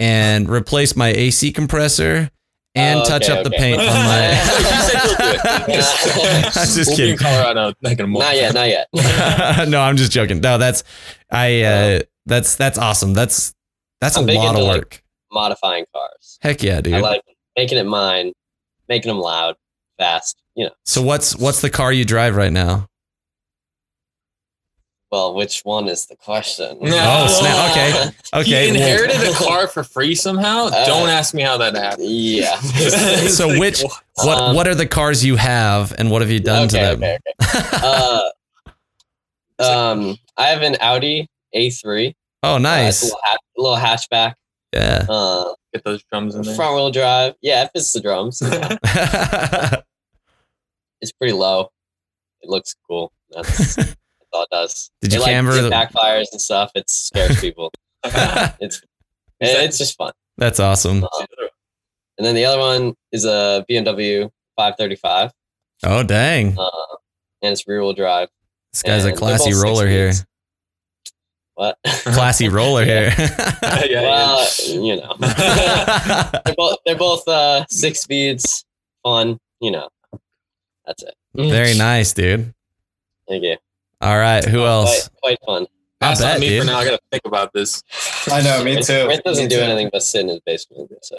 [0.00, 2.30] and replace my AC compressor
[2.74, 4.34] and Oh, touch okay, up the paint on my.
[4.34, 5.42] said you'll do it.
[5.42, 6.52] that.
[6.56, 7.16] I'm just we'll be in kidding.
[7.18, 8.24] Colorado like in a month.
[8.24, 8.88] not yet, not yet.
[9.68, 10.40] no, I'm just joking.
[10.40, 10.82] No, that's
[11.30, 11.62] I.
[11.62, 13.12] Uh, that's that's awesome.
[13.14, 13.54] That's
[14.00, 15.02] that's a I'm big lot of into, like, work.
[15.32, 16.38] Modifying cars.
[16.40, 16.94] Heck yeah, dude.
[16.94, 17.22] I like
[17.56, 18.32] making it mine,
[18.88, 19.56] making them loud,
[19.98, 20.40] fast.
[20.54, 20.72] You know.
[20.84, 22.86] so what's what's the car you drive right now?
[25.10, 26.78] Well, which one is the question?
[26.80, 26.90] No.
[26.94, 27.70] Oh, snap.
[27.72, 28.16] Okay.
[28.32, 28.66] Okay.
[28.66, 30.66] he well- inherited a car for free somehow.
[30.66, 32.06] Uh, Don't ask me how that happened.
[32.08, 32.60] Yeah.
[33.28, 33.82] So which-
[34.22, 36.96] what Um, what are the cars you have and what have you done okay, to
[36.96, 37.02] them?
[37.02, 37.78] okay, okay.
[37.82, 38.30] Uh,
[39.58, 41.26] um, I have an Audi
[41.56, 42.14] A3.
[42.44, 43.02] oh, Uh, nice.
[43.02, 44.34] a little, ha- little hatchback.
[44.72, 45.06] yeah.
[45.08, 46.54] Uh, Get those drums in there.
[46.54, 47.34] front wheel drive.
[47.42, 48.42] Yeah, it fits the drums.
[51.00, 51.70] it's pretty low.
[52.42, 53.12] It looks cool.
[53.30, 53.96] That's, that's
[54.32, 54.90] all it does.
[55.00, 56.70] Did you it, like, camber it the- backfires and stuff.
[56.74, 57.72] It scares people.
[58.04, 58.82] it's
[59.40, 60.12] it's just fun.
[60.36, 61.04] That's awesome.
[61.04, 61.08] Uh,
[62.18, 65.32] and then the other one is a BMW 535,
[65.84, 66.58] Oh dang.
[66.58, 66.70] uh,
[67.42, 68.28] and it's rear wheel drive.
[68.72, 70.12] This guy's a and they're classy roller here.
[71.54, 71.76] What?
[71.84, 73.12] Classy roller here.
[73.18, 74.00] yeah, yeah.
[74.02, 78.64] well, you know, they're both they're both uh, six speeds,
[79.02, 79.38] fun.
[79.60, 79.88] You know,
[80.86, 81.14] that's it.
[81.34, 82.54] Very nice, dude.
[83.28, 83.56] Thank you.
[84.00, 85.08] All right, who else?
[85.20, 85.66] Quite, quite fun.
[86.02, 86.60] I Pass on bet, me dude.
[86.62, 86.78] for now.
[86.78, 87.82] I gotta think about this.
[88.30, 89.06] I know, me too.
[89.06, 89.62] Rick doesn't Me do too.
[89.62, 90.90] anything but sit in his basement.
[91.02, 91.16] So.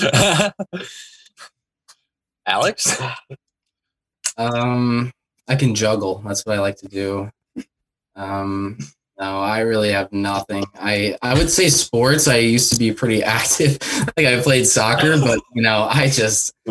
[2.46, 3.00] Alex?
[4.38, 5.12] Um,
[5.48, 6.22] I can juggle.
[6.26, 7.30] That's what I like to do.
[8.16, 8.78] Um,
[9.18, 10.64] no, I really have nothing.
[10.80, 12.26] I I would say sports.
[12.28, 13.78] I used to be pretty active.
[14.16, 16.52] like I played soccer, but you know, I just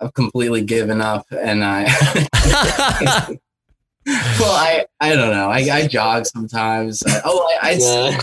[0.00, 1.86] I've completely given up, and I
[4.38, 5.50] well, I I don't know.
[5.50, 7.02] I, I jog sometimes.
[7.04, 8.20] I, oh, I, I Yeah.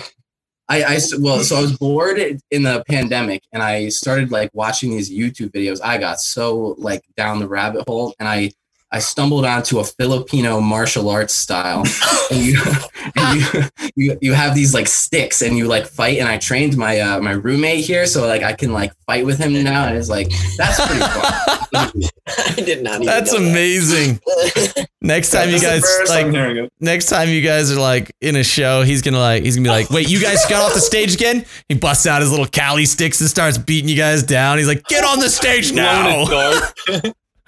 [0.69, 4.91] I, I well, so I was bored in the pandemic, and I started like watching
[4.91, 5.81] these YouTube videos.
[5.83, 8.51] I got so like down the rabbit hole, and I
[8.93, 11.83] I stumbled onto a Filipino martial arts style.
[12.31, 12.61] and you,
[13.15, 13.61] and you,
[13.95, 16.19] you, you have these like sticks and you like fight.
[16.19, 19.39] And I trained my uh, my roommate here, so like I can like fight with
[19.39, 19.87] him now.
[19.87, 21.33] And it's like that's pretty fun.
[22.27, 23.03] I did not.
[23.03, 23.49] That's know that.
[23.49, 24.19] amazing.
[25.01, 26.71] Next time you That's the guys like I'm hearing it.
[26.79, 29.69] next time you guys are like in a show, he's gonna like he's gonna be
[29.69, 31.45] like, wait, you guys got off the stage again?
[31.67, 34.59] He busts out his little Kali sticks and starts beating you guys down.
[34.59, 36.23] He's like, get on the stage now.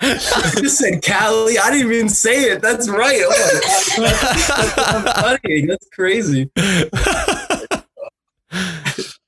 [0.02, 1.58] I just said Kali.
[1.58, 2.62] I didn't even say it.
[2.62, 3.22] That's right.
[3.24, 3.30] Oh
[3.98, 5.06] my God.
[5.06, 5.66] That's funny.
[5.66, 6.50] That's crazy.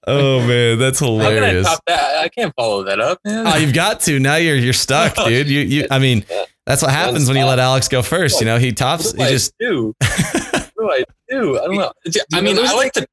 [0.07, 1.68] oh man, that's How can I hilarious.
[1.68, 2.18] top that?
[2.23, 3.48] I can't follow that up, man.
[3.48, 4.19] Oh, you've got to.
[4.19, 5.48] Now you're you're stuck, oh, dude.
[5.49, 6.26] You you I mean,
[6.65, 8.39] that's what happens when you let Alex go first.
[8.39, 9.95] You know, he tops what he do I just do?
[9.99, 11.60] what do I do?
[11.60, 11.91] I don't know.
[12.34, 13.07] I mean, I those like to.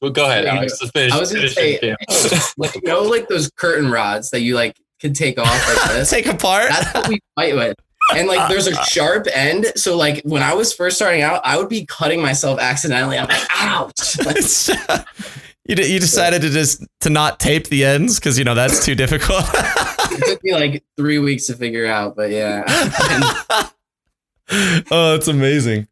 [0.00, 0.44] Well, go ahead.
[0.44, 1.12] Yeah, I'm finish.
[1.12, 4.74] I was gonna finish say- Like you know, like those curtain rods that you like
[5.00, 6.10] can take off like this.
[6.10, 6.68] take apart.
[6.70, 7.76] That's what we fight with.
[8.14, 9.66] And like there's a sharp end.
[9.76, 13.18] So like when I was first starting out, I would be cutting myself accidentally.
[13.18, 14.18] I'm like, ouch.
[14.88, 15.02] Uh,
[15.66, 18.84] you de- you decided to just to not tape the ends because you know that's
[18.84, 19.44] too difficult.
[19.54, 22.64] it took me like three weeks to figure out, but yeah.
[24.90, 25.86] Oh, it's amazing.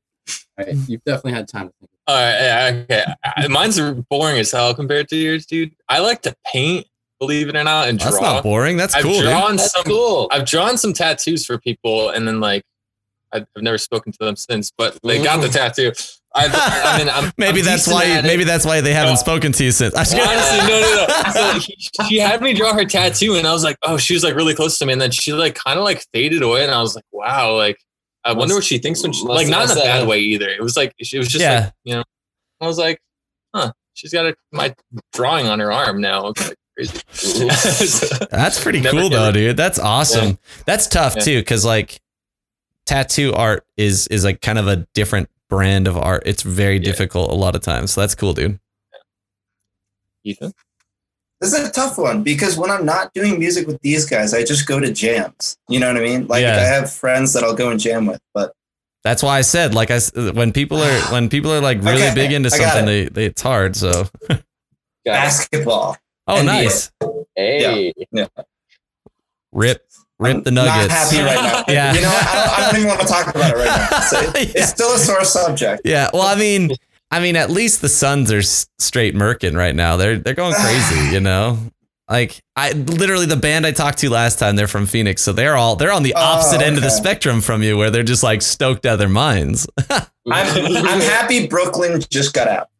[0.58, 1.90] right, you've definitely had time to think.
[2.08, 3.06] All right, yeah,
[3.36, 3.48] okay.
[3.48, 3.78] Mine's
[4.10, 5.74] boring as hell compared to yours, dude.
[5.88, 6.86] I like to paint,
[7.20, 8.10] believe it or not, and draw.
[8.10, 8.76] That's not boring.
[8.76, 9.22] That's I've cool, dude.
[9.24, 9.84] drawn That's some.
[9.84, 10.28] cool.
[10.30, 12.62] I've drawn some tattoos for people, and then like,
[13.32, 15.92] I've I've never spoken to them since, but they got the tattoo.
[16.34, 18.04] I've, I mean, I'm, maybe I'm that's why.
[18.06, 18.22] at.
[18.24, 19.20] Maybe that's why they haven't No.
[19.20, 19.94] spoken to you since.
[19.96, 20.28] I'm just kidding.
[20.28, 21.32] Honestly, no, no, no.
[21.32, 24.22] So he- she had me draw her tattoo, and I was like, oh, she was
[24.24, 26.72] like really close to me, and then she like kind of like faded away, and
[26.72, 27.78] I was like, wow, like
[28.24, 30.48] I wonder what she thinks when she like not in a bad way either.
[30.48, 31.60] It was like it was just Yeah.
[31.60, 32.04] like you know,
[32.60, 33.00] I was like,
[33.54, 34.74] huh, she's got a, my
[35.14, 36.28] drawing on her arm now.
[36.28, 37.00] It's like crazy.
[37.10, 39.32] So- That's pretty Never cool get though, it.
[39.32, 39.56] dude.
[39.56, 40.38] That's awesome.
[40.66, 41.22] That's tough Yeah.
[41.22, 42.00] too, because like
[42.86, 46.22] tattoo art is is like kind of a different brand of art.
[46.26, 46.84] It's very Yeah.
[46.84, 47.92] difficult a lot of times.
[47.92, 48.58] So that's cool, dude.
[50.24, 50.52] Ethan,
[51.40, 54.44] This is a tough one because when I'm not doing music with these guys, I
[54.44, 55.56] just go to jams.
[55.68, 56.26] You know what I mean?
[56.26, 56.56] Like Yeah.
[56.56, 58.52] I have friends that I'll go and jam with, but
[59.04, 60.00] That's why I said like I
[60.32, 63.04] when people are when people are like really Okay, big into I got something, they,
[63.08, 63.76] they it's hard.
[63.76, 64.08] So
[65.04, 65.96] basketball.
[66.28, 66.44] Oh, NBA.
[66.44, 66.90] nice.
[67.34, 67.92] Hey,
[69.52, 69.84] Rip
[70.18, 70.88] rip I'm the Nuggets.
[70.88, 71.64] Not happy right now.
[71.72, 71.94] Yeah.
[71.94, 72.08] You know?
[72.08, 74.00] I don't, I don't even want to talk about it right now.
[74.00, 74.62] So it- Yeah.
[74.62, 75.82] It's still a sore subject.
[75.84, 76.70] Yeah, well, I mean,
[77.10, 79.96] I mean, at least the Suns are straight merkin right now.
[79.96, 81.58] They're they're going crazy, you know.
[82.10, 85.56] Like I literally the band I talked to last time, they're from Phoenix, so they're
[85.56, 88.22] all they're on the Oh, opposite end of the spectrum from you, where they're just
[88.22, 89.66] like stoked out of their minds.
[89.90, 92.70] I'm, I'm happy Brooklyn just got out.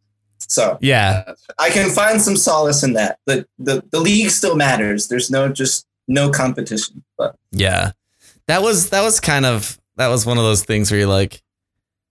[0.48, 3.18] So yeah, I can find some solace in that.
[3.26, 5.08] The, the the league still matters.
[5.08, 7.04] There's no just no competition.
[7.16, 7.92] But yeah.
[8.46, 11.42] That was that was kind of that was one of those things where you're like,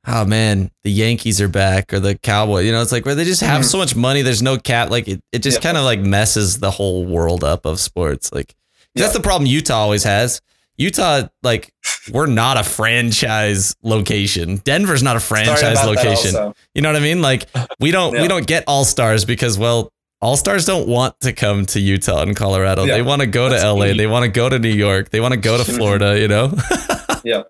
[0.06, 2.66] oh man, the Yankees are back or the Cowboys.
[2.66, 3.66] You know, it's like where they just have Mhm.
[3.66, 4.22] so much money.
[4.22, 4.92] There's no cap.
[4.92, 5.62] Like it, it just Yeah.
[5.64, 8.32] kind of like messes the whole world up of sports.
[8.32, 8.54] Like
[8.94, 10.42] that's the problem Utah always has.
[10.80, 11.72] Utah, like,
[12.12, 14.58] we're not a franchise location.
[14.58, 16.54] Denver's not a franchise location.
[16.74, 17.22] You know what I mean?
[17.22, 17.46] Like,
[17.80, 21.66] we don't we don't get all stars because well, all stars don't want to come
[21.68, 22.84] to Utah and Colorado.
[22.86, 22.96] Yeah.
[22.96, 23.86] They want to go to That's LA.
[23.86, 23.98] neat.
[23.98, 25.10] They want to go to New York.
[25.10, 26.20] They want to go to Florida.
[26.20, 26.54] You know?
[27.24, 27.44] yeah.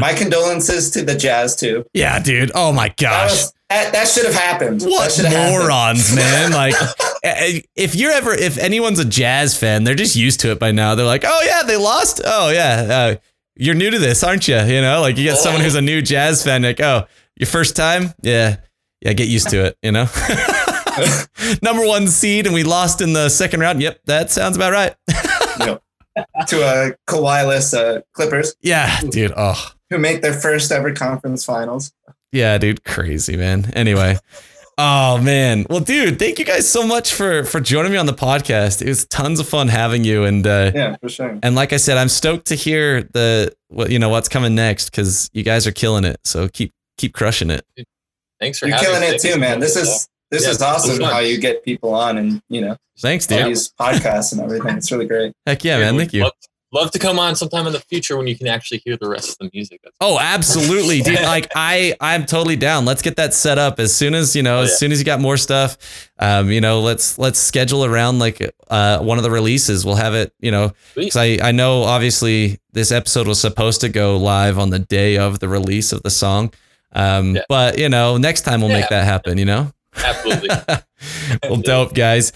[0.00, 1.84] My condolences to the Jazz too.
[1.92, 2.52] yeah, dude.
[2.54, 3.30] Oh my That, gosh.
[3.32, 4.82] was, that, that should have happened.
[4.82, 5.58] What have happened.
[5.64, 6.52] morons, man!
[6.52, 6.74] Like,
[7.24, 10.94] if you're ever, if anyone's a jazz fan, they're just used to it by now.
[10.94, 12.20] They're like, oh yeah, they lost.
[12.24, 13.16] Oh yeah, uh,
[13.56, 14.58] you're new to this, aren't you?
[14.58, 17.06] You know, like you get someone who's a new jazz fan, like, oh,
[17.36, 18.56] your first time, yeah,
[19.00, 19.78] yeah, get used to it.
[19.82, 20.06] You know,
[21.62, 23.80] number one seed, and we lost in the second round.
[23.80, 24.94] Yep, that sounds about right.
[26.48, 29.32] to a Kawhi-less uh, Clippers yeah, dude.
[29.36, 31.92] Oh, who make their first ever conference finals.
[32.32, 33.70] Yeah, dude, crazy man.
[33.74, 34.18] Anyway,
[34.78, 35.66] oh man.
[35.70, 38.82] Well, dude, thank you guys so much for for joining me on the podcast.
[38.82, 41.38] It was tons of fun having you, and uh, Yeah, for sure.
[41.42, 44.90] and like I said, I'm stoked to hear the what you know what's coming next
[44.90, 46.18] because you guys are killing it.
[46.24, 47.64] So keep keep crushing it.
[48.40, 49.60] thanks for You're having killing it too, man.
[49.60, 53.30] This is this Yeah, is awesome how you get people on and you know Thanks,
[53.30, 54.76] all these podcasts and everything.
[54.76, 55.32] It's really great.
[55.46, 55.96] Heck yeah, man.
[55.98, 56.30] Thank you.
[56.76, 59.30] Love, to come on sometime in the future when you can actually hear the rest
[59.30, 59.80] of the music.
[59.82, 61.18] That's Oh, absolutely, dude.
[61.22, 62.84] Like I, I'm totally down.
[62.84, 64.58] Let's get that set up as soon as you know.
[64.58, 65.76] Oh, As soon as you got more stuff,
[66.18, 69.84] um, you know, let's let's schedule around like uh one of the releases.
[69.84, 73.88] We'll have it, you know, because I I know obviously this episode was supposed to
[73.88, 76.52] go live on the day of the release of the song,
[76.92, 77.42] um, Yeah.
[77.48, 79.38] but you know, next time we'll make that happen.
[79.38, 79.72] You know.
[79.96, 80.50] absolutely.
[81.42, 82.32] well, dope, guys.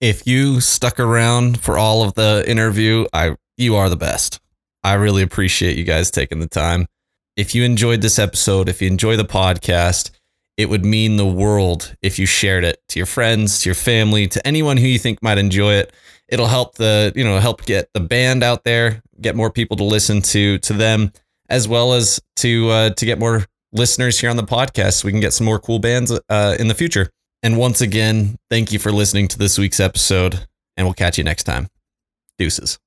[0.00, 4.40] If you stuck around for all of the interview, I you are the best.
[4.84, 6.86] I really appreciate you guys taking the time.
[7.36, 10.10] If you enjoyed this episode, if you enjoy the podcast,
[10.56, 14.26] it would mean the world if you shared it to your friends, to your family,
[14.28, 15.92] to anyone who you think might enjoy it.
[16.28, 19.84] It'll help the, you know, help get the band out there, get more people to
[19.84, 21.12] listen to to them,
[21.48, 25.12] as well as to uh, to get more listeners here on the podcast so we
[25.12, 27.10] can get some more cool bands uh, in the future.
[27.42, 30.46] And once again, thank you for listening to this week's episode,
[30.76, 31.68] and we'll catch you next time.
[32.38, 32.78] Deuces.